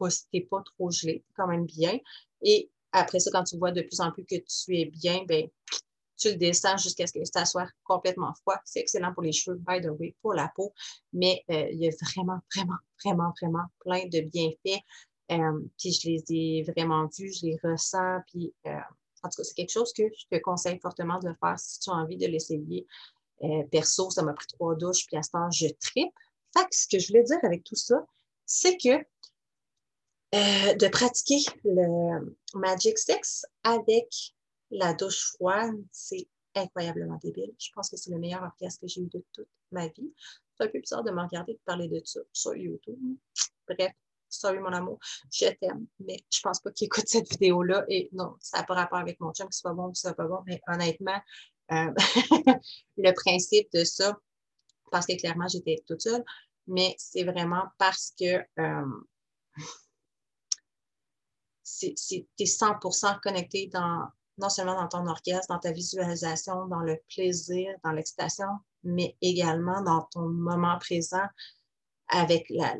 pas, 0.00 0.08
t'es 0.32 0.40
pas 0.40 0.62
trop 0.64 0.90
gelé, 0.90 1.22
quand 1.36 1.46
même 1.46 1.66
bien. 1.66 1.98
Et 2.42 2.70
après 2.92 3.20
ça, 3.20 3.30
quand 3.30 3.44
tu 3.44 3.56
vois 3.58 3.72
de 3.72 3.82
plus 3.82 4.00
en 4.00 4.10
plus 4.10 4.24
que 4.24 4.36
tu 4.36 4.78
es 4.78 4.86
bien, 4.86 5.24
ben, 5.28 5.48
tu 6.16 6.30
le 6.30 6.36
descends 6.36 6.76
jusqu'à 6.76 7.06
ce 7.06 7.12
que 7.12 7.24
ça 7.24 7.44
soit 7.44 7.68
complètement 7.84 8.34
froid. 8.42 8.58
C'est 8.64 8.80
excellent 8.80 9.12
pour 9.14 9.22
les 9.22 9.32
cheveux, 9.32 9.56
by 9.56 9.80
the 9.80 9.90
way, 9.98 10.14
pour 10.20 10.34
la 10.34 10.50
peau, 10.54 10.72
mais 11.12 11.42
euh, 11.50 11.68
il 11.70 11.80
y 11.80 11.88
a 11.88 11.90
vraiment, 12.14 12.40
vraiment, 12.54 12.78
vraiment, 13.04 13.32
vraiment 13.40 13.64
plein 13.80 14.06
de 14.06 14.20
bienfaits. 14.20 14.82
Euh, 15.32 15.60
puis 15.78 15.92
je 15.92 16.08
les 16.08 16.24
ai 16.30 16.62
vraiment 16.64 17.08
vus, 17.16 17.32
je 17.32 17.46
les 17.46 17.58
ressens, 17.62 18.20
puis 18.26 18.52
euh, 18.66 18.70
en 19.22 19.28
tout 19.28 19.36
cas, 19.36 19.44
c'est 19.44 19.54
quelque 19.54 19.72
chose 19.72 19.92
que 19.92 20.02
je 20.02 20.26
te 20.30 20.40
conseille 20.42 20.78
fortement 20.80 21.18
de 21.20 21.32
faire 21.40 21.58
si 21.58 21.80
tu 21.80 21.90
as 21.90 21.94
envie 21.94 22.16
de 22.16 22.26
l'essayer. 22.26 22.86
perso, 23.70 24.10
ça 24.10 24.22
m'a 24.22 24.32
pris 24.34 24.46
trois 24.48 24.74
douches, 24.74 25.06
puis 25.06 25.16
à 25.16 25.22
ce 25.22 25.30
temps, 25.30 25.50
je 25.50 25.68
tripe. 25.80 26.12
Fait 26.56 26.64
que 26.64 26.74
ce 26.74 26.88
que 26.88 26.98
je 26.98 27.08
voulais 27.08 27.22
dire 27.22 27.38
avec 27.42 27.64
tout 27.64 27.76
ça, 27.76 28.04
c'est 28.44 28.76
que 28.76 29.04
euh, 30.34 30.74
de 30.74 30.88
pratiquer 30.88 31.38
le 31.64 32.36
Magic 32.54 32.98
Sticks 32.98 33.44
avec 33.64 34.08
la 34.70 34.94
douche 34.94 35.32
froide, 35.32 35.74
c'est 35.90 36.28
incroyablement 36.54 37.18
débile. 37.22 37.52
Je 37.58 37.68
pense 37.74 37.90
que 37.90 37.96
c'est 37.96 38.10
le 38.10 38.18
meilleur 38.18 38.42
orchestre 38.42 38.80
que 38.80 38.88
j'ai 38.88 39.02
eu 39.02 39.08
de 39.08 39.24
toute 39.32 39.48
ma 39.72 39.88
vie. 39.88 40.12
C'est 40.54 40.64
un 40.64 40.68
peu 40.68 40.78
bizarre 40.78 41.02
de 41.02 41.10
me 41.10 41.20
regarder 41.22 41.52
et 41.52 41.54
de 41.54 41.60
parler 41.64 41.88
de 41.88 42.00
ça 42.04 42.20
sur 42.32 42.54
YouTube. 42.54 42.98
Bref, 43.68 43.92
sorry 44.28 44.58
mon 44.58 44.72
amour, 44.72 44.98
je 45.32 45.46
t'aime, 45.60 45.86
mais 45.98 46.18
je 46.32 46.40
pense 46.40 46.60
pas 46.60 46.70
qu'il 46.70 46.86
écoute 46.86 47.08
cette 47.08 47.28
vidéo-là. 47.30 47.84
Et 47.88 48.08
non, 48.12 48.36
ça 48.40 48.58
n'a 48.58 48.64
pas 48.64 48.74
rapport 48.74 48.98
avec 48.98 49.20
mon 49.20 49.32
chum, 49.32 49.48
que 49.48 49.54
ce 49.54 49.60
soit 49.60 49.74
bon 49.74 49.88
ou 49.88 49.94
ce 49.94 50.02
soit 50.02 50.14
pas 50.14 50.26
bon, 50.26 50.42
mais 50.46 50.60
honnêtement, 50.68 51.20
euh, 51.72 51.92
le 52.96 53.12
principe 53.12 53.68
de 53.72 53.84
ça, 53.84 54.16
parce 54.90 55.06
que 55.06 55.16
clairement, 55.16 55.48
j'étais 55.48 55.82
toute 55.86 56.00
seule, 56.00 56.24
mais 56.66 56.94
c'est 56.98 57.24
vraiment 57.24 57.64
parce 57.78 58.12
que 58.18 58.38
euh, 58.58 58.86
tu 61.78 61.86
es 62.38 62.44
100% 62.44 63.20
connecté 63.20 63.68
dans, 63.72 64.08
non 64.38 64.48
seulement 64.48 64.74
dans 64.74 64.88
ton 64.88 65.06
orgasme, 65.06 65.46
dans 65.48 65.58
ta 65.58 65.72
visualisation, 65.72 66.66
dans 66.66 66.80
le 66.80 66.98
plaisir, 67.14 67.74
dans 67.84 67.92
l'excitation, 67.92 68.48
mais 68.82 69.16
également 69.20 69.82
dans 69.82 70.02
ton 70.12 70.28
moment 70.28 70.78
présent 70.78 71.26
avec 72.08 72.46
la, 72.50 72.74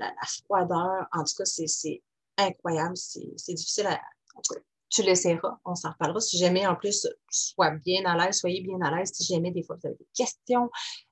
froideur. 0.44 1.06
En 1.12 1.24
tout 1.24 1.34
cas, 1.36 1.44
c'est 1.44 2.02
incroyable. 2.36 2.96
C'est 2.96 3.54
difficile 3.54 3.86
à. 3.86 4.00
En 4.34 4.42
tu 4.90 5.02
l'essaieras, 5.02 5.58
on 5.64 5.76
s'en 5.76 5.90
reparlera. 5.92 6.20
Si 6.20 6.36
jamais, 6.36 6.66
en 6.66 6.74
plus, 6.74 7.06
sois 7.30 7.70
bien 7.70 8.04
à 8.06 8.16
l'aise, 8.16 8.38
soyez 8.38 8.60
bien 8.60 8.80
à 8.80 8.94
l'aise. 8.94 9.12
Si 9.14 9.24
jamais, 9.32 9.52
des 9.52 9.62
fois, 9.62 9.76
vous 9.80 9.86
avez 9.88 9.96
des 9.96 10.08
questions, 10.12 10.68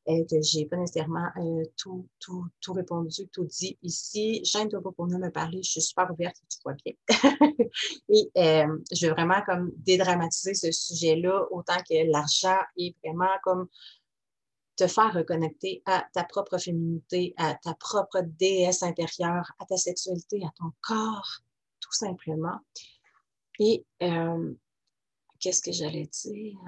euh, 0.08 0.24
que 0.28 0.42
je 0.42 0.58
n'ai 0.58 0.66
pas 0.66 0.76
nécessairement 0.76 1.28
euh, 1.36 1.64
tout, 1.76 2.08
tout, 2.18 2.44
tout, 2.60 2.72
répondu, 2.72 3.28
tout 3.28 3.44
dit 3.44 3.78
ici, 3.82 4.44
gêne-toi 4.44 4.82
pas 4.82 4.90
pour 4.90 5.06
nous 5.06 5.18
me 5.18 5.30
parler. 5.30 5.62
Je 5.62 5.70
suis 5.70 5.82
super 5.82 6.10
ouverte, 6.10 6.36
tu 6.50 6.58
vois 6.64 6.74
bien. 6.84 6.94
Et 8.08 8.30
euh, 8.36 8.78
je 8.90 9.06
veux 9.06 9.12
vraiment 9.12 9.40
comme 9.46 9.70
dédramatiser 9.76 10.54
ce 10.54 10.72
sujet-là, 10.72 11.46
autant 11.52 11.78
que 11.88 12.10
l'argent 12.10 12.58
est 12.76 12.96
vraiment 13.04 13.30
comme 13.44 13.68
te 14.76 14.86
faire 14.86 15.12
reconnecter 15.12 15.82
à 15.86 16.04
ta 16.12 16.24
propre 16.24 16.58
féminité, 16.58 17.34
à 17.36 17.54
ta 17.54 17.74
propre 17.74 18.22
déesse 18.22 18.82
intérieure, 18.82 19.52
à 19.58 19.66
ta 19.66 19.76
sexualité, 19.76 20.42
à 20.44 20.50
ton 20.56 20.72
corps, 20.80 21.42
tout 21.80 21.92
simplement. 21.92 22.58
Et 23.58 23.84
euh, 24.02 24.54
qu'est-ce 25.40 25.62
que 25.62 25.72
j'allais 25.72 26.06
dire? 26.06 26.58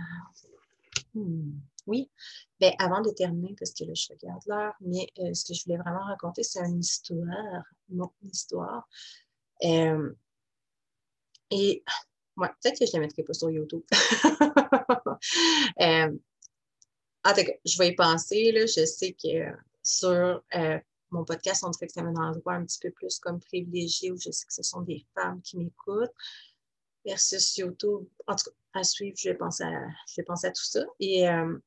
Hmm, 1.14 1.52
oui, 1.86 2.10
bien, 2.58 2.72
avant 2.78 3.00
de 3.00 3.10
terminer, 3.10 3.54
parce 3.58 3.72
que 3.72 3.84
là, 3.84 3.94
je 3.94 4.12
regarde 4.12 4.42
l'heure, 4.46 4.74
mais 4.80 5.08
euh, 5.18 5.34
ce 5.34 5.44
que 5.44 5.54
je 5.54 5.64
voulais 5.64 5.78
vraiment 5.78 6.04
raconter, 6.04 6.42
c'est 6.42 6.60
une 6.60 6.80
histoire, 6.80 7.64
mon 7.88 8.10
histoire. 8.22 8.88
Euh, 9.64 10.12
et 11.50 11.82
ouais, 12.36 12.48
peut-être 12.60 12.78
que 12.78 12.86
je 12.86 12.92
ne 12.92 12.96
la 12.96 13.06
mettrai 13.06 13.22
pas 13.22 13.34
sur 13.34 13.50
YouTube. 13.50 13.82
En 17.22 17.34
tout 17.34 17.44
cas, 17.44 17.52
je 17.66 17.76
vais 17.76 17.88
y 17.88 17.94
penser. 17.94 18.50
Là. 18.50 18.64
Je 18.64 18.86
sais 18.86 19.12
que 19.12 19.54
sur 19.82 20.42
mon 21.10 21.24
podcast, 21.24 21.64
on 21.64 21.70
dirait 21.70 21.86
que 21.86 21.92
c'est 21.92 22.00
un 22.00 22.16
endroit 22.16 22.54
un 22.54 22.64
petit 22.64 22.78
peu 22.78 22.90
plus 22.90 23.18
comme 23.18 23.40
privilégié 23.40 24.10
où 24.10 24.16
je 24.16 24.30
sais 24.30 24.46
que 24.46 24.54
ce 24.54 24.62
sont 24.62 24.82
des 24.82 25.04
femmes 25.14 25.40
qui 25.42 25.58
m'écoutent. 25.58 26.12
Versus 27.04 27.56
YouTube. 27.56 28.06
En 28.26 28.36
tout 28.36 28.50
cas, 28.50 28.80
à 28.80 28.84
suivre, 28.84 29.16
je 29.18 29.30
vais 29.30 29.36
penser 29.36 29.64
à, 29.64 29.88
je 30.06 30.22
à 30.46 30.50
tout 30.50 30.64
ça. 30.64 30.84
Et 30.98 31.28
euh, 31.28 31.58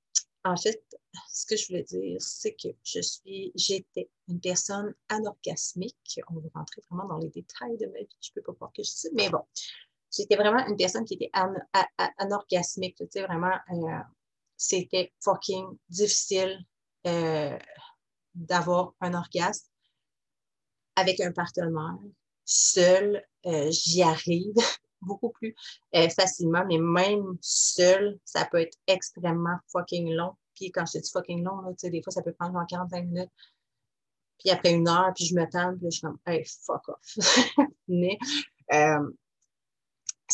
en 0.45 0.57
fait, 0.57 0.83
ce 1.31 1.45
que 1.45 1.55
je 1.55 1.67
voulais 1.67 1.83
dire, 1.83 2.17
c'est 2.19 2.53
que 2.53 2.69
je 2.83 3.01
suis, 3.01 3.51
j'étais 3.55 4.09
une 4.27 4.39
personne 4.39 4.93
anorgasmique. 5.09 6.19
On 6.29 6.35
va 6.35 6.49
rentrer 6.53 6.81
vraiment 6.89 7.07
dans 7.07 7.17
les 7.17 7.29
détails 7.29 7.77
de 7.77 7.87
ma 7.87 7.99
vie. 7.99 8.17
Je 8.21 8.29
ne 8.29 8.33
peux 8.35 8.53
pas 8.53 8.57
voir 8.59 8.73
que 8.73 8.83
je 8.83 8.91
dis, 8.91 9.09
mais 9.13 9.29
bon. 9.29 9.43
J'étais 10.15 10.35
vraiment 10.35 10.65
une 10.67 10.77
personne 10.77 11.05
qui 11.05 11.15
était 11.15 11.31
anorgasmique, 12.19 12.97
tu 12.97 13.07
sais, 13.09 13.23
vraiment 13.23 13.57
euh, 13.71 13.99
c'était 14.57 15.11
fucking 15.21 15.65
difficile 15.89 16.63
euh, 17.07 17.57
d'avoir 18.35 18.93
un 19.01 19.13
orgasme 19.13 19.67
avec 20.95 21.19
un 21.19 21.31
partenaire. 21.31 21.97
Seul, 22.45 23.25
euh, 23.45 23.71
j'y 23.71 24.03
arrive 24.03 24.53
beaucoup 25.05 25.29
plus 25.29 25.55
euh, 25.95 26.09
facilement, 26.09 26.65
mais 26.65 26.77
même 26.77 27.37
seul, 27.41 28.19
ça 28.25 28.45
peut 28.45 28.61
être 28.61 28.77
extrêmement 28.87 29.57
fucking 29.71 30.13
long. 30.13 30.33
Puis 30.55 30.71
quand 30.71 30.85
je 30.85 30.99
dis 30.99 31.11
fucking 31.11 31.43
long, 31.43 31.61
là, 31.61 31.71
des 31.89 32.01
fois, 32.03 32.11
ça 32.11 32.21
peut 32.21 32.33
prendre 32.33 32.63
45 32.67 33.05
minutes. 33.05 33.31
Puis 34.39 34.49
après 34.51 34.73
une 34.73 34.87
heure, 34.87 35.11
puis 35.15 35.25
je 35.25 35.35
me 35.35 35.49
tente, 35.49 35.77
puis 35.77 35.87
je 35.87 35.97
suis 35.97 36.01
comme, 36.01 36.19
hey, 36.25 36.43
fuck 36.65 36.89
off. 36.89 37.17
mais 37.87 38.17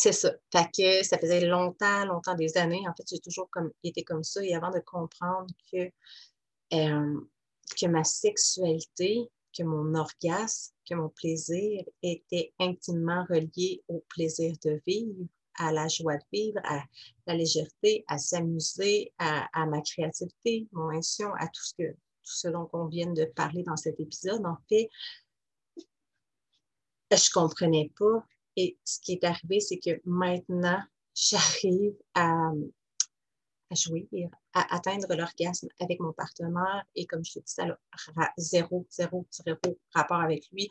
c'est 0.00 0.12
ça. 0.12 0.32
Fait 0.52 0.68
que 0.76 1.02
ça 1.06 1.18
faisait 1.18 1.46
longtemps, 1.46 2.04
longtemps, 2.06 2.34
des 2.34 2.56
années. 2.56 2.82
En 2.88 2.94
fait, 2.94 3.04
j'ai 3.08 3.18
toujours 3.18 3.48
comme, 3.50 3.70
été 3.84 4.02
comme 4.02 4.24
ça. 4.24 4.42
Et 4.42 4.54
avant 4.54 4.70
de 4.70 4.80
comprendre 4.80 5.46
que, 5.70 5.90
euh, 6.74 7.20
que 7.78 7.86
ma 7.86 8.04
sexualité, 8.04 9.28
que 9.56 9.62
mon 9.62 9.94
orgasme, 9.94 10.72
que 10.88 10.94
mon 10.94 11.08
plaisir 11.08 11.84
était 12.02 12.52
intimement 12.58 13.24
relié 13.28 13.82
au 13.88 14.04
plaisir 14.08 14.54
de 14.64 14.80
vivre, 14.86 15.26
à 15.56 15.72
la 15.72 15.88
joie 15.88 16.16
de 16.16 16.24
vivre, 16.32 16.60
à 16.64 16.82
la 17.26 17.34
légèreté, 17.34 18.04
à 18.08 18.18
s'amuser, 18.18 19.12
à, 19.18 19.66
ma 19.66 19.80
créativité, 19.82 20.66
mon 20.72 20.88
intuition, 20.90 21.32
à 21.34 21.46
tout 21.48 21.62
ce, 21.62 21.74
que, 21.74 21.92
tout 21.92 21.96
ce 22.22 22.48
dont 22.48 22.68
on 22.72 22.86
vient 22.86 23.12
de 23.12 23.24
parler 23.24 23.62
dans 23.62 23.76
cet 23.76 24.00
épisode. 24.00 24.44
En 24.46 24.56
fait, 24.68 24.88
je 27.12 27.30
comprenais 27.32 27.90
pas 27.98 28.24
et 28.56 28.78
ce 28.84 29.00
qui 29.00 29.12
est 29.12 29.24
arrivé, 29.24 29.60
c'est 29.60 29.78
que 29.78 30.00
maintenant, 30.04 30.82
j'arrive 31.14 31.94
à, 32.14 32.52
jouir, 33.72 34.30
à 34.54 34.74
atteindre 34.74 35.14
l'orgasme 35.14 35.68
avec 35.80 36.00
mon 36.00 36.12
partenaire. 36.12 36.84
Et 36.94 37.06
comme 37.06 37.24
je 37.24 37.34
te 37.34 37.38
dis, 37.38 37.52
ça 37.52 37.64
a 38.16 38.32
zéro, 38.36 38.86
zéro, 38.90 39.26
zéro 39.30 39.78
rapport 39.94 40.20
avec 40.20 40.48
lui. 40.52 40.68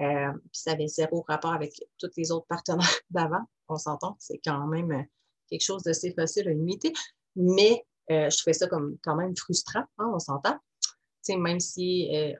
Euh, 0.00 0.32
puis 0.32 0.60
ça 0.60 0.72
avait 0.72 0.88
zéro 0.88 1.24
rapport 1.28 1.52
avec 1.52 1.72
tous 1.98 2.10
les 2.16 2.32
autres 2.32 2.46
partenaires 2.46 2.86
d'avant. 3.10 3.44
On 3.68 3.76
s'entend, 3.76 4.16
c'est 4.18 4.40
quand 4.44 4.66
même 4.66 5.06
quelque 5.48 5.64
chose 5.64 5.82
d'assez 5.82 6.12
facile 6.12 6.48
à 6.48 6.52
imiter. 6.52 6.92
Mais 7.36 7.84
euh, 8.10 8.28
je 8.30 8.38
trouvais 8.38 8.54
ça 8.54 8.66
comme 8.66 8.98
quand 9.02 9.16
même 9.16 9.36
frustrant, 9.36 9.84
hein, 9.98 10.10
on 10.14 10.18
s'entend. 10.18 10.58
Même 11.28 11.60
si 11.60 12.10
euh, 12.12 12.34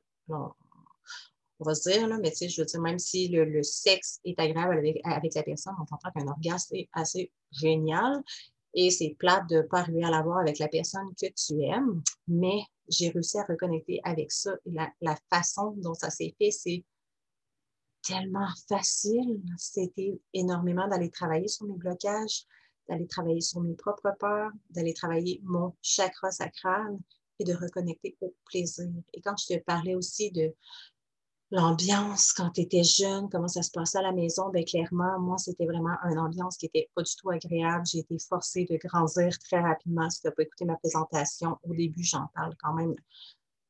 on 1.60 1.64
va 1.64 1.74
se 1.74 1.88
dire, 1.88 2.08
là, 2.08 2.18
mais 2.18 2.32
je 2.40 2.60
veux 2.60 2.66
dire, 2.66 2.80
même 2.80 2.98
si 2.98 3.28
le, 3.28 3.62
sexe 3.62 4.18
est 4.24 4.38
agréable 4.40 4.78
avec, 5.04 5.34
la 5.34 5.42
personne, 5.44 5.74
on 5.78 5.82
entend 5.82 6.10
qu'un 6.10 6.26
orgasme 6.26 6.74
est 6.74 6.88
assez 6.92 7.30
génial 7.52 8.22
et 8.74 8.90
c'est 8.90 9.16
plate 9.18 9.48
de 9.48 9.56
ne 9.56 9.62
pas 9.62 9.80
arriver 9.80 10.04
à 10.04 10.10
l'avoir 10.10 10.38
avec 10.38 10.58
la 10.58 10.68
personne 10.68 11.08
que 11.20 11.26
tu 11.34 11.62
aimes, 11.62 12.02
mais 12.28 12.62
j'ai 12.88 13.10
réussi 13.10 13.38
à 13.38 13.44
reconnecter 13.44 14.00
avec 14.04 14.30
ça 14.32 14.54
et 14.66 14.72
la, 14.72 14.90
la 15.00 15.16
façon 15.28 15.74
dont 15.76 15.94
ça 15.94 16.10
s'est 16.10 16.34
fait, 16.38 16.50
c'est 16.50 16.84
tellement 18.02 18.48
facile. 18.68 19.40
C'était 19.56 20.20
énormément 20.32 20.88
d'aller 20.88 21.10
travailler 21.10 21.48
sur 21.48 21.66
mes 21.66 21.76
blocages, 21.76 22.44
d'aller 22.88 23.06
travailler 23.06 23.40
sur 23.40 23.60
mes 23.60 23.74
propres 23.74 24.12
peurs, 24.18 24.50
d'aller 24.70 24.94
travailler 24.94 25.40
mon 25.44 25.74
chakra 25.82 26.30
sacral 26.30 26.98
et 27.38 27.44
de 27.44 27.54
reconnecter 27.54 28.16
au 28.20 28.34
plaisir. 28.44 28.90
Et 29.14 29.20
quand 29.20 29.36
je 29.36 29.54
te 29.54 29.60
parlais 29.64 29.94
aussi 29.94 30.30
de 30.30 30.52
l'ambiance 31.50 32.32
quand 32.32 32.50
tu 32.50 32.62
étais 32.62 32.84
jeune, 32.84 33.28
comment 33.28 33.48
ça 33.48 33.62
se 33.62 33.70
passait 33.70 33.98
à 33.98 34.02
la 34.02 34.12
maison, 34.12 34.50
bien 34.50 34.62
clairement, 34.62 35.18
moi, 35.18 35.36
c'était 35.38 35.66
vraiment 35.66 35.96
une 36.08 36.18
ambiance 36.18 36.56
qui 36.56 36.66
n'était 36.66 36.90
pas 36.94 37.02
du 37.02 37.12
tout 37.16 37.30
agréable. 37.30 37.84
J'ai 37.86 37.98
été 37.98 38.16
forcée 38.18 38.66
de 38.70 38.76
grandir 38.76 39.36
très 39.38 39.60
rapidement. 39.60 40.08
Si 40.10 40.20
tu 40.20 40.28
n'as 40.28 40.32
pas 40.32 40.42
écouté 40.42 40.64
ma 40.64 40.76
présentation, 40.76 41.58
au 41.64 41.74
début, 41.74 42.04
j'en 42.04 42.26
parle 42.34 42.54
quand 42.62 42.74
même. 42.74 42.94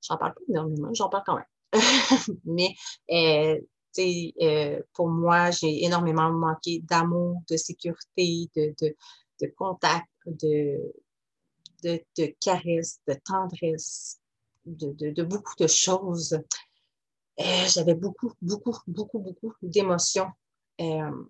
J'en 0.02 0.16
parle 0.16 0.34
pas 0.34 0.40
énormément, 0.48 0.92
j'en 0.92 1.08
parle 1.08 1.24
quand 1.26 1.36
même. 1.36 1.44
Mais, 2.44 2.74
euh, 3.10 3.60
euh, 3.98 4.82
pour 4.92 5.08
moi, 5.08 5.50
j'ai 5.50 5.84
énormément 5.84 6.30
manqué 6.30 6.80
d'amour, 6.80 7.42
de 7.48 7.56
sécurité, 7.56 8.50
de, 8.56 8.74
de, 8.80 8.94
de 9.40 9.52
contact, 9.56 10.06
de, 10.26 10.78
de, 11.82 12.00
de 12.18 12.34
caresse, 12.40 13.00
de 13.08 13.14
tendresse, 13.24 14.20
de, 14.66 15.10
de 15.10 15.22
beaucoup 15.22 15.54
de 15.58 15.66
choses. 15.66 16.38
Euh, 17.40 17.66
j'avais 17.68 17.94
beaucoup, 17.94 18.32
beaucoup, 18.42 18.76
beaucoup, 18.86 19.18
beaucoup 19.18 19.54
d'émotions. 19.62 20.30
Euh, 20.80 21.24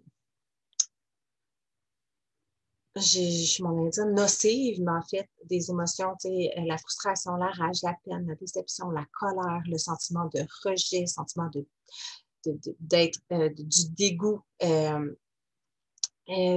je 2.97 3.63
m'en 3.63 3.87
ai 3.87 3.91
dit 3.91 4.01
nocives, 4.07 4.83
mais 4.83 4.91
en 4.91 5.03
fait, 5.03 5.29
des 5.45 5.71
émotions, 5.71 6.17
euh, 6.25 6.49
la 6.67 6.79
frustration, 6.79 7.37
la 7.37 7.51
rage, 7.51 7.83
la 7.85 7.95
peine, 8.05 8.27
la 8.27 8.35
déception, 8.35 8.91
la 8.91 9.05
colère, 9.13 9.63
le 9.67 9.79
sentiment 9.79 10.29
de 10.35 10.41
rejet, 10.65 11.03
le 11.03 11.07
sentiment 11.07 11.49
de, 11.55 11.65
d'être 12.81 13.21
du 13.55 13.91
dégoût 13.91 14.43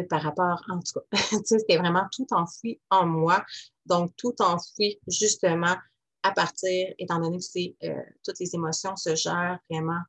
par 0.10 0.22
rapport, 0.22 0.64
en 0.70 0.80
tout 0.80 0.99
cas, 0.99 1.06
c'était 1.45 1.78
vraiment 1.78 2.08
tout 2.12 2.28
enfoui 2.32 2.82
en 2.89 3.06
moi. 3.06 3.45
Donc, 3.86 4.16
tout 4.16 4.34
enfoui 4.39 4.99
justement 5.08 5.76
à 6.24 6.32
partir, 6.32 6.93
étant 6.97 7.19
donné 7.19 7.38
que 7.38 7.88
euh, 7.88 8.01
toutes 8.24 8.39
les 8.39 8.55
émotions 8.55 8.95
se 8.95 9.15
gèrent 9.15 9.59
vraiment 9.69 10.01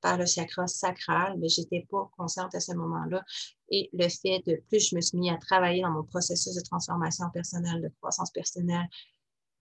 par 0.00 0.16
le 0.16 0.26
chakra 0.26 0.66
sacral, 0.66 1.36
mais 1.38 1.48
je 1.48 1.60
n'étais 1.60 1.86
pas 1.90 2.10
consciente 2.16 2.54
à 2.54 2.60
ce 2.60 2.72
moment-là. 2.72 3.22
Et 3.68 3.90
le 3.92 4.08
fait 4.08 4.42
de 4.46 4.62
plus 4.68 4.88
je 4.90 4.96
me 4.96 5.00
suis 5.00 5.18
mis 5.18 5.30
à 5.30 5.36
travailler 5.36 5.82
dans 5.82 5.90
mon 5.90 6.04
processus 6.04 6.54
de 6.54 6.62
transformation 6.62 7.28
personnelle, 7.30 7.82
de 7.82 7.90
croissance 8.00 8.30
personnelle, 8.30 8.88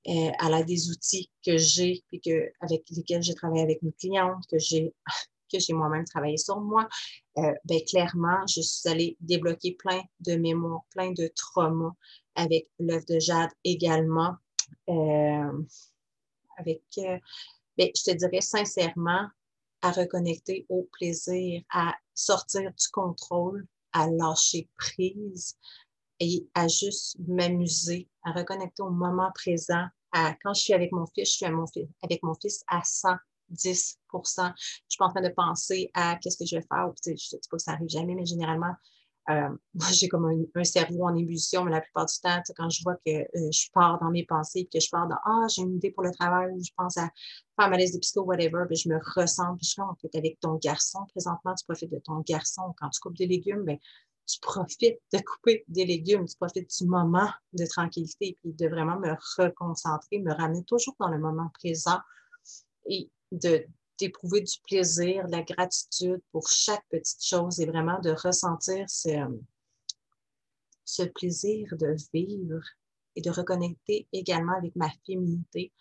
euh, 0.07 0.31
à 0.39 0.49
l'aide 0.49 0.67
des 0.67 0.89
outils 0.89 1.29
que 1.45 1.57
j'ai, 1.57 2.03
et 2.13 2.19
que, 2.21 2.51
avec 2.61 2.83
lesquels 2.89 3.21
j'ai 3.21 3.35
travaillé 3.35 3.63
avec 3.63 3.81
mes 3.81 3.91
clientes, 3.91 4.45
que 4.49 4.57
j'ai 4.57 4.93
que 5.51 5.59
j'ai 5.59 5.73
moi-même 5.73 6.05
travaillé 6.05 6.37
sur 6.37 6.59
moi, 6.59 6.87
euh, 7.39 7.53
ben, 7.65 7.81
clairement, 7.87 8.45
je 8.47 8.61
suis 8.61 8.87
allée 8.87 9.17
débloquer 9.19 9.73
plein 9.73 10.01
de 10.19 10.35
mémoires, 10.35 10.83
plein 10.91 11.11
de 11.11 11.27
traumas 11.35 11.93
avec 12.35 12.69
l'œuvre 12.77 13.05
de 13.09 13.19
Jade 13.19 13.49
également. 13.63 14.35
Euh, 14.89 15.63
avec, 16.57 16.83
euh, 16.97 17.17
ben, 17.77 17.89
je 17.95 18.11
te 18.11 18.15
dirais 18.15 18.41
sincèrement, 18.41 19.27
à 19.81 19.91
reconnecter 19.91 20.65
au 20.67 20.89
plaisir, 20.91 21.61
à 21.71 21.95
sortir 22.13 22.61
du 22.73 22.87
contrôle, 22.91 23.65
à 23.93 24.07
lâcher 24.07 24.67
prise 24.77 25.57
et 26.19 26.45
à 26.53 26.67
juste 26.67 27.15
m'amuser, 27.27 28.09
à 28.23 28.33
reconnecter 28.33 28.83
au 28.83 28.89
moment 28.89 29.31
présent. 29.33 29.85
À, 30.11 30.35
quand 30.43 30.53
je 30.53 30.61
suis 30.61 30.73
avec 30.73 30.91
mon 30.91 31.05
fils, 31.05 31.29
je 31.29 31.35
suis 31.35 31.45
avec 32.01 32.23
mon 32.23 32.33
fils 32.35 32.63
à 32.67 32.81
100 32.83 33.15
10 33.49 33.99
Je 34.13 34.51
suis 34.87 35.03
en 35.03 35.09
train 35.09 35.21
de 35.21 35.29
penser 35.29 35.89
à 35.93 36.17
qu'est-ce 36.17 36.37
que 36.37 36.45
je 36.45 36.57
vais 36.57 36.61
faire. 36.61 36.91
je 37.05 37.11
ne 37.11 37.15
sais 37.17 37.39
pas 37.49 37.57
que 37.57 37.63
ça 37.63 37.71
arrive 37.71 37.89
jamais, 37.89 38.15
mais 38.15 38.25
généralement, 38.25 38.73
euh, 39.29 39.49
moi, 39.73 39.87
j'ai 39.93 40.07
comme 40.07 40.25
un, 40.55 40.63
cerveau 40.63 41.05
en 41.05 41.15
ébullition, 41.15 41.63
mais 41.63 41.71
la 41.71 41.81
plupart 41.81 42.05
du 42.05 42.15
temps, 42.21 42.41
quand 42.55 42.69
je 42.69 42.81
vois 42.83 42.95
que 43.05 43.11
euh, 43.11 43.51
je 43.51 43.69
pars 43.73 43.99
dans 43.99 44.09
mes 44.09 44.25
pensées, 44.25 44.67
que 44.71 44.79
je 44.79 44.89
pars 44.89 45.07
de 45.07 45.13
Ah, 45.23 45.45
j'ai 45.53 45.61
une 45.61 45.75
idée 45.75 45.91
pour 45.91 46.03
le 46.03 46.11
travail, 46.11 46.51
ou 46.51 46.63
je 46.63 46.71
pense 46.75 46.97
à 46.97 47.09
faire 47.59 47.69
ma 47.69 47.77
liste 47.77 47.93
d'épicerie, 47.93 48.25
whatever, 48.25 48.65
puis 48.67 48.77
je 48.77 48.89
me 48.89 48.99
ressens, 49.15 49.55
puis 49.57 49.65
je 49.65 49.71
suis 49.71 49.81
en 49.81 49.95
fait 49.95 50.15
avec 50.17 50.39
ton 50.39 50.55
garçon. 50.55 50.99
Présentement, 51.09 51.53
tu 51.55 51.65
profites 51.65 51.91
de 51.91 51.99
ton 51.99 52.19
garçon. 52.27 52.73
Quand 52.77 52.89
tu 52.89 52.99
coupes 52.99 53.17
des 53.17 53.27
légumes, 53.27 53.63
ben, 53.63 53.77
tu 54.25 54.39
profites 54.39 54.99
de 55.13 55.19
couper 55.19 55.63
des 55.67 55.85
légumes, 55.85 56.25
tu 56.25 56.35
profites 56.35 56.69
du 56.79 56.87
moment 56.87 57.29
de 57.53 57.65
tranquillité, 57.65 58.37
puis 58.41 58.53
de 58.53 58.67
vraiment 58.67 58.99
me 58.99 59.15
reconcentrer, 59.37 60.19
me 60.19 60.33
ramener 60.33 60.63
toujours 60.63 60.95
dans 60.99 61.09
le 61.09 61.19
moment 61.19 61.49
présent. 61.53 61.99
Et 62.87 63.09
d'éprouver 63.99 64.41
du 64.41 64.55
plaisir, 64.67 65.25
de 65.27 65.31
la 65.31 65.43
gratitude 65.43 66.21
pour 66.31 66.49
chaque 66.49 66.85
petite 66.89 67.23
chose 67.23 67.59
et 67.59 67.65
vraiment 67.65 67.99
de 67.99 68.11
ressentir 68.11 68.85
ce, 68.89 69.27
plaisir 71.15 71.75
de 71.77 71.95
vivre 72.13 72.61
et 73.15 73.21
de 73.21 73.29
reconnecter 73.29 74.07
également 74.11 74.57
avec 74.57 74.75
ma 74.75 74.89
féminité. 75.05 75.71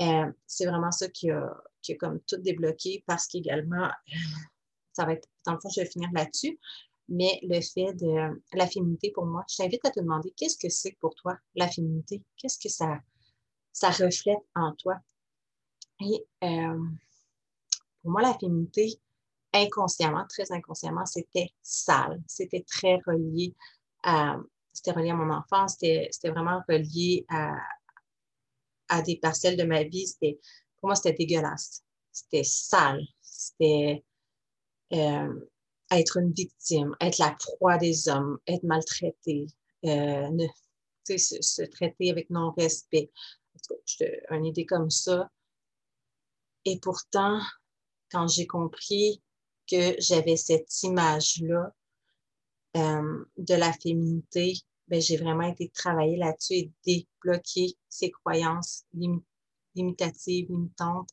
Euh, 0.00 0.30
c'est 0.46 0.66
vraiment 0.66 0.92
ça 0.92 1.08
qui 1.08 1.30
a, 1.30 1.54
qui 1.82 1.92
a, 1.92 1.96
comme 1.96 2.20
tout 2.20 2.36
débloqué 2.36 3.02
parce 3.06 3.26
qu'également, 3.26 3.88
ça 4.92 5.04
va 5.04 5.14
être, 5.14 5.28
dans 5.44 5.54
le 5.54 5.60
fond, 5.60 5.68
je 5.68 5.80
vais 5.80 5.90
finir 5.90 6.08
là-dessus, 6.12 6.58
mais 7.08 7.40
le 7.42 7.60
fait 7.60 7.94
de 7.94 8.40
la 8.52 8.66
féminité 8.66 9.10
pour 9.10 9.26
moi, 9.26 9.44
je 9.48 9.56
t'invite 9.56 9.84
à 9.84 9.90
te 9.90 10.00
demander 10.00 10.30
qu'est-ce 10.36 10.58
que 10.58 10.68
c'est 10.68 10.96
pour 11.00 11.14
toi 11.14 11.36
la 11.54 11.68
féminité? 11.68 12.22
Qu'est-ce 12.36 12.58
que 12.58 12.68
ça, 12.68 12.98
ça 13.72 13.90
reflète 13.90 14.44
en 14.54 14.74
toi? 14.74 15.00
Et 16.00 16.24
euh, 16.44 16.88
pour 18.08 18.14
moi, 18.14 18.22
la 18.22 18.38
féminité, 18.38 18.98
inconsciemment, 19.52 20.24
très 20.30 20.50
inconsciemment, 20.50 21.04
c'était 21.04 21.50
sale. 21.62 22.22
C'était 22.26 22.64
très 22.66 22.94
relié 23.06 23.54
à, 24.02 24.38
c'était 24.72 24.92
relié 24.92 25.10
à 25.10 25.14
mon 25.14 25.30
enfance, 25.30 25.72
c'était 25.72 26.30
vraiment 26.30 26.62
relié 26.66 27.26
à, 27.28 29.02
des 29.02 29.18
parcelles 29.18 29.58
de 29.58 29.64
ma 29.64 29.82
vie. 29.82 30.06
Pour 30.80 30.88
moi, 30.88 30.94
c'était 30.94 31.18
dégueulasse. 31.18 31.84
C'était 32.10 32.44
sale. 32.44 33.02
C'était 33.20 34.02
euh, 34.94 35.46
être 35.90 36.16
une 36.16 36.32
victime, 36.32 36.96
être 37.02 37.18
la 37.18 37.36
proie 37.38 37.76
des 37.76 38.08
hommes, 38.08 38.38
être 38.46 38.62
maltraité, 38.62 39.48
euh, 39.84 40.46
se, 41.06 41.42
se, 41.42 41.60
traiter 41.60 42.10
avec 42.10 42.30
non-respect. 42.30 43.10
Une 44.30 44.46
idée 44.46 44.64
comme 44.64 44.88
ça, 44.88 45.28
et 46.64 46.78
pourtant, 46.80 47.40
quand 48.10 48.28
j'ai 48.28 48.46
compris 48.46 49.22
que 49.70 49.96
j'avais 49.98 50.36
cette 50.36 50.82
image-là 50.82 51.72
euh, 52.76 53.24
de 53.36 53.54
la 53.54 53.72
féminité, 53.72 54.54
ben, 54.88 55.00
j'ai 55.00 55.16
vraiment 55.16 55.48
été 55.48 55.68
travailler 55.70 56.16
là-dessus 56.16 56.54
et 56.54 56.72
débloquer 56.86 57.76
ces 57.88 58.10
croyances 58.10 58.84
limitatives, 59.74 60.48
limitantes 60.48 61.10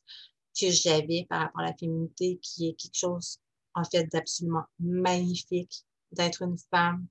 que 0.58 0.70
j'avais 0.70 1.26
par 1.28 1.40
rapport 1.42 1.60
à 1.60 1.66
la 1.66 1.76
féminité, 1.76 2.38
qui 2.40 2.68
est 2.68 2.74
quelque 2.74 2.96
chose, 2.96 3.38
en 3.74 3.84
fait, 3.84 4.04
d'absolument 4.04 4.64
magnifique, 4.78 5.84
d'être 6.12 6.42
une 6.42 6.56
femme, 6.70 7.06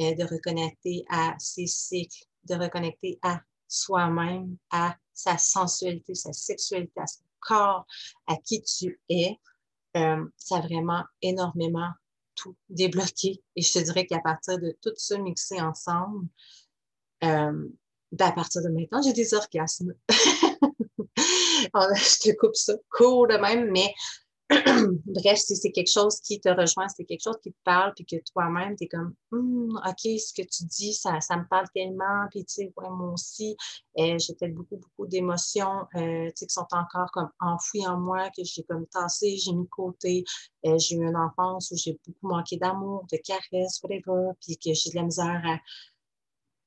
euh, 0.00 0.14
de 0.14 0.24
reconnecter 0.24 1.04
à 1.08 1.34
ses 1.38 1.66
cycles, 1.66 2.24
de 2.44 2.54
reconnecter 2.54 3.18
à 3.22 3.40
soi-même, 3.66 4.56
à 4.70 4.96
sa 5.12 5.38
sensualité, 5.38 6.14
sa 6.14 6.32
sexualité, 6.32 7.00
corps, 7.46 7.86
à 8.26 8.36
qui 8.36 8.62
tu 8.62 9.00
es, 9.08 9.38
euh, 9.96 10.24
ça 10.36 10.56
a 10.56 10.60
vraiment 10.60 11.04
énormément 11.22 11.90
tout 12.34 12.56
débloqué. 12.68 13.42
Et 13.56 13.62
je 13.62 13.72
te 13.72 13.78
dirais 13.78 14.06
qu'à 14.06 14.20
partir 14.20 14.58
de 14.58 14.76
tout 14.82 14.92
ça 14.96 15.18
mixé 15.18 15.60
ensemble, 15.60 16.26
euh, 17.22 17.68
ben, 18.12 18.26
à 18.26 18.32
partir 18.32 18.62
de 18.62 18.68
maintenant, 18.68 19.02
j'ai 19.02 19.12
des 19.12 19.34
orgasmes. 19.34 19.94
je 21.74 22.20
te 22.20 22.36
coupe 22.36 22.56
ça 22.56 22.74
court 22.90 23.28
de 23.28 23.36
même, 23.36 23.70
mais 23.70 23.94
Bref, 25.06 25.38
si 25.38 25.56
c'est 25.56 25.72
quelque 25.72 25.90
chose 25.90 26.20
qui 26.20 26.38
te 26.38 26.50
rejoint, 26.50 26.86
c'est 26.88 27.04
quelque 27.04 27.22
chose 27.22 27.38
qui 27.42 27.50
te 27.50 27.58
parle, 27.64 27.94
puis 27.94 28.04
que 28.04 28.16
toi-même, 28.30 28.76
tu 28.76 28.84
es 28.84 28.88
comme, 28.88 29.14
hum, 29.32 29.80
OK, 29.86 30.00
ce 30.02 30.34
que 30.34 30.46
tu 30.46 30.64
dis, 30.64 30.92
ça, 30.92 31.18
ça 31.20 31.38
me 31.38 31.48
parle 31.48 31.66
tellement, 31.74 32.26
puis 32.30 32.44
tu 32.44 32.54
sais, 32.54 32.72
moi 32.76 33.12
aussi, 33.12 33.56
euh, 33.98 34.18
j'ai 34.18 34.34
peut-être 34.34 34.54
beaucoup, 34.54 34.76
beaucoup 34.76 35.06
d'émotions, 35.06 35.86
euh, 35.96 36.26
tu 36.26 36.32
sais, 36.34 36.46
qui 36.46 36.52
sont 36.52 36.66
encore 36.72 37.10
comme 37.12 37.30
enfouies 37.40 37.86
en 37.86 37.98
moi, 37.98 38.28
que 38.36 38.44
j'ai 38.44 38.62
comme 38.64 38.86
tassé, 38.88 39.38
j'ai 39.38 39.52
mis 39.52 39.64
de 39.64 39.70
côté. 39.70 40.24
Euh, 40.66 40.76
j'ai 40.78 40.96
eu 40.96 41.06
une 41.06 41.16
enfance 41.16 41.70
où 41.70 41.76
j'ai 41.76 41.98
beaucoup 42.06 42.28
manqué 42.28 42.58
d'amour, 42.58 43.06
de 43.10 43.16
caresses, 43.16 43.80
whatever, 43.82 44.32
puis 44.42 44.58
que 44.58 44.74
j'ai 44.74 44.90
de 44.90 44.96
la 44.96 45.02
misère 45.04 45.42
à, 45.42 45.58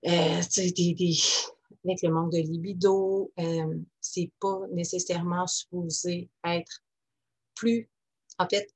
tu 0.04 0.50
sais, 0.50 0.72
des, 0.72 1.16
avec 1.86 2.02
le 2.02 2.10
manque 2.10 2.32
de 2.32 2.40
libido, 2.40 3.32
c'est 4.02 4.32
pas 4.40 4.62
nécessairement 4.72 5.46
supposé 5.46 6.30
être 6.44 6.82
plus, 7.58 7.90
en 8.38 8.48
fait, 8.48 8.74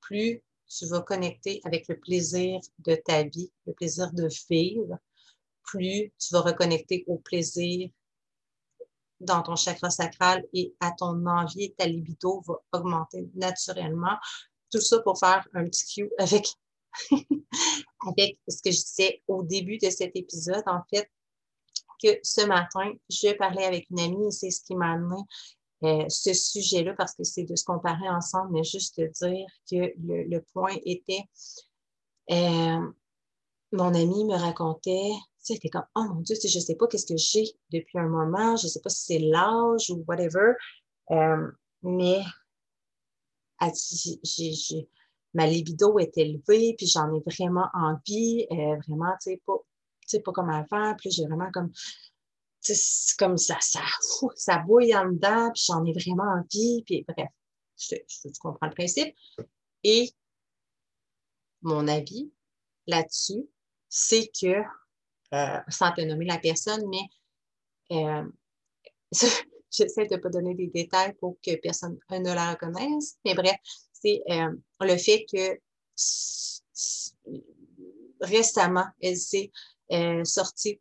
plus 0.00 0.42
tu 0.68 0.86
vas 0.86 1.00
connecter 1.00 1.60
avec 1.64 1.88
le 1.88 1.98
plaisir 1.98 2.60
de 2.80 2.94
ta 2.94 3.22
vie, 3.24 3.50
le 3.66 3.72
plaisir 3.72 4.12
de 4.12 4.28
vivre, 4.50 4.98
plus 5.62 6.12
tu 6.18 6.32
vas 6.32 6.40
reconnecter 6.40 7.04
au 7.06 7.18
plaisir 7.18 7.88
dans 9.20 9.42
ton 9.42 9.56
chakra 9.56 9.90
sacral 9.90 10.44
et 10.52 10.74
à 10.80 10.92
ton 10.92 11.26
envie, 11.26 11.72
ta 11.74 11.86
libido 11.86 12.42
va 12.46 12.54
augmenter 12.72 13.28
naturellement. 13.34 14.16
Tout 14.70 14.80
ça 14.80 15.00
pour 15.00 15.18
faire 15.18 15.46
un 15.54 15.64
petit 15.64 16.02
cue 16.02 16.10
avec, 16.18 16.46
avec 18.06 18.38
ce 18.48 18.62
que 18.62 18.70
je 18.70 18.80
disais 18.80 19.22
au 19.26 19.42
début 19.42 19.78
de 19.78 19.88
cet 19.88 20.14
épisode, 20.14 20.64
en 20.66 20.82
fait, 20.90 21.10
que 22.02 22.18
ce 22.22 22.44
matin, 22.44 22.92
je 23.08 23.32
parlais 23.36 23.64
avec 23.64 23.88
une 23.90 24.00
amie 24.00 24.26
et 24.26 24.30
c'est 24.30 24.50
ce 24.50 24.62
qui 24.62 24.74
m'a 24.74 24.92
amené 24.92 25.22
euh, 25.84 26.06
ce 26.08 26.32
sujet-là 26.32 26.94
parce 26.96 27.14
que 27.14 27.24
c'est 27.24 27.44
de 27.44 27.54
se 27.54 27.64
comparer 27.64 28.08
ensemble, 28.08 28.52
mais 28.52 28.64
juste 28.64 28.98
de 28.98 29.06
dire 29.08 29.46
que 29.70 29.92
le, 29.98 30.40
point 30.52 30.74
était, 30.86 31.22
euh, 32.30 32.80
mon 33.72 33.94
ami 33.94 34.24
me 34.24 34.36
racontait, 34.36 35.12
tu 35.44 35.54
sais, 35.54 35.68
comme, 35.68 35.84
oh 35.94 36.04
mon 36.14 36.20
Dieu, 36.22 36.34
je 36.42 36.58
ne 36.58 36.62
sais 36.62 36.76
pas 36.76 36.86
qu'est-ce 36.86 37.06
que 37.06 37.18
j'ai 37.18 37.44
depuis 37.70 37.98
un 37.98 38.08
moment, 38.08 38.56
je 38.56 38.66
ne 38.66 38.70
sais 38.70 38.80
pas 38.80 38.88
si 38.88 39.04
c'est 39.04 39.18
l'âge 39.18 39.90
ou 39.90 40.02
whatever, 40.08 40.54
euh, 41.10 41.50
mais 41.82 42.22
ma 45.34 45.46
libido 45.46 45.98
est 45.98 46.16
élevée, 46.16 46.74
puis 46.78 46.86
j'en 46.86 47.12
ai 47.12 47.20
vraiment 47.26 47.68
envie, 47.74 48.46
vraiment, 48.86 49.12
tu 49.20 49.32
sais, 49.32 49.42
pas, 49.44 49.58
pas 50.24 50.32
comme 50.32 50.50
avant, 50.50 50.94
puis 50.96 51.10
j'ai 51.10 51.26
vraiment 51.26 51.50
comme 51.52 51.70
c'est 52.74 53.16
comme 53.18 53.36
ça, 53.36 53.58
ça, 53.60 54.58
bouille 54.66 54.94
en 54.94 55.10
dedans, 55.10 55.50
puis 55.52 55.64
j'en 55.66 55.84
ai 55.84 55.92
vraiment 55.92 56.24
envie, 56.24 56.82
puis 56.84 57.04
bref, 57.06 57.28
je, 57.78 57.96
comprends 58.40 58.66
le 58.66 58.74
principe? 58.74 59.14
Et 59.84 60.10
mon 61.62 61.86
avis 61.88 62.32
là-dessus, 62.86 63.48
c'est 63.88 64.28
que, 64.28 64.62
euh, 65.34 65.60
sans 65.68 65.92
te 65.92 66.00
nommer 66.00 66.26
la 66.26 66.38
personne, 66.38 66.82
mais 66.88 67.96
euh, 67.96 68.28
j'essaie 69.70 70.06
de 70.06 70.16
ne 70.16 70.20
pas 70.20 70.28
donner 70.28 70.54
des 70.54 70.68
détails 70.68 71.14
pour 71.14 71.36
que 71.44 71.56
personne 71.56 71.98
ne 72.10 72.32
la 72.32 72.52
reconnaisse, 72.52 73.16
mais 73.24 73.34
bref, 73.34 73.56
c'est 73.92 74.22
euh, 74.30 74.54
le 74.80 74.96
fait 74.96 75.26
que 75.32 75.58
récemment, 78.20 78.86
elle 79.00 79.16
s'est 79.16 79.50
euh, 79.92 80.22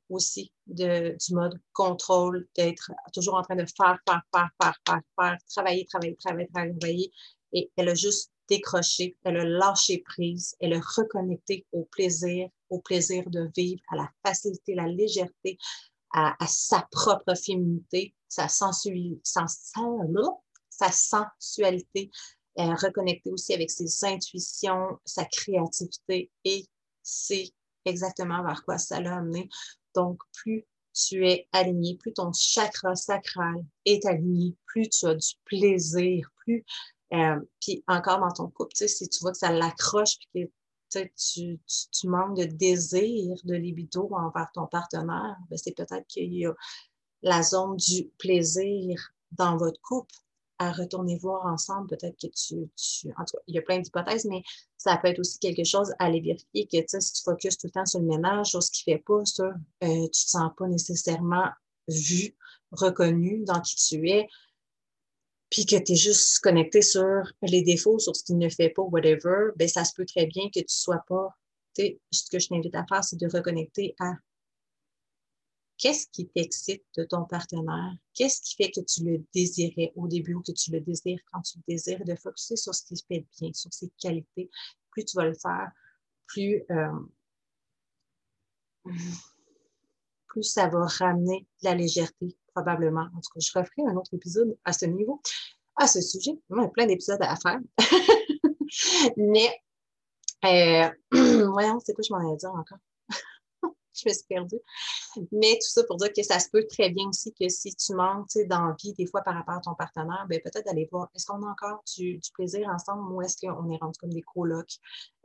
aussi 0.10 0.52
de, 0.68 1.16
du 1.16 1.34
mode 1.34 1.60
contrôle, 1.74 2.48
d'être 2.56 2.92
toujours 3.14 3.36
en 3.36 3.44
train 3.44 3.56
de 3.56 3.66
faire, 3.66 3.98
faire, 4.08 4.22
faire, 4.34 4.50
faire, 4.62 4.76
faire, 4.88 5.02
faire, 5.18 5.38
travailler, 5.50 5.86
travailler, 5.86 6.16
travailler, 6.18 6.48
travailler. 6.54 7.12
Et 7.54 7.72
elle 7.78 7.90
a 7.90 7.96
juste 7.96 8.32
décroché, 8.50 9.18
elle 9.24 9.38
a 9.38 9.46
lâché 9.46 10.00
prise, 10.00 10.56
elle 10.60 10.74
a 10.74 10.80
reconnecté 10.80 11.66
au 11.72 11.86
plaisir, 11.86 12.50
au 12.70 12.80
plaisir 12.80 13.24
de 13.30 13.50
vivre, 13.56 13.82
à 13.92 13.96
la 13.96 14.12
facilité, 14.26 14.76
la 14.76 14.88
légèreté, 14.88 15.58
à, 16.14 16.36
sa 16.48 16.88
propre 16.92 17.36
féminité, 17.36 18.16
sa, 18.28 18.48
sensualité, 18.48 19.20
sa 19.24 20.92
sensualité, 20.92 22.12
reconnecter 22.58 23.32
aussi 23.32 23.54
avec 23.54 23.70
ses 23.70 24.06
intuitions, 24.06 25.00
sa 25.06 25.26
créativité 25.26 26.32
et 26.44 26.66
c'est 27.04 27.52
exactement 27.86 28.44
vers 28.44 28.64
quoi 28.64 28.78
ça 28.78 29.00
l'a 29.00 29.18
amené. 29.18 29.50
Donc, 29.94 30.22
plus 30.34 30.66
tu 30.94 31.28
es 31.28 31.48
aligné, 31.52 31.98
plus 31.98 32.14
ton 32.14 32.32
chakra 32.34 32.96
sacral 32.96 33.66
est 33.86 34.06
aligné, 34.06 34.56
plus 34.66 34.90
tu 34.90 35.06
as 35.06 35.16
du 35.16 35.28
plaisir, 35.46 36.30
plus. 36.38 36.66
Euh, 37.14 37.40
puis 37.62 37.84
encore 37.88 38.20
dans 38.20 38.32
ton 38.32 38.50
couple, 38.50 38.76
si 38.76 39.10
tu 39.10 39.20
vois 39.22 39.32
que 39.32 39.38
ça 39.38 39.52
l'accroche, 39.52 40.18
puis 40.34 40.50
que 40.94 41.00
tu, 41.18 41.60
tu, 41.92 42.08
manques 42.08 42.38
de 42.38 42.46
désir, 42.46 43.36
de 43.44 43.56
libido 43.56 44.10
envers 44.14 44.50
ton 44.54 44.68
partenaire, 44.68 45.36
ben, 45.50 45.58
c'est 45.58 45.76
peut-être 45.76 46.08
qu'il 46.08 46.34
y 46.34 46.46
a 46.46 46.54
la 47.22 47.44
zone 47.44 47.76
du 47.76 48.10
plaisir 48.18 49.12
dans 49.32 49.58
votre 49.58 49.82
couple 49.82 50.16
à 50.60 50.72
retourner 50.72 51.18
voir 51.18 51.46
ensemble. 51.46 51.88
Peut-être 51.88 52.16
que 52.20 52.28
tu, 52.28 52.56
En 53.18 53.26
tout 53.26 53.38
cas, 53.38 53.44
il 53.48 53.56
y 53.56 53.58
a 53.58 53.62
plein 53.62 53.80
d'hypothèses, 53.80 54.26
mais 54.26 54.42
ça 54.78 54.98
peut 54.98 55.08
être 55.08 55.20
aussi 55.20 55.40
quelque 55.40 55.64
chose 55.64 55.92
à 56.00 56.06
aller 56.06 56.22
vérifier 56.22 56.68
que 56.68 57.00
si 57.00 57.14
tu 57.14 57.24
focuses 57.24 57.58
tout 57.58 57.68
le 57.68 57.72
temps 57.72 57.86
sur 57.86 58.00
le 58.00 58.06
ménage, 58.06 58.48
sur 58.48 58.64
ce 58.64 58.72
qui 58.72 58.90
ne 58.90 58.96
fait 58.96 59.04
pas, 59.06 59.20
euh, 59.20 59.52
tu 59.80 59.88
ne 59.88 60.08
te 60.08 60.16
sens 60.16 60.52
pas 60.58 60.68
nécessairement 60.68 61.50
vu, 61.88 62.36
reconnu 62.72 63.44
dans 63.46 63.62
qui 63.62 63.76
tu 63.76 64.10
es, 64.10 64.28
puis 65.50 65.66
que 65.66 65.78
tu 65.78 65.94
es 65.94 65.96
juste 65.96 66.40
connecté 66.40 66.82
sur 66.82 67.32
les 67.42 67.62
défauts, 67.62 68.00
sur 68.00 68.16
ce 68.16 68.24
qui 68.24 68.34
ne 68.34 68.50
fait 68.50 68.70
pas, 68.70 68.82
whatever, 68.82 69.52
ben 69.56 69.68
ça 69.68 69.86
se 69.86 69.94
peut 69.94 70.06
très 70.06 70.26
bien 70.26 70.48
que 70.48 70.60
tu 70.60 70.66
ne 70.66 70.66
sois 70.68 71.04
pas. 71.08 71.36
Ce 71.78 72.30
que 72.32 72.40
je 72.40 72.48
t'invite 72.48 72.76
à 72.76 72.86
faire, 72.88 73.04
c'est 73.04 73.20
de 73.20 73.28
reconnecter 73.28 73.96
à 74.00 74.14
Qu'est-ce 75.78 76.08
qui 76.08 76.28
t'excite 76.28 76.84
de 76.98 77.04
ton 77.04 77.26
partenaire? 77.26 77.94
Qu'est-ce 78.14 78.42
qui 78.42 78.56
fait 78.56 78.72
que 78.72 78.80
tu 78.82 79.04
le 79.04 79.24
désirais 79.34 79.92
au 79.96 80.08
début 80.08 80.36
ou 80.36 80.42
que 80.42 80.54
tu 80.54 80.72
le 80.72 80.80
désires 80.80 81.20
quand 81.32 81.42
tu 81.42 81.58
le 81.58 81.64
désires? 81.68 82.04
De 82.06 82.16
focuser 82.16 82.56
sur 82.56 82.74
ce 82.74 82.86
qui 82.86 82.96
fait 83.08 83.26
bien, 83.40 83.52
sur 83.54 83.74
ses 83.74 83.90
qualités. 84.00 84.50
Plus 84.92 85.04
tu 85.04 85.18
vas 85.18 85.26
le 85.26 85.34
faire, 85.34 85.70
plus, 86.28 86.64
euh, 86.72 87.00
plus 90.28 90.44
ça 90.44 90.68
va 90.68 90.86
ramener 90.86 91.46
de 91.62 91.70
la 91.70 91.76
légèreté, 91.76 92.38
probablement. 92.54 93.08
En 93.14 93.20
tout 93.20 93.34
cas, 93.34 93.40
je 93.40 93.52
referai 93.60 93.82
un 93.86 93.98
autre 93.98 94.14
épisode 94.14 94.58
à 94.64 94.72
ce 94.72 94.86
niveau, 94.86 95.22
à 95.76 95.88
ce 95.88 96.00
sujet. 96.02 96.40
Il 96.50 96.58
y 96.58 96.60
a 96.64 96.68
plein 96.70 96.86
d'épisodes 96.86 97.22
à 97.22 97.36
faire. 97.36 97.60
Mais, 99.18 99.62
euh, 100.46 100.90
voyons, 101.52 101.80
c'est 101.84 101.94
quoi 101.94 102.04
je 102.08 102.14
m'en 102.14 102.34
ai 102.34 102.38
dire 102.38 102.52
encore? 102.52 102.80
Je 103.96 104.10
me 104.10 104.14
suis 104.14 104.26
perdue. 104.28 104.60
Mais 105.32 105.54
tout 105.54 105.70
ça 105.70 105.84
pour 105.84 105.98
dire 105.98 106.12
que 106.14 106.24
ça 106.24 106.40
se 106.40 106.50
peut 106.50 106.66
très 106.68 106.90
bien 106.90 107.08
aussi 107.08 107.34
que 107.34 107.48
si 107.50 107.76
tu 107.76 107.94
manques 107.94 108.30
d'envie 108.48 108.94
des 108.94 109.06
fois 109.06 109.22
par 109.22 109.36
rapport 109.36 109.56
à 109.56 109.62
ton 109.62 109.76
partenaire, 109.76 110.26
ben, 110.30 110.40
peut-être 110.44 110.66
d'aller 110.66 110.88
voir, 110.92 111.10
est-ce 111.16 111.26
qu'on 111.26 111.42
a 111.44 111.50
encore 111.50 111.84
du, 111.96 112.20
plaisir 112.34 112.68
ensemble 112.70 113.12
ou 113.12 113.22
est-ce 113.22 113.38
qu'on 113.46 113.70
est 113.72 113.78
rendu 113.78 113.98
comme 114.00 114.14
des 114.14 114.22
colocs? 114.22 114.78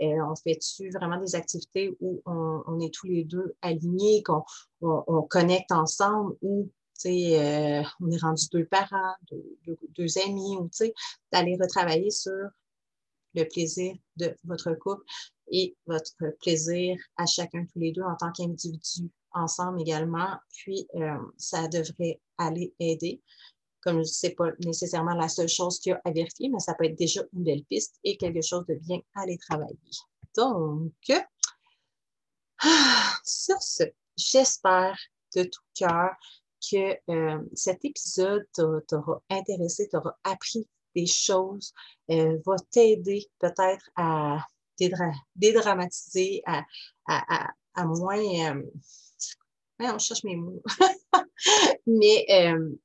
Euh, 0.02 0.06
on 0.28 0.36
fait-tu 0.36 0.90
vraiment 0.90 1.18
des 1.18 1.34
activités 1.34 1.96
où 2.00 2.22
on, 2.26 2.80
est 2.80 2.92
tous 2.92 3.06
les 3.06 3.24
deux 3.24 3.54
alignés, 3.62 4.22
qu'on 4.22 4.44
on, 4.80 5.22
connecte 5.22 5.72
ensemble 5.72 6.36
ou 6.42 6.70
euh, 7.06 7.82
on 8.00 8.10
est 8.10 8.20
rendu 8.20 8.44
deux 8.52 8.66
parents, 8.66 9.14
deux, 9.30 9.78
deux 9.90 10.18
amis, 10.18 10.56
ou 10.56 10.68
d'aller 11.32 11.56
retravailler 11.60 12.10
sur 12.10 12.48
le 13.34 13.44
plaisir 13.44 13.94
de 14.16 14.34
votre 14.44 14.72
couple 14.74 15.04
et 15.50 15.76
votre 15.86 16.12
plaisir 16.40 16.96
à 17.16 17.26
chacun 17.26 17.64
tous 17.66 17.78
les 17.78 17.92
deux 17.92 18.02
en 18.02 18.16
tant 18.16 18.32
qu'individu 18.32 19.10
ensemble 19.32 19.80
également. 19.80 20.36
Puis, 20.50 20.86
euh, 20.96 21.18
ça 21.36 21.68
devrait 21.68 22.20
aller 22.38 22.74
aider. 22.78 23.20
Comme 23.82 24.04
ce 24.04 24.26
n'est 24.26 24.34
pas 24.34 24.50
nécessairement 24.64 25.14
la 25.14 25.28
seule 25.28 25.48
chose 25.48 25.78
qu'il 25.80 25.90
y 25.90 25.94
a 25.94 26.00
à 26.04 26.10
vérifier, 26.10 26.48
mais 26.50 26.58
ça 26.58 26.74
peut 26.74 26.84
être 26.84 26.98
déjà 26.98 27.22
une 27.32 27.44
belle 27.44 27.64
piste 27.64 27.98
et 28.04 28.16
quelque 28.16 28.42
chose 28.42 28.64
de 28.66 28.74
bien 28.74 29.00
à 29.14 29.22
aller 29.22 29.38
travailler. 29.38 29.78
Donc, 30.36 30.92
sur 33.24 33.62
ce, 33.62 33.84
j'espère 34.16 34.98
de 35.34 35.44
tout 35.44 35.62
cœur 35.74 36.10
que 36.70 36.96
euh, 37.10 37.42
cet 37.54 37.84
épisode 37.84 38.46
t'aura 38.52 39.22
intéressé, 39.30 39.88
t'aura 39.88 40.18
appris 40.24 40.68
des 40.94 41.06
choses, 41.06 41.72
euh, 42.10 42.38
va 42.44 42.56
t'aider 42.70 43.30
peut-être 43.38 43.88
à 43.96 44.44
dédramatiser, 45.36 46.42
à, 46.46 46.64
à, 47.06 47.84
moins. 47.84 48.18
Euh, 48.18 48.62
on 49.80 49.98
cherche 49.98 50.24
mes 50.24 50.36
mots. 50.36 50.62
Mais 51.86 52.26
euh, 52.30 52.76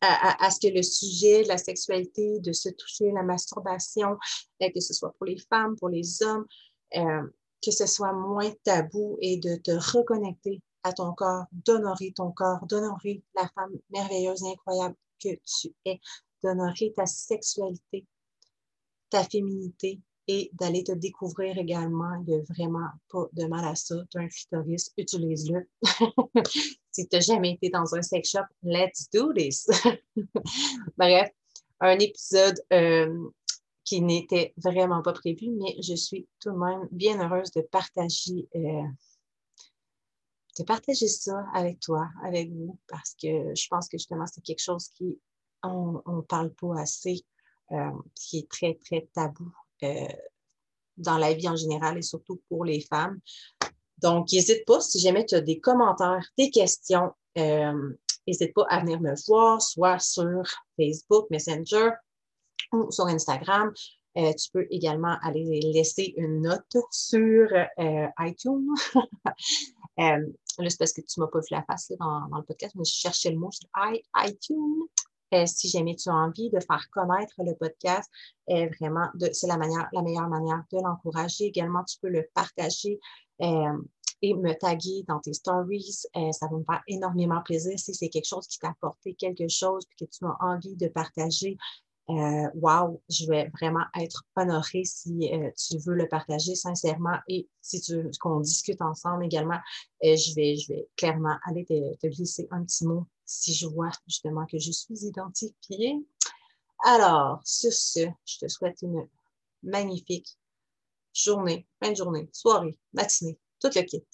à, 0.00 0.50
ce 0.50 0.60
que 0.60 0.72
le 0.72 0.82
sujet 0.82 1.44
de 1.44 1.48
la 1.48 1.58
sexualité, 1.58 2.40
de 2.40 2.52
se 2.52 2.68
toucher, 2.70 3.10
la 3.12 3.22
masturbation, 3.22 4.16
que 4.60 4.80
ce 4.80 4.92
soit 4.92 5.12
pour 5.16 5.26
les 5.26 5.38
femmes, 5.38 5.76
pour 5.76 5.88
les 5.88 6.22
hommes, 6.22 6.46
que 6.92 7.70
ce 7.70 7.86
soit 7.86 8.12
moins 8.12 8.50
tabou 8.64 9.16
et 9.20 9.36
de 9.36 9.56
te 9.56 9.70
reconnecter 9.70 10.60
à 10.82 10.92
ton 10.92 11.12
corps, 11.12 11.44
d'honorer 11.52 12.12
ton 12.12 12.32
corps, 12.32 12.66
d'honorer 12.66 13.22
la 13.36 13.48
femme 13.54 13.72
merveilleuse 13.90 14.42
et 14.42 14.50
incroyable 14.50 14.96
que 15.22 15.28
tu 15.44 15.72
es, 15.84 16.00
d'honorer 16.42 16.92
ta 16.96 17.06
sexualité, 17.06 18.04
ta 19.10 19.22
féminité 19.22 20.00
et 20.28 20.50
d'aller 20.54 20.84
te 20.84 20.92
découvrir 20.92 21.58
également. 21.58 22.14
Il 22.26 22.34
n'y 22.34 22.40
a 22.40 22.42
vraiment 22.42 22.88
pas 23.08 23.26
de 23.32 23.44
mal 23.46 23.64
à 23.64 23.74
ça. 23.74 23.96
Tu 24.10 24.18
as 24.18 24.22
un 24.22 24.28
clitoris, 24.28 24.92
utilise-le. 24.96 25.68
si 26.92 27.08
tu 27.08 27.16
n'as 27.16 27.20
jamais 27.20 27.52
été 27.52 27.70
dans 27.70 27.94
un 27.94 28.02
sex 28.02 28.30
shop, 28.30 28.44
let's 28.62 29.08
do 29.12 29.32
this. 29.32 29.66
Bref, 30.96 31.30
un 31.80 31.98
épisode 31.98 32.60
euh, 32.72 33.28
qui 33.84 34.00
n'était 34.00 34.54
vraiment 34.56 35.02
pas 35.02 35.12
prévu, 35.12 35.50
mais 35.50 35.76
je 35.82 35.94
suis 35.94 36.28
tout 36.40 36.50
de 36.50 36.56
même 36.56 36.88
bien 36.90 37.20
heureuse 37.20 37.50
de 37.52 37.62
partager. 37.62 38.48
Euh, 38.54 38.82
de 40.58 40.64
partager 40.64 41.08
ça 41.08 41.46
avec 41.54 41.80
toi, 41.80 42.10
avec 42.22 42.52
vous, 42.52 42.78
parce 42.86 43.14
que 43.14 43.54
je 43.54 43.66
pense 43.70 43.88
que 43.88 43.96
justement, 43.96 44.26
c'est 44.26 44.42
quelque 44.42 44.62
chose 44.62 44.88
qui 44.88 45.18
on 45.62 46.02
ne 46.06 46.20
parle 46.22 46.52
pas 46.54 46.80
assez, 46.80 47.24
euh, 47.70 47.90
qui 48.14 48.40
est 48.40 48.50
très, 48.50 48.74
très 48.74 49.08
tabou 49.14 49.50
dans 50.96 51.18
la 51.18 51.32
vie 51.32 51.48
en 51.48 51.56
général 51.56 51.98
et 51.98 52.02
surtout 52.02 52.40
pour 52.48 52.64
les 52.64 52.80
femmes. 52.80 53.18
Donc, 53.98 54.32
n'hésite 54.32 54.64
pas, 54.66 54.80
si 54.80 54.98
jamais 54.98 55.24
tu 55.24 55.34
as 55.34 55.40
des 55.40 55.60
commentaires, 55.60 56.26
des 56.36 56.50
questions, 56.50 57.12
n'hésite 57.36 58.50
euh, 58.50 58.52
pas 58.54 58.66
à 58.68 58.80
venir 58.80 59.00
me 59.00 59.14
voir, 59.26 59.62
soit 59.62 59.98
sur 59.98 60.42
Facebook, 60.76 61.26
Messenger 61.30 61.90
ou 62.72 62.90
sur 62.90 63.06
Instagram. 63.06 63.72
tu 64.16 64.50
peux 64.52 64.66
également 64.70 65.16
aller 65.22 65.60
laisser 65.72 66.14
une 66.16 66.42
note 66.42 66.76
sur 66.90 67.48
iTunes. 68.18 68.68
là, 69.96 70.18
c'est 70.68 70.78
parce 70.78 70.92
que 70.92 71.00
tu 71.00 71.20
ne 71.20 71.24
m'as 71.24 71.30
pas 71.30 71.40
vu 71.40 71.46
la 71.50 71.62
face 71.62 71.92
dans, 71.98 72.28
dans, 72.28 72.38
le 72.38 72.44
podcast, 72.44 72.74
mais 72.74 72.84
je 72.84 72.94
cherchais 72.94 73.30
le 73.30 73.38
mot 73.38 73.52
sur 73.52 73.68
iTunes. 74.16 74.88
Euh, 75.32 75.46
si 75.46 75.68
jamais 75.68 75.96
tu 75.96 76.10
as 76.10 76.14
envie 76.14 76.50
de 76.50 76.60
faire 76.60 76.86
connaître 76.90 77.34
le 77.38 77.54
podcast, 77.54 78.10
euh, 78.50 78.68
vraiment, 78.78 79.08
c'est 79.32 79.46
la, 79.46 79.56
meilleure 79.56 80.28
manière 80.28 80.62
de 80.70 80.78
l'encourager. 80.78 81.46
Également, 81.46 81.84
tu 81.84 81.98
peux 82.00 82.08
le 82.08 82.28
partager 82.34 83.00
euh, 83.40 83.78
et 84.20 84.34
me 84.34 84.52
taguer 84.52 85.04
dans 85.08 85.20
tes 85.20 85.32
stories. 85.32 86.04
ça 86.32 86.46
va 86.48 86.56
me 86.56 86.64
faire 86.64 86.82
énormément 86.86 87.42
plaisir 87.42 87.78
si 87.78 87.94
c'est 87.94 88.08
quelque 88.08 88.28
chose 88.28 88.46
qui 88.46 88.58
t'a 88.58 88.68
apporté 88.68 89.14
quelque 89.14 89.48
chose 89.48 89.84
et 89.90 90.04
que 90.04 90.10
tu 90.10 90.24
as 90.24 90.36
envie 90.40 90.76
de 90.76 90.88
partager. 90.88 91.56
wow, 92.08 93.02
je 93.08 93.26
vais 93.26 93.50
vraiment 93.58 93.84
être 93.98 94.24
honorée 94.36 94.84
si 94.84 95.30
tu 95.56 95.78
veux 95.78 95.94
le 95.94 96.08
partager 96.08 96.54
sincèrement 96.54 97.18
et 97.26 97.48
si 97.62 97.80
tu 97.80 97.94
veux 97.94 98.10
qu'on 98.20 98.40
discute 98.40 98.82
ensemble 98.82 99.24
également, 99.24 99.58
je, 100.02 100.34
vais, 100.36 100.56
je 100.56 100.72
vais 100.72 100.88
clairement 100.96 101.36
aller 101.44 101.64
te, 101.64 102.06
glisser 102.06 102.46
un 102.50 102.62
petit 102.64 102.86
mot 102.86 103.06
si 103.32 103.54
je 103.54 103.66
vois 103.66 103.90
justement 104.06 104.46
que 104.46 104.58
je 104.58 104.70
suis 104.70 105.06
identifiée. 105.06 106.06
Alors, 106.84 107.40
sur 107.44 107.72
ce, 107.72 108.08
je 108.24 108.38
te 108.38 108.48
souhaite 108.48 108.82
une 108.82 109.08
magnifique 109.62 110.38
journée, 111.14 111.66
fin 111.82 111.90
de 111.90 111.96
journée, 111.96 112.28
soirée, 112.32 112.78
matinée, 112.92 113.38
tout 113.60 113.70
le 113.74 113.82
kit. 113.82 114.04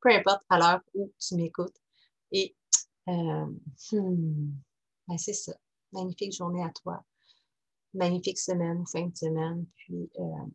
Peu 0.00 0.10
importe 0.10 0.42
à 0.48 0.58
l'heure 0.58 0.80
où 0.94 1.12
tu 1.18 1.36
m'écoutes. 1.36 1.76
Et 2.32 2.56
euh, 3.08 3.46
hmm, 3.92 4.52
ben, 5.06 5.18
c'est 5.18 5.32
ça. 5.32 5.54
Magnifique 5.92 6.32
journée 6.32 6.64
à 6.64 6.70
toi. 6.70 7.04
Magnifique 7.94 8.38
semaine 8.38 8.84
fin 8.86 9.06
de 9.06 9.16
semaine. 9.16 9.66
Puis 9.76 10.10
euh, 10.18 10.46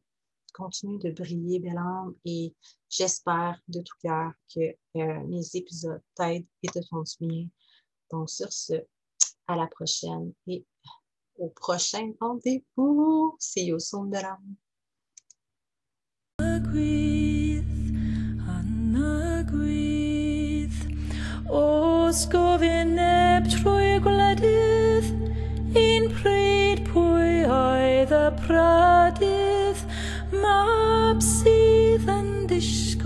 continue 0.54 1.00
de 1.00 1.12
briller, 1.12 1.60
belle 1.60 1.78
âme, 1.78 2.16
et 2.26 2.54
j'espère 2.90 3.60
de 3.68 3.82
tout 3.82 3.96
cœur 4.02 4.32
que 4.54 4.60
euh, 4.98 5.28
mes 5.28 5.56
épisodes 5.56 6.02
t'aident 6.16 6.46
et 6.64 6.68
te 6.68 6.80
font 6.90 7.04
du 7.04 7.28
bien. 7.28 7.48
Donc, 8.12 8.30
sur 8.30 8.52
ce, 8.52 8.74
à 9.48 9.56
la 9.56 9.68
prochaine 9.68 10.34
et 10.48 10.66
au 11.38 11.50
prochain 11.50 12.14
rendez-vous. 12.20 13.36
See 13.40 13.66
you 13.66 13.80
soon, 13.80 14.06
belle 14.06 14.26
âme. 14.26 14.56
absiden 31.12 32.48
dich 32.48 32.98